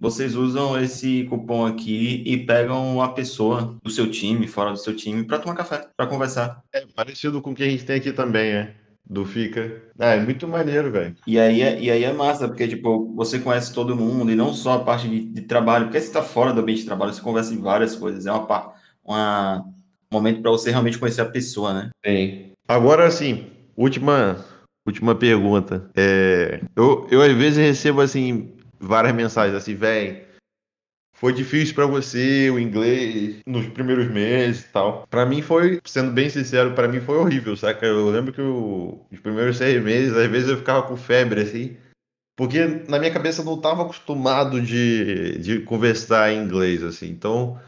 vocês 0.00 0.34
usam 0.34 0.80
esse 0.80 1.24
cupom 1.24 1.66
aqui 1.66 2.22
e 2.24 2.36
pegam 2.36 2.94
uma 2.94 3.12
pessoa 3.12 3.76
do 3.82 3.90
seu 3.90 4.10
time, 4.10 4.46
fora 4.46 4.70
do 4.70 4.78
seu 4.78 4.94
time, 4.94 5.24
para 5.24 5.38
tomar 5.38 5.54
café, 5.54 5.88
para 5.96 6.06
conversar. 6.06 6.62
É 6.72 6.84
parecido 6.94 7.42
com 7.42 7.50
o 7.50 7.54
que 7.54 7.62
a 7.62 7.68
gente 7.68 7.84
tem 7.84 7.96
aqui 7.96 8.12
também, 8.12 8.50
é. 8.50 8.74
Do 9.08 9.24
Fica. 9.24 9.82
Ah, 9.98 10.14
é 10.14 10.20
muito 10.20 10.46
maneiro, 10.46 10.92
velho. 10.92 11.16
E 11.26 11.38
aí, 11.38 11.62
é, 11.62 11.80
e 11.80 11.90
aí 11.90 12.04
é 12.04 12.12
massa, 12.12 12.46
porque, 12.46 12.68
tipo, 12.68 13.14
você 13.14 13.38
conhece 13.38 13.72
todo 13.72 13.96
mundo, 13.96 14.30
e 14.30 14.34
não 14.34 14.52
só 14.52 14.74
a 14.74 14.84
parte 14.84 15.08
de, 15.08 15.20
de 15.20 15.40
trabalho, 15.42 15.86
porque 15.86 15.98
você 15.98 16.12
tá 16.12 16.22
fora 16.22 16.52
do 16.52 16.60
ambiente 16.60 16.80
de 16.80 16.86
trabalho, 16.86 17.14
você 17.14 17.22
conversa 17.22 17.54
em 17.54 17.60
várias 17.60 17.96
coisas. 17.96 18.26
É 18.26 18.32
uma, 18.32 18.74
uma 19.02 19.64
momento 20.12 20.42
para 20.42 20.50
você 20.50 20.70
realmente 20.70 20.98
conhecer 20.98 21.22
a 21.22 21.26
pessoa, 21.26 21.72
né? 21.72 21.90
Sim. 22.04 22.52
Agora, 22.68 23.06
assim, 23.06 23.46
última, 23.74 24.44
última 24.86 25.14
pergunta. 25.14 25.90
É, 25.96 26.60
eu, 26.76 27.06
eu, 27.10 27.22
às 27.22 27.32
vezes, 27.32 27.56
recebo, 27.56 28.02
assim, 28.02 28.52
várias 28.78 29.14
mensagens, 29.14 29.56
assim, 29.56 29.74
velho, 29.74 30.26
foi 31.18 31.32
difícil 31.32 31.74
para 31.74 31.86
você 31.86 32.48
o 32.48 32.60
inglês 32.60 33.38
nos 33.44 33.66
primeiros 33.66 34.08
meses 34.08 34.62
e 34.62 34.68
tal. 34.68 35.04
Para 35.10 35.26
mim 35.26 35.42
foi, 35.42 35.80
sendo 35.84 36.12
bem 36.12 36.30
sincero, 36.30 36.74
para 36.74 36.86
mim 36.86 37.00
foi 37.00 37.16
horrível, 37.16 37.56
saca? 37.56 37.84
Eu 37.84 38.08
lembro 38.08 38.32
que 38.32 38.40
os 38.40 39.20
primeiros 39.20 39.56
seis 39.56 39.82
meses, 39.82 40.16
às 40.16 40.30
vezes 40.30 40.48
eu 40.48 40.58
ficava 40.58 40.86
com 40.86 40.96
febre, 40.96 41.40
assim, 41.40 41.76
porque 42.36 42.64
na 42.88 43.00
minha 43.00 43.12
cabeça 43.12 43.40
eu 43.40 43.44
não 43.44 43.56
estava 43.56 43.82
acostumado 43.82 44.60
de, 44.60 45.38
de 45.38 45.60
conversar 45.62 46.32
em 46.32 46.44
inglês, 46.44 46.84
assim. 46.84 47.08
Então, 47.08 47.60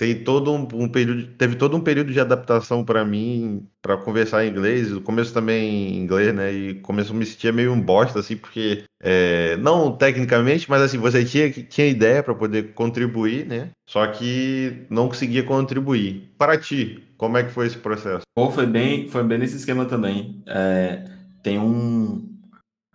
tem 0.00 0.24
todo 0.24 0.50
um, 0.50 0.66
um, 0.72 0.88
período, 0.88 1.26
teve 1.36 1.56
todo 1.56 1.76
um 1.76 1.80
período 1.82 2.10
de 2.10 2.18
adaptação 2.18 2.82
para 2.82 3.04
mim, 3.04 3.68
para 3.82 3.98
conversar 3.98 4.46
em 4.46 4.48
inglês. 4.48 4.90
No 4.90 5.02
começo 5.02 5.30
também 5.30 5.92
em 5.92 5.98
inglês, 5.98 6.34
né? 6.34 6.50
E 6.50 6.74
começo 6.76 7.12
me 7.12 7.26
sentia 7.26 7.52
meio 7.52 7.70
um 7.70 7.78
bosta, 7.78 8.18
assim, 8.18 8.34
porque 8.34 8.84
é, 8.98 9.58
não 9.58 9.94
tecnicamente, 9.94 10.70
mas 10.70 10.80
assim, 10.80 10.96
você 10.96 11.22
tinha, 11.22 11.50
tinha 11.52 11.86
ideia 11.86 12.22
para 12.22 12.34
poder 12.34 12.72
contribuir, 12.72 13.44
né? 13.44 13.72
Só 13.86 14.06
que 14.06 14.86
não 14.88 15.06
conseguia 15.06 15.42
contribuir. 15.42 16.32
Para 16.38 16.56
ti, 16.56 17.04
como 17.18 17.36
é 17.36 17.44
que 17.44 17.52
foi 17.52 17.66
esse 17.66 17.76
processo? 17.76 18.22
Pô, 18.34 18.50
foi 18.50 18.64
bem, 18.64 19.06
foi 19.06 19.22
bem 19.22 19.36
nesse 19.36 19.56
esquema 19.56 19.84
também. 19.84 20.42
É, 20.46 21.04
tem 21.42 21.58
um. 21.58 22.26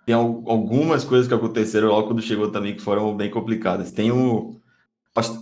Tem 0.07 0.15
algumas 0.15 1.03
coisas 1.03 1.27
que 1.27 1.33
aconteceram 1.35 1.89
logo 1.89 2.07
quando 2.07 2.21
chegou 2.23 2.49
também 2.49 2.73
que 2.75 2.81
foram 2.81 3.15
bem 3.15 3.29
complicadas. 3.29 3.91
Tem 3.91 4.11
o 4.11 4.54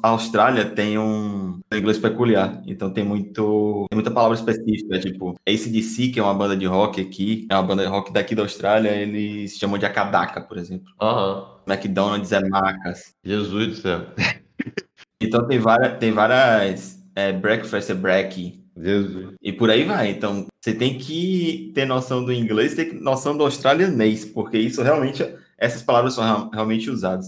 a 0.03 0.09
Austrália 0.09 0.65
tem 0.65 0.99
um 0.99 1.59
inglês 1.73 1.97
peculiar, 1.97 2.62
então 2.67 2.91
tem 2.91 3.03
muito 3.03 3.88
tem 3.89 3.95
muita 3.95 4.12
palavra 4.12 4.38
específica, 4.38 4.99
tipo 4.99 5.36
ACDC, 5.47 6.09
que 6.09 6.19
é 6.19 6.23
uma 6.23 6.33
banda 6.33 6.55
de 6.55 6.65
rock 6.65 7.01
aqui, 7.01 7.47
é 7.49 7.55
uma 7.55 7.63
banda 7.63 7.83
de 7.83 7.89
rock 7.89 8.13
daqui 8.13 8.36
da 8.36 8.43
Austrália, 8.43 8.91
eles 8.91 9.57
chamam 9.57 9.79
de 9.79 9.86
Akadaka, 9.86 10.41
por 10.41 10.57
exemplo. 10.57 10.91
Uhum. 11.01 11.43
McDonald's 11.67 12.31
é 12.31 12.47
Macas. 12.47 13.15
Jesus 13.23 13.67
do 13.67 13.75
céu. 13.75 14.05
então 15.19 15.47
tem 15.47 15.57
várias, 15.57 15.97
tem 15.97 16.12
várias 16.12 17.03
é, 17.15 17.31
breakfast 17.31 17.89
é 17.89 17.93
break. 17.95 18.63
Jesus. 18.75 19.36
E 19.41 19.53
por 19.53 19.69
aí 19.69 19.83
vai. 19.83 20.09
Então, 20.09 20.47
você 20.59 20.73
tem 20.73 20.97
que 20.97 21.71
ter 21.75 21.86
noção 21.86 22.25
do 22.25 22.33
inglês, 22.33 22.73
ter 22.73 22.93
noção 22.93 23.38
do 23.38 23.43
australianês, 23.43 24.25
porque 24.25 24.57
isso 24.57 24.81
realmente, 24.81 25.23
essas 25.57 25.83
palavras 25.83 26.15
são 26.15 26.49
realmente 26.49 26.89
usadas. 26.89 27.27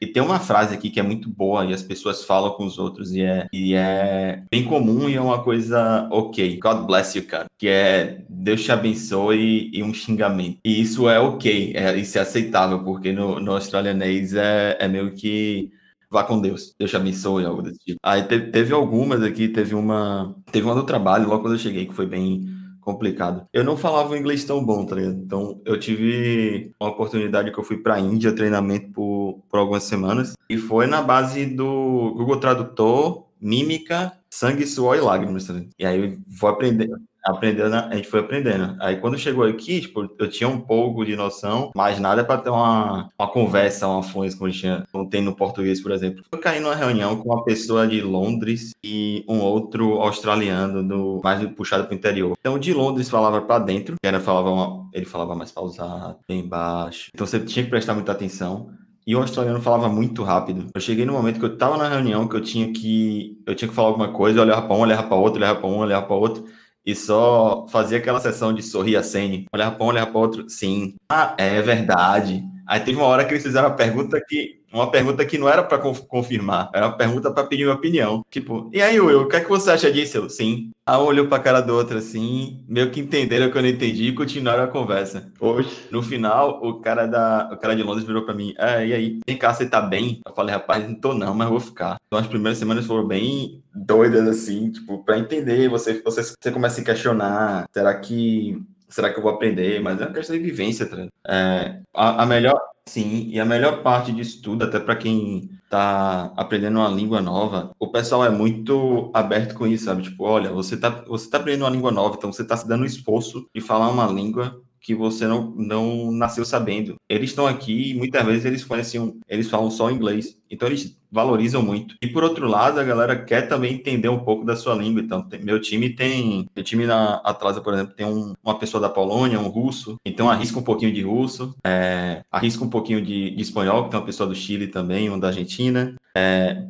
E 0.00 0.06
tem 0.06 0.22
uma 0.22 0.38
frase 0.38 0.74
aqui 0.74 0.90
que 0.90 1.00
é 1.00 1.02
muito 1.02 1.28
boa 1.28 1.64
e 1.64 1.72
as 1.72 1.82
pessoas 1.82 2.24
falam 2.24 2.52
com 2.52 2.66
os 2.66 2.78
outros 2.78 3.12
e 3.12 3.22
é, 3.22 3.46
e 3.52 3.74
é 3.74 4.42
bem 4.50 4.64
comum 4.64 5.08
e 5.08 5.14
é 5.14 5.20
uma 5.20 5.42
coisa 5.42 6.08
ok. 6.10 6.58
God 6.58 6.86
bless 6.86 7.16
you, 7.16 7.26
cara. 7.26 7.46
Que 7.58 7.68
é 7.68 8.24
Deus 8.28 8.62
te 8.62 8.72
abençoe 8.72 9.70
e 9.72 9.82
um 9.82 9.94
xingamento. 9.94 10.58
E 10.64 10.80
isso 10.80 11.08
é 11.08 11.18
ok, 11.18 11.72
é, 11.74 11.96
isso 11.96 12.18
é 12.18 12.20
aceitável, 12.20 12.84
porque 12.84 13.12
no, 13.12 13.40
no 13.40 13.52
australianês 13.52 14.34
é, 14.34 14.76
é 14.78 14.86
meio 14.88 15.12
que 15.14 15.70
vá 16.10 16.24
com 16.24 16.40
Deus, 16.40 16.74
Deus 16.78 16.90
te 16.90 16.96
abençoe, 16.96 17.44
algo 17.44 17.62
desse 17.62 17.78
tipo. 17.80 17.98
Aí 18.02 18.22
teve, 18.24 18.50
teve 18.50 18.72
algumas 18.72 19.22
aqui, 19.22 19.48
teve 19.48 19.74
uma, 19.74 20.36
teve 20.52 20.66
uma 20.66 20.74
do 20.74 20.84
trabalho, 20.84 21.28
logo 21.28 21.42
quando 21.42 21.54
eu 21.54 21.58
cheguei, 21.58 21.86
que 21.86 21.94
foi 21.94 22.06
bem 22.06 22.46
complicado. 22.86 23.48
Eu 23.52 23.64
não 23.64 23.76
falava 23.76 24.16
inglês 24.16 24.44
tão 24.44 24.64
bom, 24.64 24.86
tá 24.86 24.94
ligado? 24.94 25.16
Então, 25.16 25.60
eu 25.64 25.78
tive 25.78 26.72
uma 26.80 26.90
oportunidade 26.90 27.50
que 27.50 27.58
eu 27.58 27.64
fui 27.64 27.78
pra 27.78 27.98
Índia, 27.98 28.32
treinamento 28.32 28.92
por, 28.92 29.42
por 29.50 29.58
algumas 29.58 29.82
semanas, 29.82 30.34
e 30.48 30.56
foi 30.56 30.86
na 30.86 31.02
base 31.02 31.44
do 31.44 32.14
Google 32.16 32.38
Tradutor, 32.38 33.26
mímica, 33.40 34.12
sangue, 34.30 34.64
suor 34.64 34.96
e 34.96 35.00
lágrimas, 35.00 35.48
tá 35.48 35.54
ligado? 35.54 35.70
E 35.76 35.84
aí, 35.84 36.18
vou 36.28 36.48
aprender 36.48 36.88
aprendendo, 37.26 37.74
a 37.74 37.94
gente 37.94 38.08
foi 38.08 38.20
aprendendo. 38.20 38.76
Aí 38.80 38.96
quando 38.96 39.18
chegou 39.18 39.44
aqui, 39.44 39.80
tipo, 39.80 40.08
eu 40.18 40.28
tinha 40.30 40.48
um 40.48 40.60
pouco 40.60 41.04
de 41.04 41.16
noção, 41.16 41.70
mas 41.74 41.98
nada 41.98 42.24
para 42.24 42.40
ter 42.40 42.50
uma, 42.50 43.08
uma 43.18 43.28
conversa, 43.28 43.88
uma 43.88 44.02
fluência 44.02 44.38
como, 44.38 44.50
tinha, 44.50 44.84
como 44.92 45.08
tem 45.08 45.22
no 45.22 45.34
português, 45.34 45.82
por 45.82 45.90
exemplo. 45.90 46.24
Eu 46.30 46.38
caí 46.38 46.60
numa 46.60 46.74
reunião 46.74 47.16
com 47.16 47.28
uma 47.32 47.44
pessoa 47.44 47.86
de 47.86 48.00
Londres 48.00 48.72
e 48.82 49.24
um 49.28 49.40
outro 49.40 50.00
australiano, 50.00 50.86
do, 50.86 51.20
mais 51.22 51.44
puxado 51.50 51.84
para 51.84 51.92
o 51.92 51.96
interior. 51.96 52.36
Então, 52.38 52.58
de 52.58 52.72
Londres 52.72 53.10
falava 53.10 53.40
para 53.42 53.64
dentro, 53.64 53.96
era, 54.02 54.20
falava 54.20 54.50
uma, 54.50 54.88
ele 54.92 55.06
falava 55.06 55.34
mais 55.34 55.50
pausado, 55.50 56.18
bem 56.28 56.46
baixo. 56.46 57.10
Então, 57.12 57.26
você 57.26 57.40
tinha 57.40 57.64
que 57.64 57.70
prestar 57.70 57.94
muita 57.94 58.12
atenção. 58.12 58.70
E 59.06 59.14
o 59.14 59.20
australiano 59.20 59.62
falava 59.62 59.88
muito 59.88 60.24
rápido. 60.24 60.66
Eu 60.74 60.80
cheguei 60.80 61.04
no 61.04 61.12
momento 61.12 61.38
que 61.38 61.44
eu 61.46 61.54
estava 61.54 61.76
na 61.76 61.88
reunião 61.88 62.26
que 62.26 62.34
eu 62.34 62.40
tinha 62.40 62.72
que 62.72 63.40
eu 63.46 63.54
tinha 63.54 63.68
que 63.68 63.74
falar 63.74 63.86
alguma 63.86 64.08
coisa, 64.08 64.40
eu 64.40 64.42
olhava 64.42 64.62
para 64.62 64.74
um, 64.74 64.80
olhava 64.80 65.04
para 65.04 65.16
outro, 65.16 65.38
olhava 65.38 65.60
para 65.60 65.68
um, 65.68 65.78
olhava 65.78 66.06
para 66.06 66.16
outro 66.16 66.44
e 66.86 66.94
só 66.94 67.66
fazia 67.68 67.98
aquela 67.98 68.20
sessão 68.20 68.54
de 68.54 68.62
sorrir 68.62 68.96
a 68.96 69.02
Sene, 69.02 69.46
olhar 69.52 69.72
para 69.72 69.84
um, 69.84 69.88
olhar 69.88 70.06
para 70.06 70.18
outro, 70.18 70.48
sim. 70.48 70.94
Ah, 71.08 71.34
é 71.36 71.60
verdade. 71.60 72.44
Aí 72.66 72.80
teve 72.80 72.98
uma 72.98 73.06
hora 73.06 73.24
que 73.24 73.32
eles 73.32 73.42
fizeram 73.42 73.68
uma 73.68 73.76
pergunta 73.76 74.20
que 74.26 74.56
uma 74.72 74.90
pergunta 74.90 75.24
que 75.24 75.38
não 75.38 75.48
era 75.48 75.62
para 75.62 75.78
confirmar, 75.78 76.70
era 76.74 76.86
uma 76.86 76.96
pergunta 76.96 77.30
para 77.30 77.46
pedir 77.46 77.66
uma 77.66 77.74
opinião. 77.74 78.22
Tipo, 78.30 78.68
e 78.72 78.82
aí, 78.82 79.00
Will, 79.00 79.22
o 79.22 79.28
que 79.28 79.36
é 79.36 79.40
que 79.40 79.48
você 79.48 79.70
acha 79.70 79.90
disso? 79.90 80.18
Eu, 80.18 80.28
sim. 80.28 80.70
Aí 80.84 80.96
olhou 80.98 81.26
para 81.26 81.38
a 81.38 81.40
cara 81.40 81.60
do 81.60 81.74
outro 81.74 81.96
assim, 81.96 82.64
meio 82.68 82.90
que 82.90 83.00
entenderam 83.00 83.50
que 83.50 83.56
eu 83.56 83.62
não 83.62 83.68
entendi 83.68 84.08
e 84.08 84.14
continuaram 84.14 84.64
a 84.64 84.68
conversa. 84.68 85.32
Oxe. 85.40 85.88
No 85.90 86.02
final, 86.02 86.60
o 86.62 86.80
cara 86.80 87.06
da, 87.06 87.48
o 87.52 87.56
cara 87.56 87.74
de 87.74 87.82
Londres 87.82 88.06
virou 88.06 88.24
para 88.24 88.34
mim, 88.34 88.54
ah, 88.58 88.84
e 88.84 88.92
aí, 88.92 89.18
vem 89.26 89.38
cá, 89.38 89.52
você 89.52 89.66
tá 89.66 89.80
bem? 89.80 90.20
Eu 90.26 90.34
falei, 90.34 90.54
rapaz, 90.54 90.86
não 90.86 90.94
tô 90.94 91.14
não, 91.14 91.34
mas 91.34 91.48
vou 91.48 91.60
ficar. 91.60 91.96
Então 92.06 92.18
as 92.18 92.26
primeiras 92.26 92.58
semanas 92.58 92.86
foram 92.86 93.06
bem 93.06 93.62
doidas 93.74 94.28
assim, 94.28 94.70
tipo, 94.70 95.02
para 95.04 95.18
entender, 95.18 95.68
você, 95.68 96.00
você, 96.02 96.22
você 96.22 96.50
começa 96.52 96.74
a 96.74 96.78
se 96.78 96.84
questionar, 96.84 97.66
será 97.72 97.94
que 97.94 98.62
será 98.88 99.12
que 99.12 99.18
eu 99.18 99.22
vou 99.22 99.32
aprender? 99.32 99.80
Mas 99.80 100.00
é 100.00 100.04
uma 100.04 100.14
questão 100.14 100.36
de 100.36 100.42
vivência, 100.42 100.86
tá? 100.88 101.06
É, 101.26 101.80
a, 101.94 102.22
a, 102.22 102.26
melhor, 102.26 102.60
sim, 102.86 103.28
e 103.28 103.40
a 103.40 103.44
melhor 103.44 103.82
parte 103.82 104.12
disso 104.12 104.40
tudo, 104.42 104.64
até 104.64 104.78
para 104.78 104.96
quem 104.96 105.50
tá 105.68 106.32
aprendendo 106.36 106.78
uma 106.78 106.88
língua 106.88 107.20
nova, 107.20 107.72
o 107.78 107.90
pessoal 107.90 108.24
é 108.24 108.30
muito 108.30 109.10
aberto 109.12 109.54
com 109.54 109.66
isso, 109.66 109.84
sabe? 109.84 110.02
Tipo, 110.02 110.24
olha, 110.24 110.52
você 110.52 110.76
tá, 110.76 111.04
você 111.06 111.28
tá 111.28 111.38
aprendendo 111.38 111.62
uma 111.64 111.70
língua 111.70 111.90
nova, 111.90 112.16
então 112.16 112.32
você 112.32 112.44
tá 112.44 112.56
se 112.56 112.68
dando 112.68 112.82
o 112.82 112.86
esforço 112.86 113.48
de 113.54 113.60
falar 113.60 113.90
uma 113.90 114.06
língua 114.06 114.60
que 114.86 114.94
você 114.94 115.26
não, 115.26 115.50
não 115.56 116.12
nasceu 116.12 116.44
sabendo. 116.44 116.94
Eles 117.08 117.30
estão 117.30 117.44
aqui 117.44 117.90
e 117.90 117.94
muitas 117.94 118.24
vezes 118.24 118.44
eles 118.44 118.64
conhecem, 118.64 119.18
eles 119.28 119.50
falam 119.50 119.68
só 119.68 119.90
inglês. 119.90 120.38
Então 120.48 120.68
eles 120.68 120.96
valorizam 121.10 121.60
muito. 121.60 121.96
E 122.00 122.06
por 122.06 122.22
outro 122.22 122.46
lado, 122.46 122.78
a 122.78 122.84
galera 122.84 123.24
quer 123.24 123.48
também 123.48 123.74
entender 123.74 124.08
um 124.08 124.20
pouco 124.20 124.44
da 124.44 124.54
sua 124.54 124.76
língua. 124.76 125.02
Então, 125.02 125.28
tem, 125.28 125.42
meu 125.42 125.60
time 125.60 125.90
tem, 125.90 126.48
meu 126.54 126.64
time 126.64 126.86
na 126.86 127.16
Atlasa, 127.24 127.60
por 127.60 127.74
exemplo, 127.74 127.94
tem 127.96 128.06
um, 128.06 128.34
uma 128.44 128.56
pessoa 128.56 128.80
da 128.80 128.88
Polônia, 128.88 129.40
um 129.40 129.48
russo. 129.48 129.96
Então 130.04 130.30
arrisca 130.30 130.60
um 130.60 130.62
pouquinho 130.62 130.92
de 130.92 131.02
russo, 131.02 131.52
é, 131.66 132.22
arrisca 132.30 132.62
um 132.62 132.70
pouquinho 132.70 133.02
de, 133.02 133.30
de 133.30 133.42
espanhol, 133.42 133.84
que 133.84 133.90
tem 133.90 133.98
uma 133.98 134.06
pessoa 134.06 134.28
do 134.28 134.36
Chile 134.36 134.68
também, 134.68 135.10
um 135.10 135.18
da 135.18 135.28
Argentina, 135.28 135.96
é, 136.16 136.62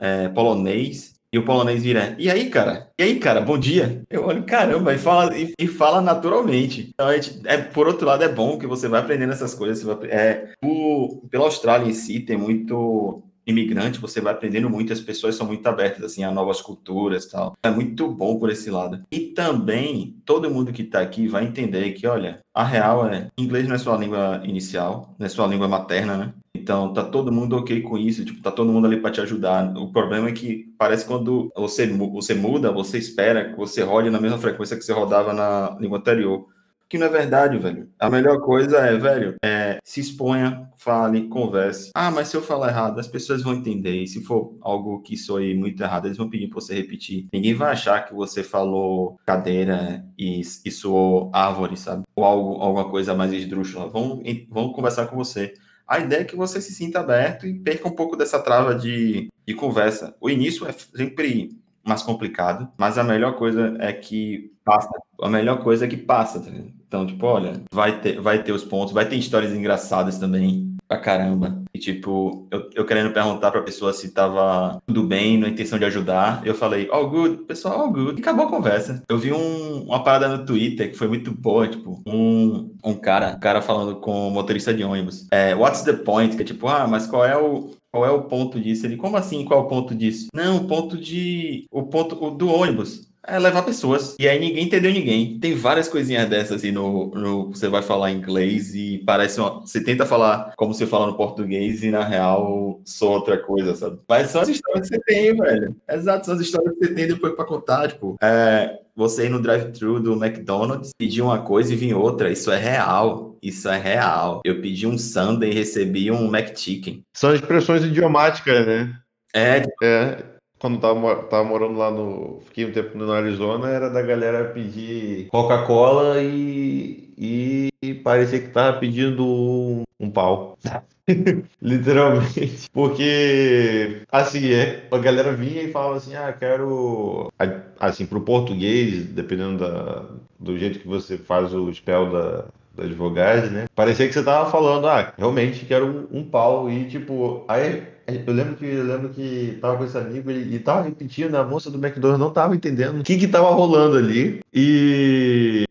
é, 0.00 0.28
polonês. 0.30 1.17
E 1.30 1.38
o 1.38 1.44
polonês 1.44 1.82
vira, 1.82 2.16
e 2.18 2.30
aí, 2.30 2.48
cara? 2.48 2.90
E 2.98 3.02
aí, 3.02 3.18
cara, 3.18 3.42
bom 3.42 3.58
dia. 3.58 4.02
Eu 4.08 4.24
olho, 4.24 4.44
caramba, 4.44 4.94
e 4.94 4.98
fala, 4.98 5.36
e, 5.36 5.52
e 5.58 5.66
fala 5.66 6.00
naturalmente. 6.00 6.88
Então, 6.94 7.12
gente, 7.12 7.40
é, 7.44 7.58
por 7.58 7.86
outro 7.86 8.06
lado, 8.06 8.24
é 8.24 8.28
bom 8.28 8.58
que 8.58 8.66
você 8.66 8.88
vai 8.88 9.00
aprendendo 9.00 9.34
essas 9.34 9.54
coisas. 9.54 9.82
Vai, 9.82 10.08
é, 10.08 10.54
o, 10.64 11.26
pela 11.30 11.44
Austrália 11.44 11.86
em 11.86 11.92
si, 11.92 12.20
tem 12.20 12.38
muito 12.38 13.22
imigrante, 13.48 13.98
você 13.98 14.20
vai 14.20 14.34
aprendendo 14.34 14.68
muito, 14.68 14.92
as 14.92 15.00
pessoas 15.00 15.34
são 15.34 15.46
muito 15.46 15.66
abertas 15.66 16.04
assim 16.04 16.22
a 16.22 16.30
novas 16.30 16.60
culturas 16.60 17.26
tal. 17.26 17.56
É 17.62 17.70
muito 17.70 18.06
bom 18.08 18.38
por 18.38 18.50
esse 18.50 18.70
lado. 18.70 19.02
E 19.10 19.20
também 19.20 20.16
todo 20.24 20.50
mundo 20.50 20.72
que 20.72 20.82
está 20.82 21.00
aqui 21.00 21.26
vai 21.26 21.44
entender 21.44 21.92
que, 21.92 22.06
olha, 22.06 22.40
a 22.54 22.62
real 22.62 23.06
é 23.06 23.28
inglês 23.38 23.66
não 23.66 23.74
é 23.74 23.78
sua 23.78 23.96
língua 23.96 24.42
inicial, 24.44 25.14
não 25.18 25.26
é 25.26 25.28
sua 25.30 25.46
língua 25.46 25.66
materna, 25.66 26.16
né? 26.16 26.32
Então 26.68 26.92
tá 26.92 27.02
todo 27.02 27.32
mundo 27.32 27.56
ok 27.56 27.80
com 27.80 27.96
isso, 27.96 28.22
tipo, 28.26 28.42
tá 28.42 28.50
todo 28.50 28.70
mundo 28.70 28.86
ali 28.86 29.00
para 29.00 29.10
te 29.10 29.22
ajudar. 29.22 29.74
O 29.78 29.90
problema 29.90 30.28
é 30.28 30.32
que 30.32 30.66
parece 30.76 31.06
quando 31.06 31.50
você, 31.56 31.86
você 31.86 32.34
muda, 32.34 32.70
você 32.70 32.98
espera 32.98 33.50
que 33.50 33.56
você 33.56 33.82
rode 33.82 34.10
na 34.10 34.20
mesma 34.20 34.36
frequência 34.36 34.76
que 34.76 34.82
você 34.82 34.92
rodava 34.92 35.32
na 35.32 35.78
língua 35.80 35.96
anterior 35.96 36.46
que 36.90 36.96
não 36.96 37.06
é 37.06 37.10
verdade, 37.10 37.58
velho. 37.58 37.90
A 37.98 38.08
melhor 38.08 38.40
coisa 38.40 38.78
é, 38.78 38.96
velho, 38.96 39.34
é, 39.44 39.78
se 39.84 40.00
exponha, 40.00 40.70
fale, 40.76 41.28
converse. 41.28 41.90
Ah, 41.94 42.10
mas 42.10 42.28
se 42.28 42.36
eu 42.36 42.42
falar 42.42 42.68
errado, 42.68 42.98
as 42.98 43.06
pessoas 43.06 43.42
vão 43.42 43.54
entender. 43.54 44.02
E 44.02 44.06
se 44.06 44.24
for 44.24 44.56
algo 44.62 45.02
que 45.02 45.16
soe 45.16 45.54
muito 45.54 45.82
errado, 45.82 46.06
eles 46.06 46.16
vão 46.16 46.30
pedir 46.30 46.48
pra 46.48 46.60
você 46.60 46.74
repetir. 46.74 47.26
Ninguém 47.30 47.52
vai 47.52 47.72
achar 47.72 48.06
que 48.06 48.14
você 48.14 48.42
falou 48.42 49.18
cadeira 49.26 50.02
e, 50.18 50.40
e 50.40 50.70
soou 50.70 51.30
árvore, 51.34 51.76
sabe? 51.76 52.04
Ou 52.16 52.24
algo, 52.24 52.62
alguma 52.62 52.88
coisa 52.88 53.14
mais 53.14 53.34
esdrúxula. 53.34 53.88
Vão, 53.88 54.22
vão 54.48 54.72
conversar 54.72 55.08
com 55.08 55.16
você. 55.16 55.52
A 55.88 55.98
ideia 55.98 56.20
é 56.20 56.24
que 56.24 56.36
você 56.36 56.60
se 56.60 56.74
sinta 56.74 57.00
aberto 57.00 57.46
e 57.46 57.54
perca 57.54 57.88
um 57.88 57.94
pouco 57.94 58.14
dessa 58.14 58.38
trava 58.38 58.74
de, 58.74 59.28
de 59.46 59.54
conversa. 59.54 60.14
O 60.20 60.28
início 60.28 60.68
é 60.68 60.72
sempre 60.72 61.58
mais 61.82 62.02
complicado, 62.02 62.70
mas 62.76 62.98
a 62.98 63.02
melhor 63.02 63.36
coisa 63.36 63.74
é 63.80 63.92
que 63.92 64.52
passa. 64.62 64.90
A 65.22 65.30
melhor 65.30 65.62
coisa 65.62 65.86
é 65.86 65.88
que 65.88 65.96
passa, 65.96 66.40
tá 66.40 66.50
Então, 66.86 67.06
tipo, 67.06 67.24
olha, 67.24 67.62
vai 67.72 68.00
ter, 68.00 68.20
vai 68.20 68.42
ter 68.42 68.52
os 68.52 68.64
pontos, 68.64 68.92
vai 68.92 69.08
ter 69.08 69.16
histórias 69.16 69.52
engraçadas 69.52 70.18
também, 70.18 70.67
pra 70.88 70.98
caramba. 70.98 71.62
E, 71.72 71.78
tipo, 71.78 72.48
eu, 72.50 72.70
eu 72.74 72.86
querendo 72.86 73.12
perguntar 73.12 73.50
pra 73.50 73.62
pessoa 73.62 73.92
se 73.92 74.10
tava 74.12 74.82
tudo 74.86 75.02
bem, 75.04 75.38
na 75.38 75.48
intenção 75.48 75.78
de 75.78 75.84
ajudar, 75.84 76.40
eu 76.44 76.54
falei, 76.54 76.88
all 76.90 77.08
good, 77.08 77.44
pessoal, 77.44 77.82
all 77.82 77.92
good. 77.92 78.18
E 78.18 78.22
acabou 78.22 78.46
a 78.46 78.50
conversa. 78.50 79.02
Eu 79.08 79.18
vi 79.18 79.32
um, 79.32 79.82
uma 79.82 80.02
parada 80.02 80.34
no 80.34 80.46
Twitter 80.46 80.90
que 80.90 80.96
foi 80.96 81.06
muito 81.06 81.30
boa, 81.30 81.68
tipo, 81.68 82.02
um, 82.06 82.74
um 82.82 82.94
cara, 82.94 83.34
um 83.36 83.40
cara 83.40 83.60
falando 83.60 83.96
com 83.96 84.28
o 84.28 84.30
motorista 84.30 84.72
de 84.72 84.82
ônibus. 84.82 85.28
É, 85.30 85.54
what's 85.54 85.82
the 85.82 85.92
point? 85.92 86.34
Que 86.34 86.42
é 86.42 86.46
tipo, 86.46 86.66
ah, 86.66 86.86
mas 86.86 87.06
qual 87.06 87.24
é 87.24 87.36
o, 87.36 87.70
qual 87.92 88.06
é 88.06 88.10
o 88.10 88.22
ponto 88.22 88.58
disso? 88.58 88.86
Ele, 88.86 88.96
como 88.96 89.16
assim? 89.16 89.44
Qual 89.44 89.60
é 89.60 89.62
o 89.62 89.68
ponto 89.68 89.94
disso? 89.94 90.28
Não, 90.32 90.56
o 90.56 90.66
ponto 90.66 90.96
de. 90.96 91.66
O 91.70 91.84
ponto 91.84 92.22
o, 92.24 92.30
do 92.30 92.48
ônibus. 92.48 93.08
É 93.28 93.38
levar 93.38 93.62
pessoas. 93.62 94.16
E 94.18 94.26
aí 94.26 94.38
ninguém 94.38 94.64
entendeu 94.64 94.90
ninguém. 94.90 95.38
Tem 95.38 95.54
várias 95.54 95.86
coisinhas 95.86 96.28
dessas 96.28 96.56
assim 96.56 96.72
no, 96.72 97.10
no. 97.10 97.48
Você 97.48 97.68
vai 97.68 97.82
falar 97.82 98.10
inglês 98.10 98.74
e 98.74 99.02
parece 99.04 99.38
uma. 99.38 99.60
Você 99.60 99.84
tenta 99.84 100.06
falar 100.06 100.54
como 100.56 100.72
você 100.72 100.86
fala 100.86 101.06
no 101.06 101.16
português 101.16 101.82
e 101.82 101.90
na 101.90 102.04
real 102.04 102.80
só 102.84 103.12
outra 103.12 103.36
coisa, 103.36 103.74
sabe? 103.74 103.98
Mas 104.08 104.30
são 104.30 104.40
as 104.40 104.48
histórias 104.48 104.88
que 104.88 104.94
você 104.94 105.02
tem, 105.02 105.36
velho. 105.36 105.76
Exato, 105.90 106.24
são 106.24 106.34
as 106.34 106.40
histórias 106.40 106.72
que 106.74 106.86
você 106.86 106.94
tem 106.94 107.06
depois 107.06 107.34
pra 107.34 107.44
contar, 107.44 107.88
tipo. 107.88 108.16
É, 108.22 108.78
você 108.96 109.26
ir 109.26 109.28
no 109.28 109.42
drive-thru 109.42 110.00
do 110.00 110.12
McDonald's, 110.14 110.90
pedir 110.96 111.20
uma 111.20 111.42
coisa 111.42 111.72
e 111.72 111.76
vir 111.76 111.94
outra. 111.94 112.32
Isso 112.32 112.50
é 112.50 112.56
real. 112.56 113.36
Isso 113.42 113.68
é 113.68 113.78
real. 113.78 114.40
Eu 114.44 114.60
pedi 114.60 114.86
um 114.86 114.96
sundae 114.96 115.50
e 115.50 115.54
recebi 115.54 116.10
um 116.10 116.34
McChicken. 116.34 117.02
São 117.14 117.34
expressões 117.34 117.84
idiomáticas, 117.84 118.66
né? 118.66 118.94
É. 119.34 119.62
É. 119.82 120.37
Quando 120.58 120.80
tava, 120.80 121.16
tava 121.24 121.44
morando 121.44 121.78
lá 121.78 121.90
no. 121.90 122.40
Fiquei 122.46 122.66
um 122.66 122.72
tempo 122.72 122.98
no 122.98 123.10
Arizona, 123.12 123.68
era 123.68 123.88
da 123.88 124.02
galera 124.02 124.44
pedir 124.46 125.28
Coca-Cola 125.28 126.20
e, 126.20 127.08
e 127.16 127.94
parecia 128.02 128.40
que 128.40 128.48
tava 128.48 128.78
pedindo 128.78 129.24
um, 129.24 129.82
um 130.00 130.10
pau. 130.10 130.58
Literalmente. 131.62 132.68
Porque, 132.72 134.02
assim, 134.10 134.52
é, 134.52 134.86
a 134.90 134.98
galera 134.98 135.32
vinha 135.32 135.62
e 135.62 135.72
falava 135.72 135.96
assim, 135.96 136.14
ah, 136.14 136.32
quero... 136.32 137.30
Assim, 137.78 138.04
pro 138.04 138.20
português, 138.20 139.04
dependendo 139.06 139.58
da, 139.58 140.04
do 140.38 140.58
jeito 140.58 140.80
que 140.80 140.88
você 140.88 141.16
faz 141.16 141.54
o 141.54 141.72
spell 141.72 142.10
da, 142.10 142.44
das 142.74 142.90
vogais, 142.92 143.50
né? 143.50 143.66
Parecia 143.74 144.06
que 144.06 144.12
você 144.12 144.22
tava 144.22 144.50
falando, 144.50 144.86
ah, 144.86 145.12
realmente 145.16 145.64
quero 145.64 146.08
um, 146.12 146.18
um 146.18 146.24
pau. 146.24 146.70
E, 146.70 146.84
tipo, 146.86 147.44
aí 147.48 147.82
eu 148.08 148.32
lembro 148.32 148.56
que 148.56 148.64
eu 148.64 148.84
lembro 148.84 149.08
que 149.10 149.58
tava 149.60 149.76
com 149.76 149.84
esse 149.84 149.98
amigo 149.98 150.30
e, 150.30 150.54
e 150.54 150.58
tava 150.58 150.82
repetindo, 150.82 151.34
a 151.34 151.44
moça 151.44 151.70
do 151.70 151.78
McDonald's 151.78 152.18
não 152.18 152.32
tava 152.32 152.56
entendendo 152.56 153.00
o 153.00 153.04
que 153.04 153.18
que 153.18 153.28
tava 153.28 153.50
rolando 153.50 153.96
ali. 153.96 154.40
E 154.52 155.64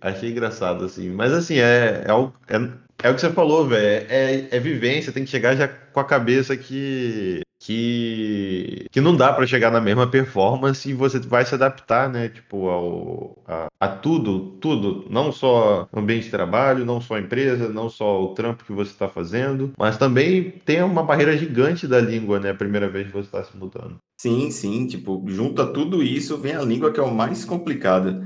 achei 0.00 0.30
engraçado, 0.30 0.84
assim. 0.84 1.10
Mas 1.10 1.32
assim, 1.32 1.58
é, 1.58 2.04
é, 2.06 2.12
o, 2.12 2.32
é, 2.48 2.56
é 3.02 3.10
o 3.10 3.14
que 3.14 3.20
você 3.20 3.30
falou, 3.30 3.66
velho. 3.66 4.06
É, 4.08 4.48
é 4.50 4.60
vivência, 4.60 5.12
tem 5.12 5.24
que 5.24 5.30
chegar 5.30 5.56
já 5.56 5.68
com 5.68 6.00
a 6.00 6.04
cabeça 6.04 6.56
que 6.56 7.40
que, 7.58 8.86
que 8.90 9.00
não 9.00 9.16
dá 9.16 9.32
para 9.32 9.46
chegar 9.46 9.70
na 9.70 9.80
mesma 9.80 10.06
performance 10.06 10.88
e 10.88 10.94
você 10.94 11.18
vai 11.18 11.44
se 11.44 11.54
adaptar, 11.54 12.08
né? 12.08 12.28
Tipo, 12.28 12.68
ao, 12.68 13.42
a, 13.46 13.66
a, 13.80 13.88
tudo, 13.88 14.52
tudo. 14.60 15.06
Não 15.10 15.32
só 15.32 15.88
ambiente 15.94 16.24
de 16.24 16.30
trabalho, 16.30 16.84
não 16.84 17.00
só 17.00 17.14
a 17.14 17.20
empresa, 17.20 17.68
não 17.68 17.88
só 17.88 18.22
o 18.22 18.34
trampo 18.34 18.64
que 18.64 18.72
você 18.72 18.90
está 18.90 19.08
fazendo, 19.08 19.72
mas 19.78 19.96
também 19.96 20.50
tem 20.64 20.82
uma 20.82 21.02
barreira 21.02 21.36
gigante 21.36 21.86
da 21.86 22.00
língua, 22.00 22.38
né? 22.38 22.50
A 22.50 22.54
primeira 22.54 22.88
vez 22.88 23.06
que 23.06 23.12
você 23.12 23.26
está 23.26 23.42
se 23.42 23.56
mudando. 23.56 23.96
Sim, 24.20 24.50
sim. 24.50 24.86
Tipo, 24.86 25.24
junta 25.26 25.66
tudo 25.66 26.02
isso, 26.02 26.36
vem 26.38 26.54
a 26.54 26.62
língua 26.62 26.92
que 26.92 27.00
é 27.00 27.02
o 27.02 27.14
mais 27.14 27.44
complicado. 27.44 28.22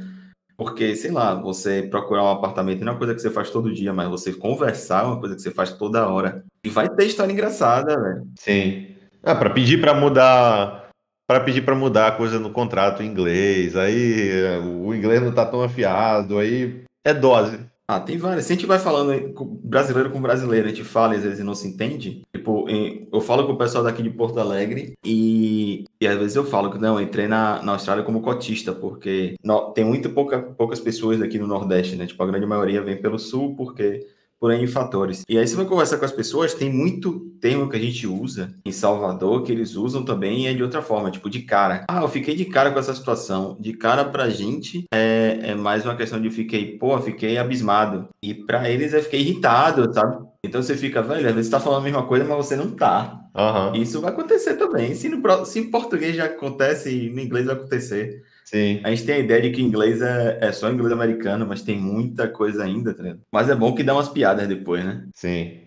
Porque, 0.56 0.94
sei 0.94 1.10
lá, 1.10 1.34
você 1.34 1.84
procurar 1.84 2.22
um 2.22 2.28
apartamento 2.28 2.80
não 2.80 2.88
é 2.88 2.90
uma 2.92 2.98
coisa 2.98 3.14
que 3.14 3.22
você 3.22 3.30
faz 3.30 3.48
todo 3.48 3.72
dia, 3.72 3.94
mas 3.94 4.10
você 4.10 4.30
conversar 4.30 5.04
é 5.04 5.06
uma 5.06 5.18
coisa 5.18 5.34
que 5.34 5.40
você 5.40 5.50
faz 5.50 5.72
toda 5.72 6.06
hora. 6.06 6.44
E 6.62 6.68
vai 6.68 6.86
ter 6.86 7.06
história 7.06 7.32
engraçada, 7.32 7.98
velho. 7.98 8.28
Sim. 8.38 8.99
Ah, 9.22 9.34
para 9.34 9.50
pedir 9.50 9.80
para 9.80 9.94
mudar, 9.94 10.90
para 11.26 11.40
pedir 11.40 11.62
para 11.62 11.74
mudar 11.74 12.08
a 12.08 12.12
coisa 12.12 12.38
no 12.38 12.50
contrato 12.50 13.02
em 13.02 13.06
inglês, 13.06 13.76
aí 13.76 14.30
o 14.62 14.94
inglês 14.94 15.22
não 15.22 15.32
tá 15.32 15.44
tão 15.44 15.62
afiado, 15.62 16.38
aí 16.38 16.82
é 17.04 17.12
dose. 17.12 17.70
Ah, 17.92 17.98
tem 17.98 18.16
várias. 18.16 18.44
Se 18.44 18.52
a 18.52 18.54
gente 18.54 18.66
vai 18.66 18.78
falando 18.78 19.34
brasileiro 19.64 20.10
com 20.10 20.22
brasileiro, 20.22 20.68
a 20.68 20.70
gente 20.70 20.84
fala 20.84 21.14
e 21.14 21.16
às 21.16 21.24
vezes 21.24 21.44
não 21.44 21.56
se 21.56 21.66
entende. 21.66 22.22
Tipo, 22.32 22.66
eu 22.68 23.20
falo 23.20 23.44
com 23.44 23.54
o 23.54 23.58
pessoal 23.58 23.82
daqui 23.82 24.00
de 24.00 24.10
Porto 24.10 24.38
Alegre 24.38 24.92
e, 25.04 25.84
e 26.00 26.06
às 26.06 26.16
vezes 26.16 26.36
eu 26.36 26.44
falo 26.44 26.70
que 26.70 26.78
não, 26.78 27.00
eu 27.00 27.04
entrei 27.04 27.26
na, 27.26 27.60
na 27.64 27.72
Austrália 27.72 28.04
como 28.04 28.22
cotista, 28.22 28.72
porque 28.72 29.34
no, 29.42 29.72
tem 29.72 29.84
muito 29.84 30.08
pouca, 30.10 30.38
poucas 30.40 30.78
pessoas 30.78 31.18
daqui 31.18 31.36
no 31.36 31.48
Nordeste, 31.48 31.96
né? 31.96 32.06
Tipo, 32.06 32.22
a 32.22 32.26
grande 32.26 32.46
maioria 32.46 32.80
vem 32.80 32.96
pelo 32.96 33.18
Sul, 33.18 33.56
porque 33.56 34.06
por 34.40 34.50
N 34.50 34.66
fatores. 34.66 35.22
E 35.28 35.36
aí 35.36 35.46
você 35.46 35.54
vai 35.54 35.66
conversar 35.66 35.98
com 35.98 36.04
as 36.04 36.12
pessoas, 36.12 36.54
tem 36.54 36.72
muito 36.72 37.20
termo 37.40 37.68
que 37.68 37.76
a 37.76 37.80
gente 37.80 38.06
usa 38.06 38.54
em 38.64 38.72
Salvador 38.72 39.42
que 39.42 39.52
eles 39.52 39.76
usam 39.76 40.02
também 40.02 40.44
e 40.44 40.46
é 40.46 40.54
de 40.54 40.62
outra 40.62 40.80
forma, 40.80 41.10
tipo 41.10 41.28
de 41.28 41.42
cara. 41.42 41.84
Ah, 41.88 42.00
eu 42.00 42.08
fiquei 42.08 42.34
de 42.34 42.46
cara 42.46 42.70
com 42.70 42.78
essa 42.78 42.94
situação. 42.94 43.56
De 43.60 43.74
cara 43.74 44.04
pra 44.04 44.30
gente 44.30 44.84
é, 44.92 45.38
é 45.42 45.54
mais 45.54 45.84
uma 45.84 45.94
questão 45.94 46.20
de 46.20 46.30
fiquei, 46.30 46.78
pô, 46.78 46.98
fiquei 47.00 47.36
abismado. 47.36 48.08
E 48.22 48.34
pra 48.34 48.68
eles 48.70 48.94
é 48.94 49.02
fiquei 49.02 49.20
irritado, 49.20 49.92
sabe? 49.92 50.24
Então 50.42 50.62
você 50.62 50.74
fica, 50.74 51.02
velho, 51.02 51.28
às 51.28 51.34
vezes 51.34 51.50
você 51.50 51.56
tá 51.56 51.60
falando 51.60 51.80
a 51.80 51.84
mesma 51.84 52.06
coisa, 52.06 52.24
mas 52.24 52.46
você 52.46 52.56
não 52.56 52.70
tá. 52.70 53.20
Uhum. 53.36 53.80
Isso 53.80 54.00
vai 54.00 54.10
acontecer 54.10 54.54
também. 54.54 54.94
Se, 54.94 55.08
no, 55.08 55.44
se 55.44 55.60
em 55.60 55.70
português 55.70 56.16
já 56.16 56.24
acontece, 56.24 57.10
no 57.10 57.20
inglês 57.20 57.46
vai 57.46 57.54
acontecer. 57.54 58.22
Sim. 58.50 58.80
A 58.82 58.90
gente 58.90 59.06
tem 59.06 59.14
a 59.14 59.18
ideia 59.20 59.42
de 59.42 59.52
que 59.52 59.62
inglês 59.62 60.02
é, 60.02 60.38
é 60.40 60.50
só 60.50 60.68
inglês 60.68 60.92
americano, 60.92 61.46
mas 61.46 61.62
tem 61.62 61.78
muita 61.78 62.28
coisa 62.28 62.64
ainda, 62.64 62.92
tá 62.92 63.16
Mas 63.30 63.48
é 63.48 63.54
bom 63.54 63.72
que 63.76 63.84
dá 63.84 63.94
umas 63.94 64.08
piadas 64.08 64.48
depois, 64.48 64.84
né? 64.84 65.06
Sim. 65.14 65.60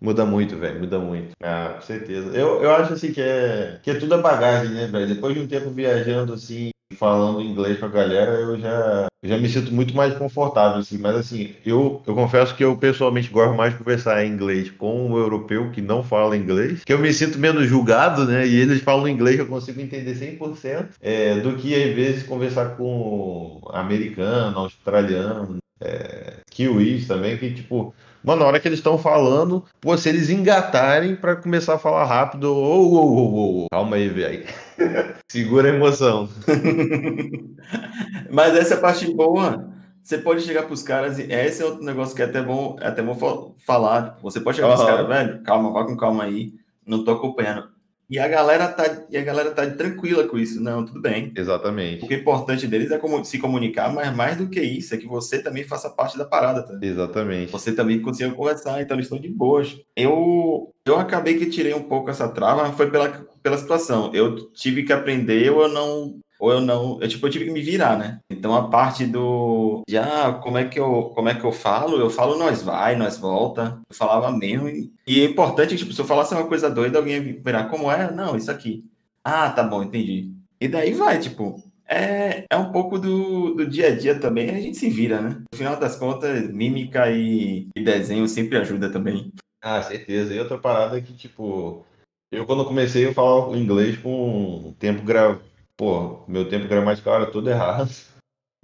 Muda 0.00 0.26
muito, 0.26 0.56
velho, 0.56 0.80
muda 0.80 0.98
muito. 0.98 1.36
Ah, 1.40 1.74
com 1.74 1.82
certeza. 1.82 2.36
Eu, 2.36 2.64
eu 2.64 2.70
acho 2.74 2.94
assim 2.94 3.12
que 3.12 3.20
é, 3.20 3.78
que 3.80 3.92
é 3.92 3.94
tudo 3.94 4.14
a 4.14 4.18
bagagem, 4.18 4.74
né, 4.74 4.88
velho? 4.88 5.14
Depois 5.14 5.34
de 5.34 5.40
um 5.40 5.46
tempo 5.46 5.70
viajando 5.70 6.32
assim, 6.32 6.70
falando 6.94 7.40
inglês 7.40 7.78
com 7.78 7.86
a 7.86 7.88
galera, 7.88 8.32
eu 8.32 8.58
já, 8.58 9.06
já 9.22 9.38
me 9.38 9.48
sinto 9.48 9.72
muito 9.72 9.94
mais 9.94 10.14
confortável, 10.14 10.78
assim. 10.78 10.98
Mas, 10.98 11.16
assim, 11.16 11.54
eu, 11.64 12.02
eu 12.06 12.14
confesso 12.14 12.54
que 12.54 12.64
eu 12.64 12.76
pessoalmente 12.76 13.30
gosto 13.30 13.54
mais 13.54 13.72
de 13.72 13.78
conversar 13.78 14.24
em 14.24 14.30
inglês 14.30 14.70
com 14.70 15.10
o 15.10 15.18
europeu 15.18 15.70
que 15.70 15.80
não 15.80 16.02
fala 16.02 16.36
inglês, 16.36 16.84
que 16.84 16.92
eu 16.92 16.98
me 16.98 17.12
sinto 17.12 17.38
menos 17.38 17.66
julgado, 17.66 18.24
né? 18.24 18.46
E 18.46 18.56
eles 18.56 18.82
falam 18.82 19.08
inglês 19.08 19.36
que 19.36 19.42
eu 19.42 19.46
consigo 19.46 19.80
entender 19.80 20.14
100%, 20.14 20.88
é, 21.00 21.40
do 21.40 21.56
que, 21.56 21.74
às 21.74 21.94
vezes, 21.94 22.22
conversar 22.24 22.76
com 22.76 23.60
americano, 23.72 24.58
australiano, 24.58 25.58
é, 25.80 26.38
kiwis 26.50 27.06
também, 27.06 27.36
que, 27.38 27.54
tipo 27.54 27.94
Mano, 28.22 28.40
na 28.40 28.46
hora 28.46 28.60
que 28.60 28.68
eles 28.68 28.78
estão 28.78 28.98
falando, 28.98 29.64
pô, 29.80 29.96
se 29.96 30.08
eles 30.08 30.28
engatarem 30.28 31.16
para 31.16 31.36
começar 31.36 31.74
a 31.74 31.78
falar 31.78 32.04
rápido, 32.04 32.54
ô, 32.54 32.86
ô, 32.86 33.16
ô, 33.16 33.64
ô, 33.64 33.66
calma 33.70 33.96
aí, 33.96 34.08
velho. 34.08 34.44
Segura 35.30 35.70
a 35.70 35.74
emoção. 35.74 36.28
Mas 38.30 38.54
essa 38.56 38.74
é 38.74 38.76
a 38.76 38.80
parte 38.80 39.12
boa. 39.14 39.70
Você 40.02 40.18
pode 40.18 40.42
chegar 40.42 40.64
pros 40.64 40.82
caras 40.82 41.18
e 41.18 41.22
esse 41.32 41.62
é 41.62 41.64
outro 41.64 41.84
negócio 41.84 42.14
que 42.16 42.22
é 42.22 42.24
até 42.24 42.42
bom, 42.42 42.76
é 42.80 42.88
até 42.88 43.02
bom 43.02 43.54
falar. 43.58 44.18
Você 44.22 44.40
pode 44.40 44.56
chegar 44.56 44.68
uhum. 44.68 44.74
pros 44.74 44.86
caras, 44.86 45.08
velho, 45.08 45.42
calma, 45.42 45.72
vá 45.72 45.84
com 45.84 45.96
calma 45.96 46.24
aí. 46.24 46.54
Não 46.86 47.04
tô 47.04 47.12
acompanhando. 47.12 47.68
E 48.10 48.18
a 48.18 48.26
galera 48.26 48.66
tá, 48.66 49.06
e 49.08 49.16
a 49.16 49.22
galera 49.22 49.52
tá 49.52 49.64
tranquila 49.70 50.26
com 50.26 50.36
isso. 50.36 50.60
Não, 50.60 50.84
tudo 50.84 51.00
bem. 51.00 51.32
Exatamente. 51.36 52.04
O 52.04 52.08
que 52.08 52.14
é 52.14 52.18
importante 52.18 52.66
deles 52.66 52.90
é 52.90 53.00
se 53.22 53.38
comunicar, 53.38 53.92
mas 53.94 54.14
mais 54.14 54.36
do 54.36 54.48
que 54.48 54.60
isso, 54.60 54.92
é 54.92 54.98
que 54.98 55.06
você 55.06 55.40
também 55.40 55.62
faça 55.62 55.88
parte 55.88 56.18
da 56.18 56.24
parada, 56.24 56.64
tá? 56.64 56.76
Exatamente. 56.82 57.52
Você 57.52 57.72
também 57.72 58.02
consiga 58.02 58.34
conversar, 58.34 58.82
então 58.82 58.96
eles 58.96 59.06
estão 59.06 59.20
de 59.20 59.28
boas. 59.28 59.78
Eu, 59.94 60.74
eu 60.84 60.98
acabei 60.98 61.38
que 61.38 61.46
tirei 61.46 61.72
um 61.72 61.84
pouco 61.84 62.10
essa 62.10 62.28
trava, 62.28 62.64
mas 62.64 62.76
foi 62.76 62.90
pela, 62.90 63.08
pela 63.42 63.56
situação. 63.56 64.10
Eu 64.12 64.50
tive 64.52 64.82
que 64.82 64.92
aprender, 64.92 65.46
eu 65.46 65.68
não 65.68 66.18
ou 66.40 66.50
eu 66.50 66.60
não, 66.60 66.98
eu 67.00 67.08
tipo, 67.08 67.26
eu 67.26 67.30
tive 67.30 67.44
que 67.44 67.50
me 67.50 67.60
virar, 67.60 67.98
né? 67.98 68.20
Então 68.30 68.54
a 68.54 68.68
parte 68.68 69.06
do 69.06 69.82
já 69.88 70.28
ah, 70.28 70.32
como 70.32 70.56
é 70.58 70.64
que 70.64 70.80
eu, 70.80 71.12
como 71.14 71.28
é 71.28 71.34
que 71.34 71.44
eu 71.44 71.52
falo? 71.52 71.98
Eu 71.98 72.08
falo 72.10 72.38
nós 72.38 72.62
vai, 72.62 72.96
nós 72.96 73.18
volta. 73.18 73.78
Eu 73.88 73.94
falava 73.94 74.32
mesmo 74.32 74.68
e, 74.68 74.90
e 75.06 75.20
é 75.20 75.24
importante, 75.24 75.76
tipo, 75.76 75.92
se 75.92 76.00
eu 76.00 76.06
falasse 76.06 76.34
uma 76.34 76.46
coisa 76.46 76.70
doida, 76.70 76.98
alguém 76.98 77.40
virar 77.42 77.64
como 77.68 77.90
é? 77.90 78.10
Não, 78.10 78.36
isso 78.36 78.50
aqui. 78.50 78.84
Ah, 79.22 79.50
tá 79.50 79.62
bom, 79.62 79.82
entendi. 79.82 80.32
E 80.58 80.66
daí 80.66 80.92
vai, 80.94 81.18
tipo, 81.20 81.62
é, 81.86 82.44
é 82.48 82.56
um 82.56 82.72
pouco 82.72 82.98
do, 82.98 83.54
do 83.54 83.66
dia 83.66 83.88
a 83.88 83.96
dia 83.96 84.18
também, 84.18 84.50
a 84.50 84.60
gente 84.60 84.78
se 84.78 84.88
vira, 84.88 85.20
né? 85.20 85.42
No 85.52 85.58
final 85.58 85.76
das 85.76 85.96
contas, 85.96 86.48
mímica 86.48 87.10
e, 87.10 87.68
e 87.76 87.84
desenho 87.84 88.26
sempre 88.28 88.56
ajuda 88.56 88.90
também. 88.90 89.32
Ah, 89.60 89.82
certeza. 89.82 90.32
E 90.32 90.38
outra 90.38 90.56
parada 90.56 90.96
é 90.96 91.00
que, 91.00 91.12
tipo, 91.12 91.84
eu 92.32 92.46
quando 92.46 92.64
comecei 92.64 93.04
eu 93.04 93.12
falava 93.12 93.58
inglês 93.58 93.98
com 93.98 94.72
tempo 94.78 95.02
gra... 95.02 95.38
Pô, 95.80 96.22
meu 96.28 96.46
tempo 96.46 96.68
gramatical 96.68 97.14
era 97.14 97.30
todo 97.30 97.48
errado. 97.48 97.90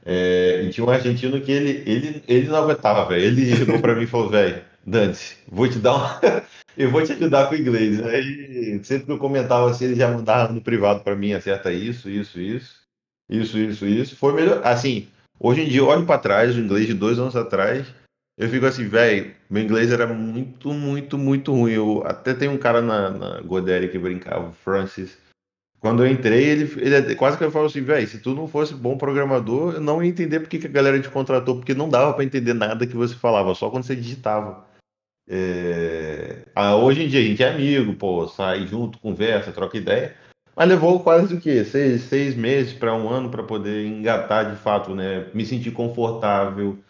É, 0.04 0.60
e 0.62 0.68
tinha 0.68 0.86
um 0.86 0.90
argentino 0.90 1.40
que 1.40 1.50
ele, 1.50 1.82
ele, 1.90 2.22
ele 2.28 2.46
não 2.46 2.56
aguentava, 2.56 3.08
velho. 3.08 3.24
Ele 3.24 3.56
chegou 3.56 3.80
pra 3.80 3.94
mim 3.94 4.02
e 4.02 4.06
falou, 4.06 4.28
velho, 4.28 4.62
Dante, 4.84 5.38
vou 5.48 5.66
te 5.66 5.78
dar 5.78 5.94
uma... 5.94 6.20
eu 6.76 6.90
vou 6.90 7.02
te 7.02 7.12
ajudar 7.12 7.48
com 7.48 7.54
o 7.54 7.58
inglês. 7.58 8.04
Aí 8.04 8.84
sempre 8.84 9.06
que 9.06 9.12
eu 9.12 9.18
comentava 9.18 9.70
assim, 9.70 9.86
ele 9.86 9.94
já 9.94 10.12
mandava 10.12 10.52
no 10.52 10.60
privado 10.60 11.02
pra 11.02 11.16
mim, 11.16 11.32
acerta 11.32 11.72
isso, 11.72 12.10
isso, 12.10 12.38
isso. 12.38 12.82
Isso, 13.30 13.56
isso, 13.56 13.86
isso. 13.86 14.14
Foi 14.14 14.34
melhor. 14.34 14.60
Assim, 14.62 15.08
hoje 15.40 15.62
em 15.62 15.68
dia 15.70 15.80
eu 15.80 15.86
olho 15.86 16.04
para 16.04 16.20
trás, 16.20 16.54
o 16.54 16.60
inglês 16.60 16.86
de 16.86 16.92
dois 16.92 17.18
anos 17.18 17.34
atrás, 17.34 17.86
eu 18.36 18.50
fico 18.50 18.66
assim, 18.66 18.86
velho, 18.88 19.34
meu 19.48 19.62
inglês 19.62 19.90
era 19.90 20.06
muito, 20.06 20.70
muito, 20.70 21.16
muito 21.16 21.50
ruim. 21.50 21.72
Eu 21.72 22.02
até 22.04 22.34
tem 22.34 22.50
um 22.50 22.58
cara 22.58 22.82
na, 22.82 23.08
na 23.08 23.40
que 23.90 23.98
brincava, 23.98 24.50
o 24.50 24.52
Francis. 24.52 25.16
Quando 25.87 26.05
eu 26.05 26.11
entrei, 26.11 26.43
ele, 26.43 26.80
ele 26.80 27.14
quase 27.14 27.39
que 27.39 27.45
ele 27.45 27.53
falou 27.53 27.68
assim, 27.68 27.80
velho, 27.80 28.09
se 28.09 28.18
tu 28.18 28.34
não 28.34 28.49
fosse 28.49 28.74
bom 28.74 28.99
programador, 28.99 29.74
eu 29.74 29.80
não 29.80 30.03
ia 30.03 30.11
entender 30.11 30.41
porque 30.41 30.59
que 30.59 30.66
a 30.66 30.70
galera 30.70 31.01
te 31.01 31.09
contratou, 31.09 31.55
porque 31.55 31.74
não 31.74 31.89
dava 31.89 32.12
para 32.12 32.24
entender 32.24 32.55
nada 32.55 32.89
que 32.89 32.97
você 32.97 33.14
falava, 33.14 33.55
só 33.55 33.70
quando 33.70 33.84
você 33.84 33.95
digitava. 33.95 34.66
É... 35.28 36.43
Ah, 36.57 36.74
hoje 36.74 37.05
em 37.05 37.09
dia 37.09 37.20
a 37.20 37.22
gente 37.22 37.41
é 37.41 37.51
amigo, 37.51 37.95
pô, 37.95 38.26
sai 38.26 38.66
junto, 38.66 38.99
conversa, 38.99 39.53
troca 39.53 39.76
ideia. 39.76 40.16
Mas 40.57 40.68
levou 40.68 40.99
quase 40.99 41.32
o 41.32 41.41
quê? 41.41 41.64
Seis, 41.64 42.03
seis 42.03 42.34
meses 42.34 42.72
para 42.72 42.93
um 42.93 43.09
ano 43.09 43.30
para 43.30 43.45
poder 43.45 43.87
engatar 43.87 44.51
de 44.51 44.57
fato, 44.57 44.93
né? 44.93 45.30
Me 45.32 45.47
sentir 45.47 45.70
confortável 45.70 46.80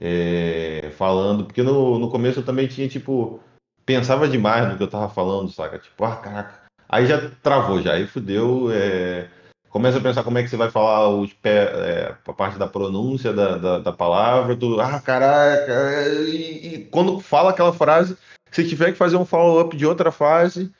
é, 0.00 0.88
falando, 0.96 1.44
porque 1.44 1.62
no, 1.62 1.98
no 1.98 2.10
começo 2.10 2.40
eu 2.40 2.44
também 2.44 2.66
tinha, 2.66 2.88
tipo, 2.88 3.38
pensava 3.84 4.26
demais 4.26 4.66
no 4.66 4.78
que 4.78 4.82
eu 4.82 4.88
tava 4.88 5.10
falando, 5.10 5.50
saca? 5.50 5.78
Tipo, 5.78 6.06
ah, 6.06 6.16
caraca. 6.16 6.65
Aí 6.88 7.06
já 7.06 7.30
travou, 7.42 7.80
já, 7.82 7.94
aí 7.94 8.06
fudeu. 8.06 8.68
É, 8.72 9.28
começa 9.68 9.98
a 9.98 10.00
pensar 10.00 10.22
como 10.24 10.38
é 10.38 10.42
que 10.42 10.48
você 10.48 10.56
vai 10.56 10.70
falar 10.70 11.08
os 11.08 11.32
pé, 11.32 11.64
é, 11.64 12.14
a 12.26 12.32
parte 12.32 12.58
da 12.58 12.66
pronúncia 12.66 13.32
da, 13.32 13.56
da, 13.58 13.78
da 13.80 13.92
palavra, 13.92 14.56
tudo, 14.56 14.80
ah, 14.80 15.00
caraca. 15.00 16.08
E, 16.28 16.74
e, 16.74 16.84
quando 16.86 17.20
fala 17.20 17.50
aquela 17.50 17.72
frase, 17.72 18.16
se 18.50 18.66
tiver 18.66 18.92
que 18.92 18.98
fazer 18.98 19.16
um 19.16 19.24
follow-up 19.24 19.76
de 19.76 19.86
outra 19.86 20.10
fase 20.10 20.72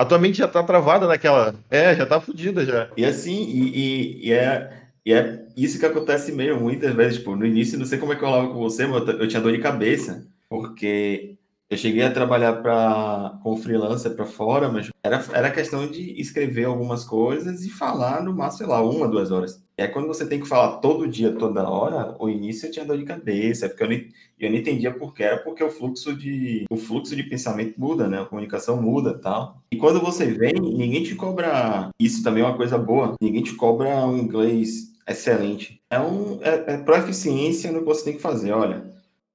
a 0.00 0.04
tua 0.06 0.18
mente 0.18 0.38
já 0.38 0.48
tá 0.48 0.62
travada 0.62 1.06
naquela. 1.06 1.54
É, 1.70 1.94
já 1.94 2.06
tá 2.06 2.18
fodida 2.18 2.64
já. 2.64 2.90
E 2.96 3.04
assim, 3.04 3.44
e, 3.44 3.68
e, 3.68 4.28
e, 4.28 4.32
é, 4.32 4.82
e 5.04 5.12
é 5.12 5.44
isso 5.54 5.78
que 5.78 5.84
acontece 5.84 6.32
mesmo, 6.32 6.62
muitas 6.62 6.94
vezes. 6.94 7.18
Tipo, 7.18 7.36
no 7.36 7.44
início, 7.44 7.78
não 7.78 7.84
sei 7.84 7.98
como 7.98 8.14
é 8.14 8.16
que 8.16 8.24
eu 8.24 8.28
falava 8.30 8.48
com 8.48 8.58
você, 8.58 8.86
mas 8.86 9.06
eu 9.06 9.28
tinha 9.28 9.42
dor 9.42 9.52
de 9.52 9.58
cabeça, 9.58 10.26
porque 10.48 11.36
eu 11.70 11.76
cheguei 11.76 12.02
a 12.02 12.10
trabalhar 12.10 12.54
para 12.54 13.38
com 13.44 13.56
freelancer 13.56 14.12
para 14.16 14.26
fora, 14.26 14.68
mas 14.68 14.90
era, 15.04 15.24
era 15.32 15.52
questão 15.52 15.86
de 15.86 16.20
escrever 16.20 16.64
algumas 16.64 17.04
coisas 17.04 17.64
e 17.64 17.70
falar 17.70 18.24
no 18.24 18.34
máximo, 18.34 18.58
sei 18.58 18.66
lá, 18.66 18.82
uma, 18.82 19.06
duas 19.06 19.30
horas. 19.30 19.62
E 19.78 19.82
aí, 19.82 19.88
quando 19.88 20.08
você 20.08 20.26
tem 20.26 20.40
que 20.40 20.48
falar 20.48 20.78
todo 20.78 21.06
dia, 21.06 21.32
toda 21.32 21.70
hora, 21.70 22.16
o 22.18 22.28
início 22.28 22.66
eu 22.66 22.72
tinha 22.72 22.84
dor 22.84 22.98
de 22.98 23.04
cabeça, 23.04 23.68
porque 23.68 23.84
eu 23.84 23.88
não, 23.88 23.96
eu 24.40 24.50
não 24.50 24.58
entendia 24.58 24.92
por 24.92 25.14
que 25.14 25.22
era, 25.22 25.38
porque 25.38 25.62
o 25.62 25.70
fluxo 25.70 26.12
de 26.12 26.64
o 26.68 26.76
fluxo 26.76 27.14
de 27.14 27.22
pensamento 27.22 27.80
muda, 27.80 28.08
né? 28.08 28.20
A 28.20 28.26
comunicação 28.26 28.82
muda 28.82 29.16
tal. 29.16 29.62
E 29.70 29.76
quando 29.76 30.00
você 30.00 30.26
vem, 30.26 30.54
ninguém 30.54 31.04
te 31.04 31.14
cobra. 31.14 31.88
Isso 32.00 32.22
também 32.24 32.42
é 32.42 32.46
uma 32.46 32.56
coisa 32.56 32.76
boa. 32.76 33.14
Ninguém 33.20 33.44
te 33.44 33.54
cobra 33.54 34.04
um 34.04 34.18
inglês 34.18 34.90
excelente. 35.08 35.80
É 35.88 36.00
um 36.00 36.40
é, 36.42 36.74
é 36.74 36.76
proficiência 36.78 37.70
no 37.70 37.78
que 37.78 37.86
você 37.86 38.04
tem 38.04 38.14
que 38.14 38.22
fazer. 38.22 38.52
Olha, 38.52 38.92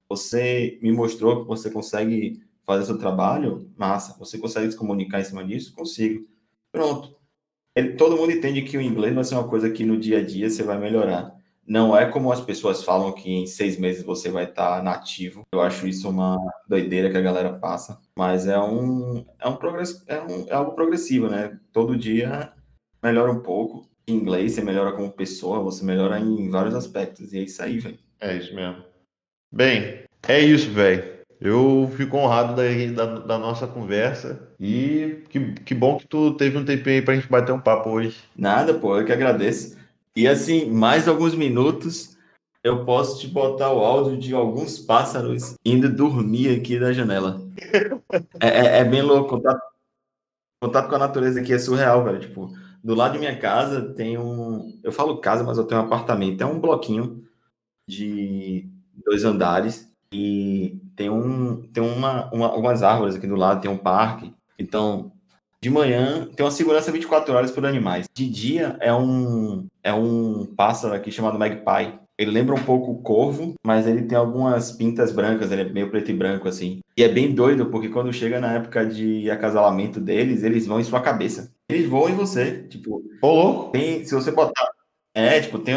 você 0.09 0.77
me 0.81 0.91
mostrou 0.91 1.41
que 1.41 1.47
você 1.47 1.69
consegue 1.69 2.41
fazer 2.65 2.85
seu 2.85 2.97
trabalho, 2.97 3.71
massa. 3.77 4.17
Você 4.19 4.37
consegue 4.37 4.71
se 4.71 4.77
comunicar 4.77 5.21
em 5.21 5.23
cima 5.23 5.43
disso? 5.43 5.73
Consigo. 5.73 6.27
Pronto. 6.71 7.15
Ele, 7.75 7.93
todo 7.93 8.17
mundo 8.17 8.31
entende 8.31 8.61
que 8.61 8.77
o 8.77 8.81
inglês 8.81 9.13
vai 9.13 9.23
ser 9.23 9.35
uma 9.35 9.47
coisa 9.47 9.69
que 9.69 9.85
no 9.85 9.97
dia 9.97 10.19
a 10.19 10.25
dia 10.25 10.49
você 10.49 10.63
vai 10.63 10.77
melhorar. 10.77 11.35
Não 11.67 11.97
é 11.97 12.05
como 12.05 12.31
as 12.31 12.41
pessoas 12.41 12.83
falam 12.83 13.11
que 13.11 13.29
em 13.29 13.47
seis 13.47 13.77
meses 13.77 14.03
você 14.03 14.29
vai 14.29 14.45
estar 14.45 14.83
nativo. 14.83 15.41
Eu 15.51 15.61
acho 15.61 15.87
isso 15.87 16.09
uma 16.09 16.37
doideira 16.67 17.09
que 17.09 17.17
a 17.17 17.21
galera 17.21 17.53
passa. 17.53 17.99
Mas 18.17 18.47
é 18.47 18.59
um, 18.59 19.25
é 19.39 19.47
um, 19.47 19.55
progresso, 19.55 20.03
é, 20.07 20.21
um, 20.21 20.47
é 20.47 20.53
algo 20.53 20.73
progressivo, 20.73 21.27
né? 21.27 21.59
Todo 21.73 21.97
dia 21.97 22.53
melhora 23.03 23.31
um 23.31 23.41
pouco. 23.41 23.89
Em 24.07 24.13
inglês 24.13 24.53
você 24.53 24.61
melhora 24.61 24.93
como 24.93 25.11
pessoa, 25.11 25.59
você 25.59 25.83
melhora 25.83 26.19
em 26.19 26.49
vários 26.49 26.75
aspectos. 26.75 27.33
E 27.33 27.39
é 27.39 27.41
isso 27.41 27.61
aí, 27.61 27.79
velho. 27.79 27.99
É 28.19 28.37
isso 28.37 28.53
mesmo. 28.53 28.83
Bem, 29.55 30.03
é 30.27 30.41
isso, 30.41 30.69
velho. 30.69 31.15
Eu 31.39 31.89
fico 31.95 32.17
honrado 32.17 32.57
da, 32.57 33.05
da, 33.05 33.19
da, 33.19 33.37
nossa 33.37 33.65
conversa 33.65 34.49
e 34.59 35.23
que, 35.29 35.53
que 35.53 35.73
bom 35.73 35.97
que 35.97 36.05
tu 36.05 36.33
teve 36.33 36.57
um 36.57 36.65
tempinho 36.65 36.97
aí 36.97 37.01
pra 37.01 37.15
gente 37.15 37.29
bater 37.29 37.53
um 37.53 37.59
papo 37.61 37.89
hoje. 37.89 38.17
Nada, 38.35 38.73
pô, 38.73 38.97
eu 38.99 39.05
que 39.05 39.13
agradeço. 39.13 39.77
E 40.13 40.27
assim, 40.27 40.69
mais 40.69 41.07
alguns 41.07 41.33
minutos 41.33 42.17
eu 42.61 42.83
posso 42.83 43.17
te 43.21 43.29
botar 43.29 43.71
o 43.71 43.79
áudio 43.79 44.17
de 44.17 44.33
alguns 44.33 44.77
pássaros 44.77 45.55
indo 45.63 45.89
dormir 45.89 46.59
aqui 46.59 46.77
da 46.77 46.91
janela. 46.91 47.41
é, 48.41 48.49
é, 48.49 48.77
é, 48.79 48.83
bem 48.83 49.01
louco. 49.01 49.37
Contato, 49.37 49.61
contato 50.61 50.89
com 50.89 50.95
a 50.95 50.99
natureza 50.99 51.39
aqui 51.39 51.53
é 51.53 51.59
surreal, 51.59 52.03
velho. 52.03 52.19
Tipo, 52.19 52.51
do 52.83 52.93
lado 52.93 53.13
de 53.13 53.19
minha 53.19 53.39
casa 53.39 53.93
tem 53.93 54.17
um. 54.17 54.77
Eu 54.83 54.91
falo 54.91 55.21
casa, 55.21 55.45
mas 55.45 55.57
eu 55.57 55.63
tenho 55.63 55.79
um 55.79 55.85
apartamento. 55.85 56.41
É 56.41 56.45
um 56.45 56.59
bloquinho 56.59 57.23
de 57.87 58.74
dois 59.03 59.23
andares 59.23 59.89
e 60.11 60.79
tem, 60.95 61.09
um, 61.09 61.61
tem 61.73 61.83
uma, 61.83 62.29
uma, 62.31 62.47
algumas 62.47 62.81
árvores 62.83 63.15
aqui 63.15 63.27
do 63.27 63.35
lado, 63.35 63.61
tem 63.61 63.69
um 63.69 63.77
parque. 63.77 64.33
Então, 64.57 65.11
de 65.61 65.69
manhã 65.69 66.29
tem 66.35 66.45
uma 66.45 66.51
segurança 66.51 66.91
24 66.91 67.33
horas 67.33 67.51
por 67.51 67.65
animais. 67.65 68.07
De 68.13 68.29
dia 68.29 68.77
é 68.79 68.93
um, 68.93 69.67
é 69.83 69.93
um 69.93 70.45
pássaro 70.55 70.93
aqui 70.93 71.11
chamado 71.11 71.37
magpie. 71.37 71.99
Ele 72.17 72.31
lembra 72.31 72.55
um 72.55 72.63
pouco 72.63 72.91
o 72.91 73.01
corvo, 73.01 73.55
mas 73.65 73.85
ele 73.85 74.03
tem 74.03 74.17
algumas 74.17 74.71
pintas 74.71 75.11
brancas, 75.11 75.51
ele 75.51 75.63
é 75.63 75.65
meio 75.65 75.89
preto 75.89 76.11
e 76.11 76.13
branco 76.13 76.47
assim. 76.47 76.79
E 76.95 77.03
é 77.03 77.09
bem 77.09 77.35
doido, 77.35 77.65
porque 77.65 77.89
quando 77.89 78.13
chega 78.13 78.39
na 78.39 78.53
época 78.53 78.85
de 78.85 79.29
acasalamento 79.29 79.99
deles, 79.99 80.43
eles 80.43 80.65
vão 80.65 80.79
em 80.79 80.83
sua 80.85 81.01
cabeça. 81.01 81.51
Eles 81.67 81.89
voam 81.89 82.09
em 82.09 82.15
você, 82.15 82.63
tipo... 82.69 83.03
Ô, 83.21 83.69
tem, 83.69 84.05
se 84.05 84.15
você 84.15 84.31
botar... 84.31 84.65
É, 85.13 85.41
tipo, 85.41 85.59
tem, 85.59 85.75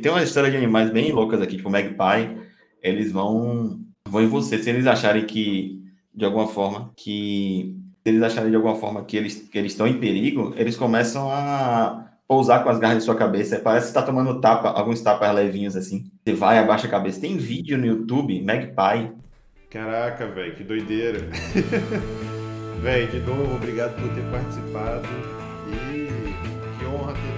tem 0.00 0.10
uma 0.10 0.22
história 0.22 0.50
de 0.50 0.56
animais 0.56 0.90
bem 0.90 1.12
loucas 1.12 1.40
aqui, 1.40 1.56
tipo 1.56 1.70
magpie 1.70 2.47
eles 2.88 3.12
vão, 3.12 3.80
vão 4.08 4.22
em 4.22 4.28
você. 4.28 4.58
Se 4.58 4.70
eles 4.70 4.86
acharem 4.86 5.24
que, 5.26 5.82
de 6.14 6.24
alguma 6.24 6.46
forma, 6.46 6.92
que 6.96 7.76
se 8.02 8.08
eles 8.10 8.22
acharem 8.22 8.50
de 8.50 8.56
alguma 8.56 8.74
forma 8.74 9.04
que 9.04 9.16
eles, 9.16 9.48
que 9.50 9.58
eles 9.58 9.72
estão 9.72 9.86
em 9.86 9.98
perigo, 9.98 10.54
eles 10.56 10.76
começam 10.76 11.28
a 11.30 12.08
pousar 12.26 12.62
com 12.62 12.68
as 12.68 12.78
garras 12.78 12.98
de 12.98 13.04
sua 13.04 13.14
cabeça. 13.14 13.58
Parece 13.58 13.86
que 13.86 13.90
está 13.90 14.02
tomando 14.02 14.40
tapa, 14.40 14.68
alguns 14.68 15.00
tapas 15.00 15.34
levinhos 15.34 15.76
assim. 15.76 16.10
Você 16.24 16.34
vai, 16.34 16.58
abaixa 16.58 16.86
a 16.86 16.90
cabeça. 16.90 17.20
Tem 17.20 17.36
vídeo 17.36 17.78
no 17.78 17.86
YouTube, 17.86 18.42
Magpie. 18.42 19.12
Caraca, 19.70 20.26
velho, 20.26 20.54
que 20.54 20.64
doideira. 20.64 21.20
velho, 22.80 23.10
de 23.10 23.20
novo, 23.20 23.56
obrigado 23.56 23.94
por 24.00 24.14
ter 24.14 24.24
participado. 24.30 25.06
E 25.70 26.78
que 26.78 26.84
honra 26.86 27.12
ter 27.12 27.37